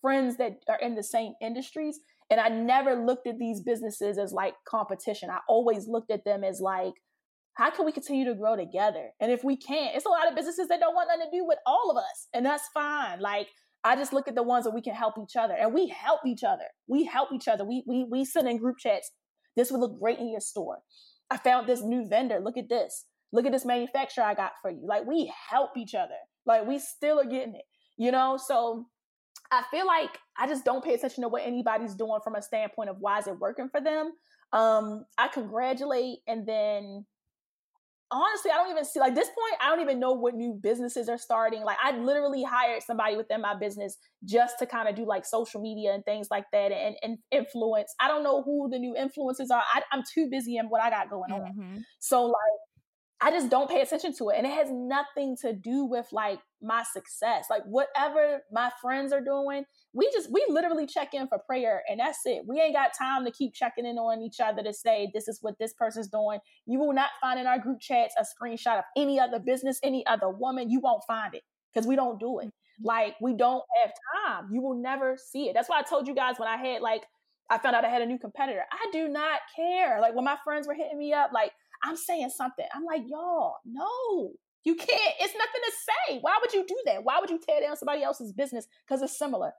[0.00, 1.98] friends that are in the same industries.
[2.30, 5.30] And I never looked at these businesses as like competition.
[5.30, 6.94] I always looked at them as like,
[7.54, 9.10] how can we continue to grow together?
[9.20, 11.46] And if we can't, it's a lot of businesses that don't want nothing to do
[11.46, 12.28] with all of us.
[12.34, 13.20] And that's fine.
[13.20, 13.48] Like,
[13.84, 15.54] I just look at the ones that we can help each other.
[15.54, 16.64] And we help each other.
[16.88, 17.64] We help each other.
[17.64, 19.12] We we we send in group chats.
[19.56, 20.78] This would look great in your store.
[21.30, 22.40] I found this new vendor.
[22.42, 23.04] Look at this.
[23.32, 24.86] Look at this manufacturer I got for you.
[24.86, 26.16] Like we help each other.
[26.46, 27.64] Like we still are getting it.
[27.96, 28.86] You know, so
[29.50, 32.90] I feel like I just don't pay attention to what anybody's doing from a standpoint
[32.90, 34.12] of why is it working for them.
[34.52, 37.04] Um, I congratulate and then
[38.14, 39.60] honestly, I don't even see like this point.
[39.60, 41.64] I don't even know what new businesses are starting.
[41.64, 45.60] Like I literally hired somebody within my business just to kind of do like social
[45.60, 47.92] media and things like that and, and influence.
[48.00, 49.62] I don't know who the new influencers are.
[49.74, 51.60] I, am too busy in what I got going mm-hmm.
[51.60, 51.84] on.
[51.98, 52.34] So like
[53.20, 54.36] I just don't pay attention to it.
[54.36, 57.46] And it has nothing to do with like my success.
[57.48, 59.64] Like whatever my friends are doing,
[59.94, 62.42] we just we literally check in for prayer and that's it.
[62.46, 65.38] We ain't got time to keep checking in on each other to say this is
[65.40, 66.40] what this person's doing.
[66.66, 70.04] You will not find in our group chats a screenshot of any other business, any
[70.06, 70.68] other woman.
[70.68, 71.42] You won't find it
[71.72, 72.46] because we don't do it.
[72.46, 72.86] Mm-hmm.
[72.86, 73.92] Like we don't have
[74.26, 74.48] time.
[74.52, 75.54] You will never see it.
[75.54, 77.04] That's why I told you guys when I had like
[77.50, 78.64] I found out I had a new competitor.
[78.72, 80.00] I do not care.
[80.00, 81.52] Like when my friends were hitting me up, like
[81.84, 82.66] I'm saying something.
[82.74, 84.32] I'm like, y'all, no,
[84.64, 85.14] you can't.
[85.20, 86.18] It's nothing to say.
[86.22, 87.04] Why would you do that?
[87.04, 89.52] Why would you tear down somebody else's business because it's similar?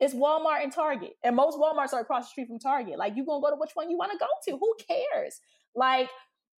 [0.00, 2.98] It's Walmart and Target, and most WalMarts are across the street from Target.
[2.98, 4.58] Like, you gonna go to which one you want to go to?
[4.58, 5.40] Who cares?
[5.74, 6.08] Like,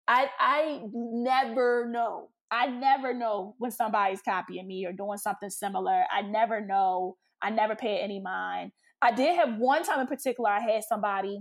[0.07, 2.29] I I never know.
[2.49, 6.03] I never know when somebody's copying me or doing something similar.
[6.11, 7.17] I never know.
[7.41, 8.71] I never pay any mind.
[9.01, 10.49] I did have one time in particular.
[10.49, 11.39] I had somebody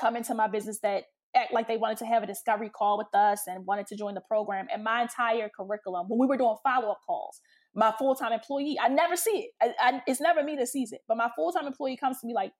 [0.00, 1.04] come into my business that
[1.36, 4.14] act like they wanted to have a discovery call with us and wanted to join
[4.14, 4.66] the program.
[4.72, 7.40] And my entire curriculum, when we were doing follow up calls,
[7.74, 9.50] my full time employee, I never see it.
[9.60, 12.26] I, I, it's never me that sees it, but my full time employee comes to
[12.26, 12.52] me like,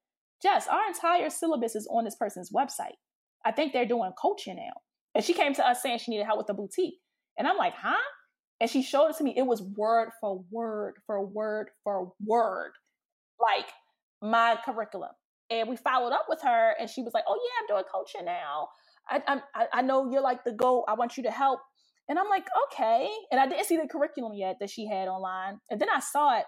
[0.42, 2.96] Jess, our entire syllabus is on this person's website.
[3.44, 4.72] I think they're doing coaching now.
[5.14, 6.98] And she came to us saying she needed help with the boutique.
[7.38, 7.96] And I'm like, huh?
[8.60, 9.34] And she showed it to me.
[9.36, 12.72] It was word for word for word for word,
[13.40, 13.66] like
[14.22, 15.10] my curriculum.
[15.50, 18.24] And we followed up with her, and she was like, "Oh yeah, I'm doing coaching
[18.24, 18.68] now.
[19.08, 20.84] I I, I know you're like the goat.
[20.88, 21.60] I want you to help."
[22.08, 25.58] And I'm like, "Okay." And I didn't see the curriculum yet that she had online,
[25.70, 26.44] and then I saw it.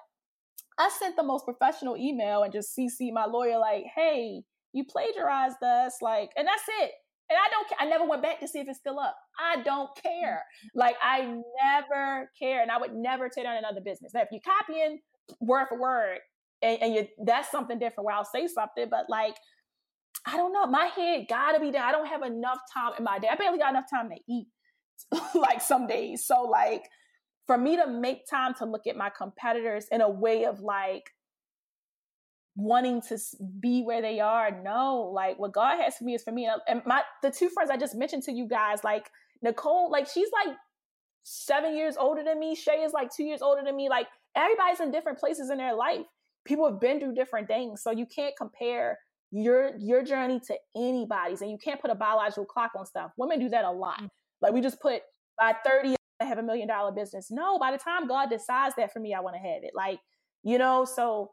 [0.78, 5.62] I sent the most professional email and just CC my lawyer like, "Hey, you plagiarized
[5.62, 6.92] us," like, and that's it.
[7.30, 7.66] And I don't.
[7.80, 9.16] I never went back to see if it's still up.
[9.40, 10.42] I don't care.
[10.42, 10.78] Mm-hmm.
[10.78, 14.12] Like I never care, and I would never tear down another business.
[14.12, 15.00] Now, if you're copying
[15.40, 16.18] word for word,
[16.62, 19.36] and, and you, that's something different where I'll say something, but like,
[20.26, 20.66] I don't know.
[20.66, 21.88] My head gotta be down.
[21.88, 23.28] I don't have enough time in my day.
[23.30, 24.48] I barely got enough time to eat,
[25.34, 26.26] like some days.
[26.26, 26.88] So like,
[27.46, 31.10] for me to make time to look at my competitors in a way of like
[32.56, 33.18] wanting to
[33.60, 35.10] be where they are, no.
[35.14, 36.48] Like what God has for me is for me.
[36.66, 39.10] And my the two friends I just mentioned to you guys, like
[39.42, 40.56] Nicole, like she's like
[41.22, 42.54] seven years older than me.
[42.54, 43.88] Shay is like two years older than me.
[43.90, 46.06] Like everybody's in different places in their life
[46.44, 47.82] people have been through different things.
[47.82, 48.98] So you can't compare
[49.30, 53.10] your your journey to anybody's and you can't put a biological clock on stuff.
[53.16, 54.00] Women do that a lot.
[54.00, 54.08] Mm.
[54.40, 55.02] Like we just put
[55.38, 57.30] by 30 I have a million dollar business.
[57.30, 59.72] No, by the time God decides that for me, I want to have it.
[59.74, 59.98] Like,
[60.42, 61.32] you know, so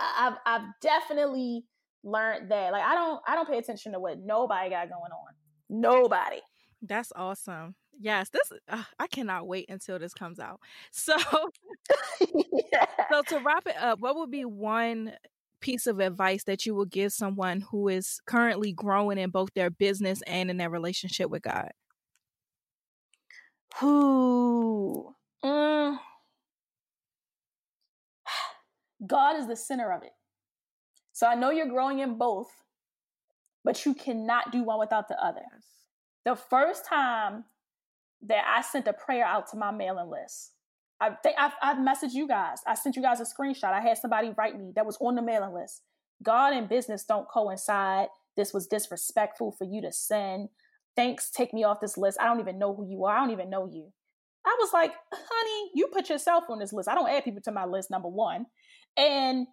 [0.00, 1.64] I've I've definitely
[2.04, 2.72] learned that.
[2.72, 5.34] Like I don't I don't pay attention to what nobody got going on.
[5.68, 6.40] Nobody.
[6.80, 7.74] That's awesome.
[8.00, 10.60] Yes, this uh, I cannot wait until this comes out.
[10.92, 11.16] So,
[12.20, 12.86] yeah.
[13.10, 15.12] so to wrap it up, what would be one
[15.60, 19.70] piece of advice that you would give someone who is currently growing in both their
[19.70, 21.72] business and in their relationship with God?
[23.80, 25.14] Who?
[25.44, 25.98] Mm.
[29.06, 30.12] God is the center of it.
[31.12, 32.50] So I know you're growing in both,
[33.64, 35.42] but you cannot do one without the other.
[36.24, 37.44] The first time
[38.22, 40.52] that I sent a prayer out to my mailing list.
[41.00, 42.58] I think I've, I've messaged you guys.
[42.66, 43.72] I sent you guys a screenshot.
[43.72, 45.82] I had somebody write me that was on the mailing list.
[46.22, 48.08] God and business don't coincide.
[48.36, 50.48] This was disrespectful for you to send.
[50.98, 52.18] Thanks, take me off this list.
[52.20, 53.16] I don't even know who you are.
[53.16, 53.92] I don't even know you.
[54.44, 56.88] I was like, honey, you put yourself on this list.
[56.88, 58.46] I don't add people to my list, number one.
[58.96, 59.46] And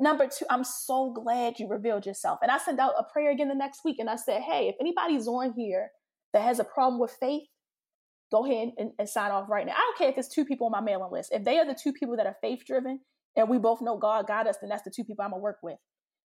[0.00, 2.38] Number two, I'm so glad you revealed yourself.
[2.40, 4.76] And I sent out a prayer again the next week and I said, hey, if
[4.80, 5.90] anybody's on here
[6.32, 7.42] that has a problem with faith,
[8.32, 9.72] go ahead and, and sign off right now.
[9.72, 11.32] I don't care if it's two people on my mailing list.
[11.32, 13.00] If they are the two people that are faith driven
[13.36, 15.58] and we both know God got us, then that's the two people I'm gonna work
[15.62, 15.76] with.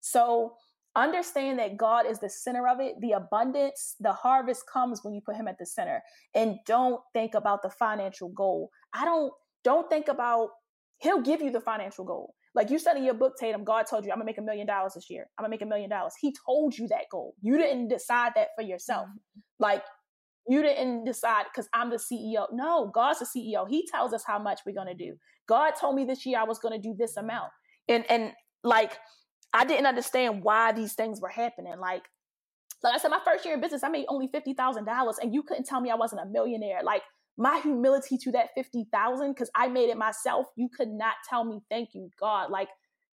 [0.00, 0.54] So
[0.96, 2.94] understand that God is the center of it.
[3.00, 6.02] The abundance, the harvest comes when you put him at the center.
[6.34, 8.70] And don't think about the financial goal.
[8.92, 9.32] I don't
[9.64, 10.50] don't think about
[10.98, 12.34] he'll give you the financial goal.
[12.54, 14.66] Like you said in your book, Tatum, God told you, I'm gonna make a million
[14.66, 15.26] dollars this year.
[15.36, 16.14] I'm gonna make a million dollars.
[16.20, 17.34] He told you that goal.
[17.42, 19.08] You didn't decide that for yourself.
[19.08, 19.40] Mm-hmm.
[19.58, 19.82] Like
[20.46, 22.46] you didn't decide because I'm the CEO.
[22.52, 23.68] No, God's the CEO.
[23.68, 25.16] He tells us how much we're gonna do.
[25.48, 27.50] God told me this year I was gonna do this amount.
[27.88, 28.92] And and like
[29.54, 31.78] I didn't understand why these things were happening.
[31.80, 32.02] Like
[32.82, 35.32] like I said, my first year in business, I made only fifty thousand dollars, and
[35.32, 36.80] you couldn't tell me I wasn't a millionaire.
[36.84, 37.02] Like
[37.36, 40.46] my humility to that 50,000 because I made it myself.
[40.56, 42.50] You could not tell me, thank you, God.
[42.50, 42.68] Like,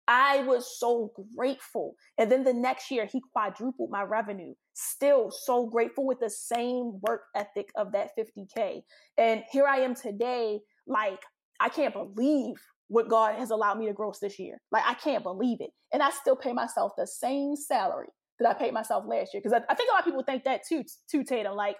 [0.07, 1.95] I was so grateful.
[2.17, 4.53] And then the next year, he quadrupled my revenue.
[4.73, 8.83] Still so grateful with the same work ethic of that 50K.
[9.17, 10.59] And here I am today.
[10.87, 11.21] Like,
[11.59, 12.55] I can't believe
[12.87, 14.59] what God has allowed me to gross this year.
[14.71, 15.71] Like, I can't believe it.
[15.93, 18.09] And I still pay myself the same salary
[18.39, 19.41] that I paid myself last year.
[19.43, 21.55] Because I, I, think a lot of people think that too, too, Tatum.
[21.55, 21.77] Like,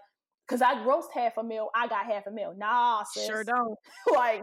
[0.47, 2.53] Cause I grossed half a mil, I got half a mil.
[2.55, 3.25] Nah, sis.
[3.25, 3.75] Sure don't.
[4.13, 4.41] like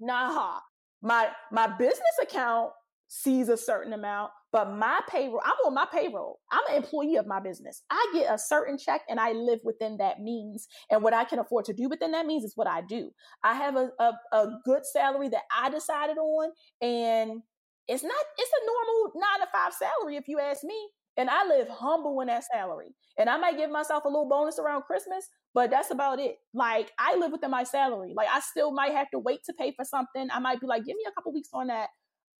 [0.00, 0.58] nah, nah.
[1.00, 2.72] My my business account
[3.14, 6.40] sees a certain amount, but my payroll, I'm on my payroll.
[6.50, 7.82] I'm an employee of my business.
[7.90, 10.66] I get a certain check and I live within that means.
[10.90, 13.10] And what I can afford to do within that means is what I do.
[13.44, 17.42] I have a, a, a good salary that I decided on, and
[17.86, 20.88] it's not, it's a normal nine to five salary if you ask me.
[21.18, 22.94] And I live humble in that salary.
[23.18, 26.36] And I might give myself a little bonus around Christmas, but that's about it.
[26.54, 28.14] Like I live within my salary.
[28.16, 30.28] Like I still might have to wait to pay for something.
[30.32, 31.90] I might be like, give me a couple weeks on that.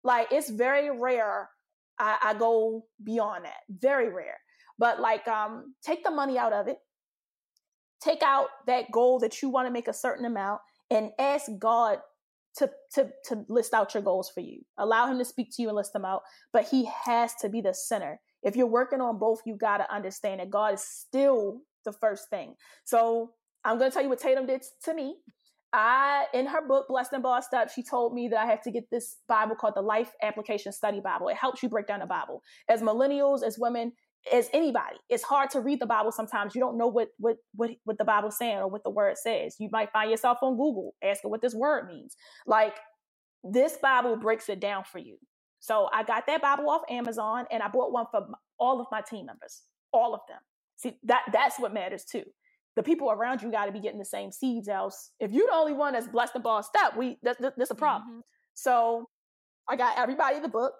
[0.03, 1.49] Like it's very rare
[1.99, 3.61] I, I go beyond that.
[3.69, 4.37] Very rare.
[4.79, 6.77] But like um take the money out of it.
[8.01, 11.99] Take out that goal that you want to make a certain amount and ask God
[12.57, 14.61] to to to list out your goals for you.
[14.77, 16.21] Allow him to speak to you and list them out,
[16.51, 19.93] but he has to be the center if you're working on both, you got to
[19.93, 22.55] understand that God is still the first thing.
[22.83, 23.31] So
[23.63, 25.15] I'm going to tell you what Tatum did to me.
[25.73, 28.71] I, in her book, Blessed and Bossed Up, she told me that I have to
[28.71, 31.29] get this Bible called the Life Application Study Bible.
[31.29, 32.43] It helps you break down the Bible.
[32.69, 33.93] As millennials, as women,
[34.31, 36.53] as anybody, it's hard to read the Bible sometimes.
[36.53, 39.55] You don't know what what what, what the Bible's saying or what the word says.
[39.59, 42.15] You might find yourself on Google asking what this word means.
[42.45, 42.75] Like
[43.43, 45.17] this Bible breaks it down for you.
[45.59, 48.27] So I got that Bible off Amazon and I bought one for
[48.59, 50.39] all of my team members, all of them.
[50.77, 52.23] See, that that's what matters too.
[52.75, 54.67] The people around you got to be getting the same seeds.
[54.67, 57.75] Else, if you're the only one that's blessed and bossed up, we that's, that's a
[57.75, 58.09] problem.
[58.09, 58.19] Mm-hmm.
[58.55, 59.09] So
[59.69, 60.73] I got everybody the book.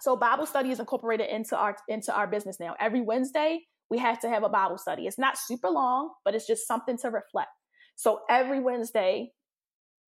[0.00, 2.74] So Bible study is incorporated into our into our business now.
[2.80, 3.60] Every Wednesday
[3.90, 5.06] we have to have a Bible study.
[5.06, 7.50] It's not super long, but it's just something to reflect.
[7.96, 9.32] So every Wednesday,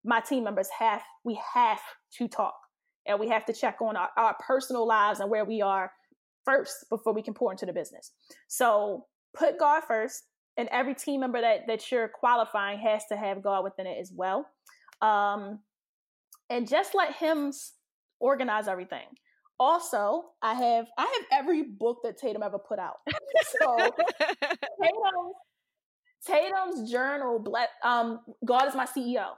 [0.04, 1.80] my team members have we have
[2.18, 2.54] to talk
[3.06, 5.90] and we have to check on our, our personal lives and where we are
[6.44, 8.12] first before we can pour into the business.
[8.48, 10.24] So put God first,
[10.58, 14.12] and every team member that that you're qualifying has to have God within it as
[14.12, 14.46] well.
[15.00, 15.60] Um,
[16.50, 17.52] and just let Him
[18.20, 19.06] organize everything.
[19.58, 22.96] Also, I have I have every book that Tatum ever put out.
[23.60, 23.76] so
[24.82, 25.32] Tatum,
[26.26, 27.42] Tatum's journal,
[27.82, 29.30] um, God is my CEO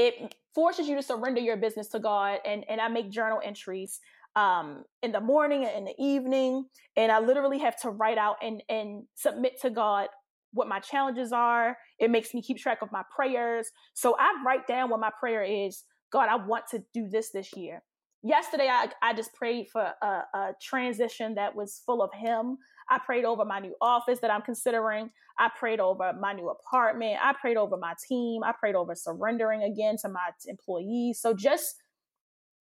[0.00, 2.38] it forces you to surrender your business to God.
[2.46, 4.00] And, and I make journal entries
[4.34, 6.66] um, in the morning and in the evening.
[6.96, 10.08] And I literally have to write out and, and submit to God
[10.52, 11.76] what my challenges are.
[11.98, 13.70] It makes me keep track of my prayers.
[13.94, 17.56] So I write down what my prayer is God, I want to do this this
[17.56, 17.82] year.
[18.22, 22.58] Yesterday, I, I just prayed for a, a transition that was full of Him.
[22.90, 25.10] I prayed over my new office that I'm considering.
[25.38, 27.18] I prayed over my new apartment.
[27.22, 28.42] I prayed over my team.
[28.44, 31.20] I prayed over surrendering again to my employees.
[31.20, 31.76] So just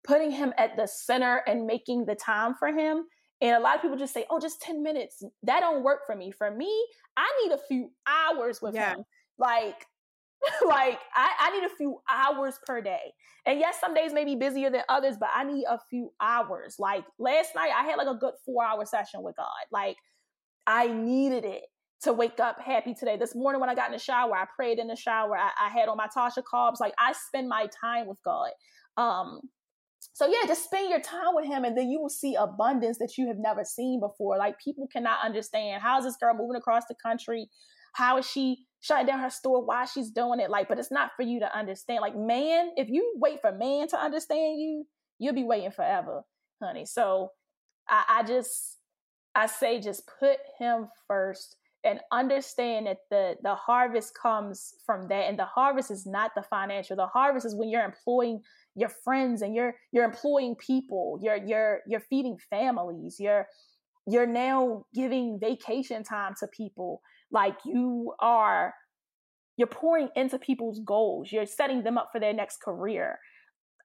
[0.07, 3.06] putting him at the center and making the time for him.
[3.41, 6.16] And a lot of people just say, "Oh, just 10 minutes." That don't work for
[6.16, 6.32] me.
[6.32, 8.95] For me, I need a few hours with yeah.
[8.95, 9.03] him.
[9.38, 9.86] Like
[10.68, 13.14] like I, I need a few hours per day.
[13.45, 16.76] And yes, some days may be busier than others, but I need a few hours.
[16.80, 19.48] Like last night, I had like a good four hour session with God.
[19.72, 19.98] Like
[20.68, 21.64] I needed it
[22.03, 23.18] to wake up happy today.
[23.18, 25.38] This morning when I got in the shower, I prayed in the shower.
[25.38, 26.80] I, I had on my Tasha Cobbs.
[26.80, 28.52] Like I spend my time with God.
[28.98, 29.41] Um,
[30.14, 33.18] so yeah, just spend your time with him and then you will see abundance that
[33.18, 34.38] you have never seen before.
[34.38, 37.50] Like people cannot understand how is this girl moving across the country?
[37.94, 39.66] How is she shutting down her store?
[39.66, 40.50] Why she's doing it?
[40.50, 42.02] Like, but it's not for you to understand.
[42.02, 44.86] Like, man, if you wait for man to understand you,
[45.20, 46.24] you'll be waiting forever.
[46.62, 46.86] honey.
[46.86, 47.32] So
[47.90, 48.78] I, I just
[49.36, 55.30] I say just put him first and understand that the the harvest comes from that
[55.30, 58.42] and the harvest is not the financial the harvest is when you're employing
[58.80, 63.46] your friends and you're you're employing people you're you're you're feeding families you're
[64.08, 67.02] you're now giving vacation time to people
[67.32, 68.74] like you are
[69.58, 73.20] you're pouring into people's goals you're setting them up for their next career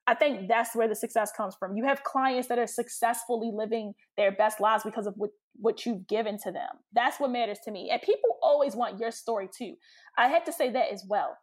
[0.07, 1.75] I think that's where the success comes from.
[1.75, 6.07] You have clients that are successfully living their best lives because of what, what you've
[6.07, 6.69] given to them.
[6.93, 7.89] That's what matters to me.
[7.91, 9.75] And people always want your story too.
[10.17, 11.37] I have to say that as well.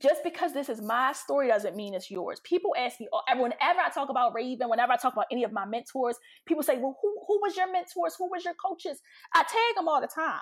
[0.00, 2.40] Just because this is my story doesn't mean it's yours.
[2.42, 5.52] People ask me, oh, whenever I talk about Raven, whenever I talk about any of
[5.52, 6.16] my mentors,
[6.46, 8.14] people say, well, who, who was your mentors?
[8.18, 9.00] Who was your coaches?
[9.34, 10.40] I tag them all the time.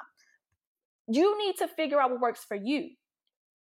[1.09, 2.91] You need to figure out what works for you.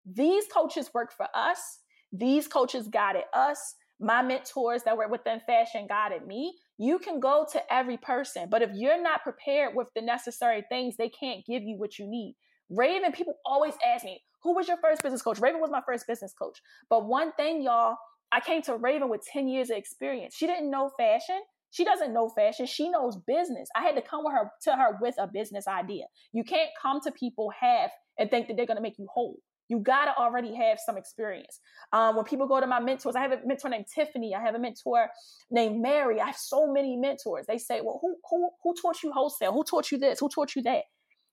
[0.07, 1.79] These coaches work for us
[2.12, 3.75] these coaches guided us.
[4.01, 6.55] My mentors that were within fashion guided me.
[6.79, 10.97] You can go to every person, but if you're not prepared with the necessary things,
[10.97, 12.37] they can't give you what you need.
[12.70, 15.39] Raven, people always ask me, who was your first business coach?
[15.40, 16.59] Raven was my first business coach.
[16.89, 17.97] But one thing, y'all,
[18.31, 20.35] I came to Raven with 10 years of experience.
[20.35, 21.40] She didn't know fashion.
[21.70, 22.66] She doesn't know fashion.
[22.66, 23.69] She knows business.
[23.77, 26.05] I had to come with her to her with a business idea.
[26.32, 29.36] You can't come to people half and think that they're going to make you whole.
[29.69, 31.61] You gotta already have some experience.
[31.93, 34.35] Um, when people go to my mentors, I have a mentor named Tiffany.
[34.35, 35.09] I have a mentor
[35.51, 36.20] named Mary.
[36.20, 37.45] I have so many mentors.
[37.47, 39.53] They say, "Well, who who who taught you wholesale?
[39.53, 40.20] Who taught you this?
[40.20, 40.85] Who taught you that?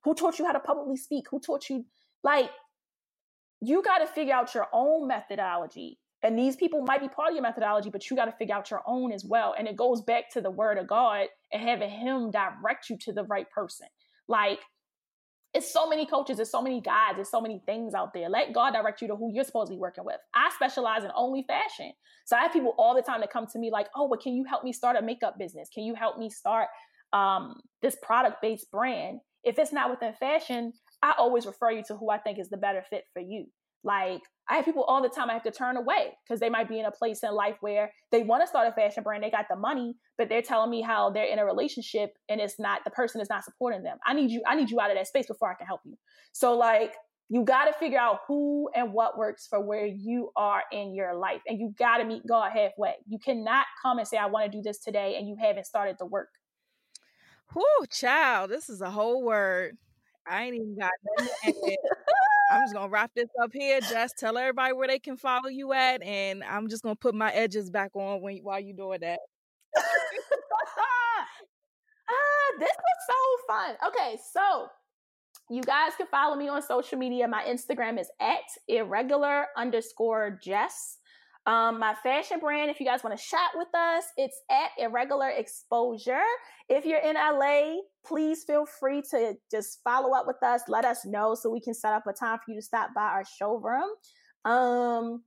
[0.05, 1.25] Who taught you how to publicly speak?
[1.31, 1.85] Who taught you
[2.23, 2.49] like?"
[3.61, 5.99] You got to figure out your own methodology.
[6.23, 8.71] And these people might be part of your methodology, but you got to figure out
[8.71, 9.53] your own as well.
[9.57, 13.13] And it goes back to the word of God and having Him direct you to
[13.13, 13.87] the right person.
[14.27, 14.59] Like
[15.53, 18.27] it's so many coaches, there's so many guys, there's so many things out there.
[18.27, 20.17] Let God direct you to who you're supposed to be working with.
[20.33, 21.93] I specialize in only fashion.
[22.25, 24.33] So I have people all the time that come to me like, oh, but can
[24.33, 25.69] you help me start a makeup business?
[25.73, 26.67] Can you help me start
[27.13, 29.19] um, this product based brand?
[29.45, 32.57] If it's not within fashion, I always refer you to who I think is the
[32.57, 33.45] better fit for you.
[33.83, 36.67] Like I have people all the time I have to turn away because they might
[36.67, 39.29] be in a place in life where they want to start a fashion brand, they
[39.29, 42.83] got the money, but they're telling me how they're in a relationship and it's not
[42.83, 43.97] the person is not supporting them.
[44.05, 45.95] I need you, I need you out of that space before I can help you.
[46.33, 46.95] So like
[47.29, 51.15] you got to figure out who and what works for where you are in your
[51.15, 52.93] life and you got to meet God halfway.
[53.07, 55.97] You cannot come and say I want to do this today and you haven't started
[55.99, 56.29] the work.
[57.53, 59.77] Whoo, child, this is a whole word.
[60.27, 61.75] I ain't even got nothing
[62.51, 63.79] I'm just gonna wrap this up here.
[63.81, 67.31] Just tell everybody where they can follow you at, and I'm just gonna put my
[67.31, 69.19] edges back on when while you doing that.
[69.75, 69.85] ah,
[72.59, 73.15] this was so
[73.47, 73.75] fun.
[73.87, 74.67] Okay, so
[75.49, 77.27] you guys can follow me on social media.
[77.27, 80.97] My Instagram is at irregular underscore Jess.
[81.47, 85.29] Um, my fashion brand, if you guys want to chat with us, it's at Irregular
[85.29, 86.23] Exposure.
[86.69, 90.61] If you're in LA, please feel free to just follow up with us.
[90.67, 93.03] Let us know so we can set up a time for you to stop by
[93.03, 93.89] our showroom.
[94.43, 95.21] Um,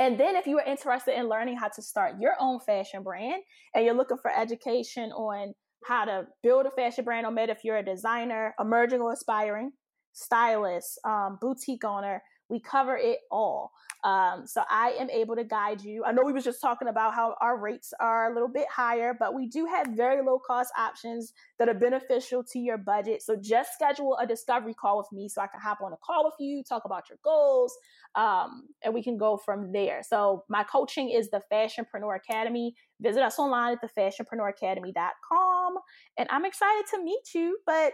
[0.00, 3.42] and then if you are interested in learning how to start your own fashion brand
[3.74, 5.54] and you're looking for education on
[5.84, 9.70] how to build a fashion brand, no matter if you're a designer, emerging or aspiring,
[10.12, 12.20] stylist, um, boutique owner,
[12.50, 13.72] we cover it all.
[14.02, 16.04] Um, so I am able to guide you.
[16.04, 19.14] I know we was just talking about how our rates are a little bit higher,
[19.18, 23.22] but we do have very low cost options that are beneficial to your budget.
[23.22, 26.24] So just schedule a discovery call with me so I can hop on a call
[26.24, 27.76] with you, talk about your goals,
[28.14, 30.02] um, and we can go from there.
[30.02, 32.74] So my coaching is the Fashionpreneur Academy.
[33.00, 35.74] Visit us online at thefashionpreneuracademy.com.
[36.16, 37.58] And I'm excited to meet you.
[37.66, 37.92] But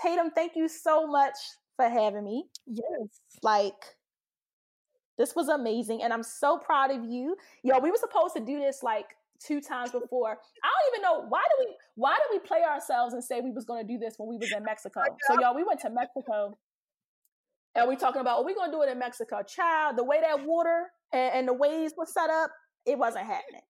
[0.00, 1.36] Tatum, thank you so much
[1.82, 2.44] for having me.
[2.66, 3.20] Yes.
[3.42, 3.96] Like
[5.18, 6.02] this was amazing.
[6.02, 7.36] And I'm so proud of you.
[7.62, 9.06] Yo, we were supposed to do this like
[9.44, 10.30] two times before.
[10.30, 13.50] I don't even know why do we why did we play ourselves and say we
[13.50, 15.00] was gonna do this when we was in Mexico?
[15.26, 16.56] So y'all, we went to Mexico
[17.74, 19.42] and we talking about, oh, we gonna do it in Mexico.
[19.42, 22.50] Child, the way that water and, and the waves was set up,
[22.86, 23.62] it wasn't happening.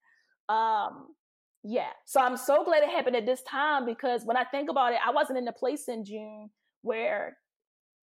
[0.48, 1.14] Um,
[1.64, 1.90] yeah.
[2.05, 4.98] So I'm so glad it happened at this time because when I think about it,
[5.06, 6.51] I wasn't in the place in June
[6.82, 7.36] where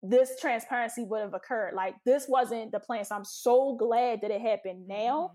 [0.04, 1.74] this transparency would have occurred.
[1.74, 3.06] Like this wasn't the plan.
[3.06, 5.32] So I'm so glad that it happened now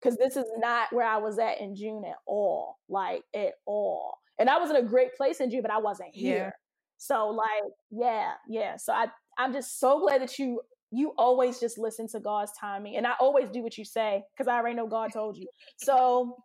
[0.00, 0.24] because mm-hmm.
[0.24, 2.76] this is not where I was at in June at all.
[2.88, 4.18] Like at all.
[4.38, 6.36] And I was in a great place in June, but I wasn't here.
[6.36, 6.50] Yeah.
[6.98, 8.76] So like, yeah, yeah.
[8.76, 9.06] So I
[9.38, 10.60] I'm just so glad that you
[10.90, 12.96] you always just listen to God's timing.
[12.96, 15.48] And I always do what you say because I already know God told you.
[15.78, 16.36] So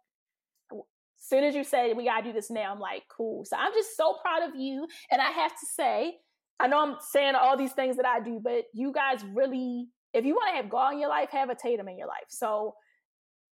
[1.18, 3.44] soon as you say we gotta do this now, I'm like, cool.
[3.44, 4.88] So I'm just so proud of you.
[5.12, 6.16] And I have to say,
[6.60, 10.26] I know I'm saying all these things that I do, but you guys really, if
[10.26, 12.28] you want to have God in your life, have a Tatum in your life.
[12.30, 12.74] So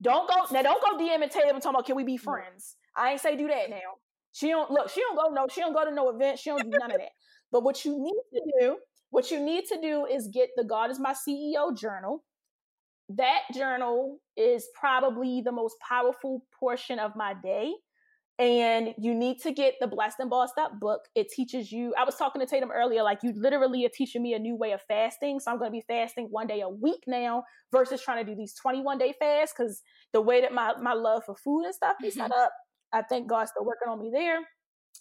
[0.02, 0.62] Don't go now.
[0.62, 2.76] Don't go DM and Tatum and talking about can we be friends?
[2.96, 3.98] I ain't say do that now.
[4.32, 4.90] She don't look.
[4.90, 5.46] She don't go no.
[5.52, 6.38] She don't go to no event.
[6.38, 7.10] She don't do none of that.
[7.52, 8.76] But what you need to do,
[9.10, 12.24] what you need to do, is get the God is my CEO journal.
[13.10, 17.72] That journal is probably the most powerful portion of my day
[18.38, 21.02] and you need to get the blessed and bossed up book.
[21.14, 21.94] It teaches you.
[21.96, 24.72] I was talking to tatum earlier like you literally are teaching me a new way
[24.72, 25.38] of fasting.
[25.38, 28.36] So i'm going to be fasting one day a week now versus trying to do
[28.36, 29.82] these 21 day fasts because
[30.12, 32.52] the way that my, my love for food and stuff is set up
[32.92, 34.40] i think god's still working on me there.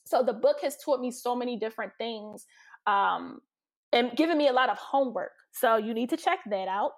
[0.06, 2.46] So the book has taught me so many different things
[2.88, 3.40] um,
[3.92, 5.32] and given me a lot of homework.
[5.54, 6.92] So you need to check that out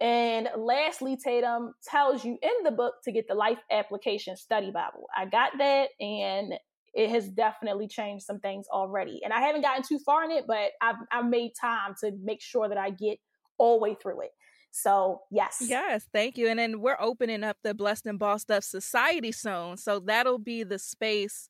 [0.00, 5.06] and lastly, Tatum tells you in the book to get the Life Application Study Bible.
[5.16, 6.54] I got that and
[6.94, 9.20] it has definitely changed some things already.
[9.22, 12.40] And I haven't gotten too far in it, but I've, I've made time to make
[12.40, 13.18] sure that I get
[13.58, 14.30] all the way through it.
[14.72, 15.58] So yes.
[15.60, 16.48] Yes, thank you.
[16.48, 19.76] And then we're opening up the Blessed and Bossed Up Society soon.
[19.76, 21.48] So that'll be the space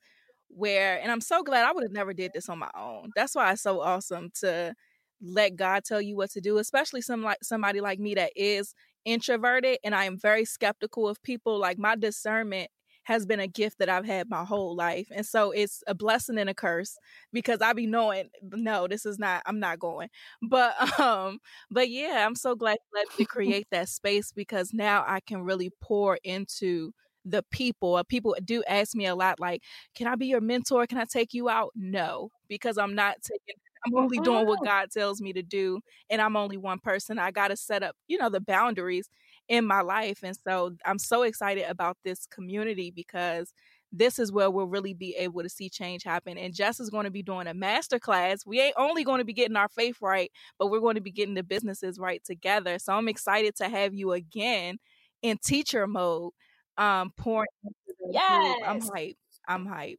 [0.49, 3.11] where and I'm so glad I would have never did this on my own.
[3.15, 4.75] That's why it's so awesome to
[5.23, 8.75] let God tell you what to do, especially some like somebody like me that is
[9.05, 11.59] introverted and I am very skeptical of people.
[11.59, 12.71] Like my discernment
[13.05, 15.09] has been a gift that I've had my whole life.
[15.11, 16.97] And so it's a blessing and a curse
[17.33, 20.09] because I be knowing no, this is not I'm not going.
[20.43, 21.39] But um
[21.71, 25.43] but yeah, I'm so glad you let me create that space because now I can
[25.43, 26.93] really pour into
[27.25, 28.03] the people.
[28.09, 29.63] People do ask me a lot like,
[29.95, 30.87] "Can I be your mentor?
[30.87, 33.57] Can I take you out?" No, because I'm not taking
[33.87, 35.81] I'm only doing what God tells me to do,
[36.11, 37.19] and I'm only one person.
[37.19, 39.09] I got to set up, you know, the boundaries
[39.49, 40.21] in my life.
[40.23, 43.53] And so I'm so excited about this community because
[43.93, 46.39] this is where we'll really be able to see change happen.
[46.39, 48.47] And Jess is going to be doing a master class.
[48.47, 51.11] We ain't only going to be getting our faith right, but we're going to be
[51.11, 52.79] getting the businesses right together.
[52.79, 54.79] So I'm excited to have you again
[55.23, 56.33] in teacher mode,
[56.77, 58.55] um, pouring into the yes.
[58.57, 58.69] Group.
[58.69, 59.17] I'm hype.
[59.49, 59.99] I'm hype.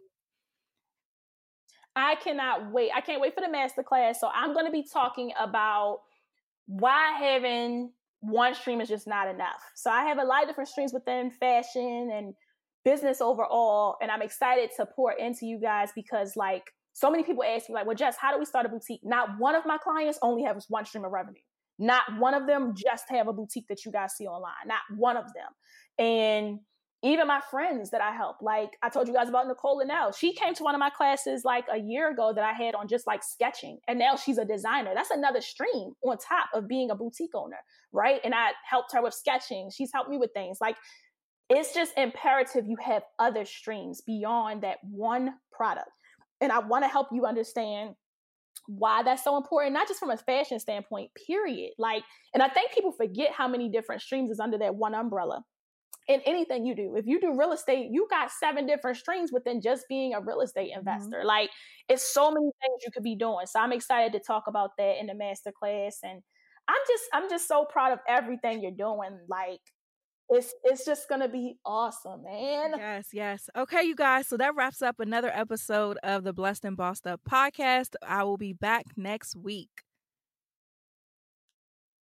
[1.96, 2.92] I cannot wait.
[2.96, 4.20] I can't wait for the master class.
[4.20, 6.00] So I'm going to be talking about
[6.68, 7.92] why having
[8.22, 9.62] one stream is just not enough.
[9.76, 12.34] So I have a lot of different streams within fashion and
[12.86, 13.98] business overall.
[14.02, 16.64] And I'm excited to pour into you guys because like
[16.94, 19.02] so many people ask me like, well, Jess, how do we start a boutique?
[19.04, 21.42] Not one of my clients only has one stream of revenue.
[21.80, 24.68] Not one of them just have a boutique that you guys see online.
[24.68, 26.06] Not one of them.
[26.06, 26.60] And
[27.04, 30.12] even my friends that I help, like I told you guys about Nicole Linnell.
[30.12, 32.88] She came to one of my classes like a year ago that I had on
[32.88, 33.80] just like sketching.
[33.88, 34.92] And now she's a designer.
[34.94, 37.58] That's another stream on top of being a boutique owner,
[37.92, 38.22] right?
[38.24, 39.72] And I helped her with sketching.
[39.76, 40.60] She's helped me with things.
[40.62, 40.76] Like
[41.50, 45.90] it's just imperative you have other streams beyond that one product.
[46.40, 47.96] And I want to help you understand
[48.68, 51.72] why that's so important, not just from a fashion standpoint, period.
[51.78, 52.04] Like,
[52.34, 55.44] and I think people forget how many different streams is under that one umbrella
[56.08, 56.96] in anything you do.
[56.96, 60.42] If you do real estate, you got seven different streams within just being a real
[60.42, 60.80] estate mm-hmm.
[60.80, 61.18] investor.
[61.18, 61.28] Mm-hmm.
[61.28, 61.50] Like
[61.88, 63.46] it's so many things you could be doing.
[63.46, 66.00] So I'm excited to talk about that in the master class.
[66.04, 66.22] And
[66.68, 69.20] I'm just I'm just so proud of everything you're doing.
[69.30, 69.62] Like
[70.30, 72.74] it's it's just gonna be awesome, man.
[72.78, 73.50] Yes, yes.
[73.56, 74.28] Okay, you guys.
[74.28, 77.96] So that wraps up another episode of the Blessed and Bossed Up podcast.
[78.02, 79.84] I will be back next week.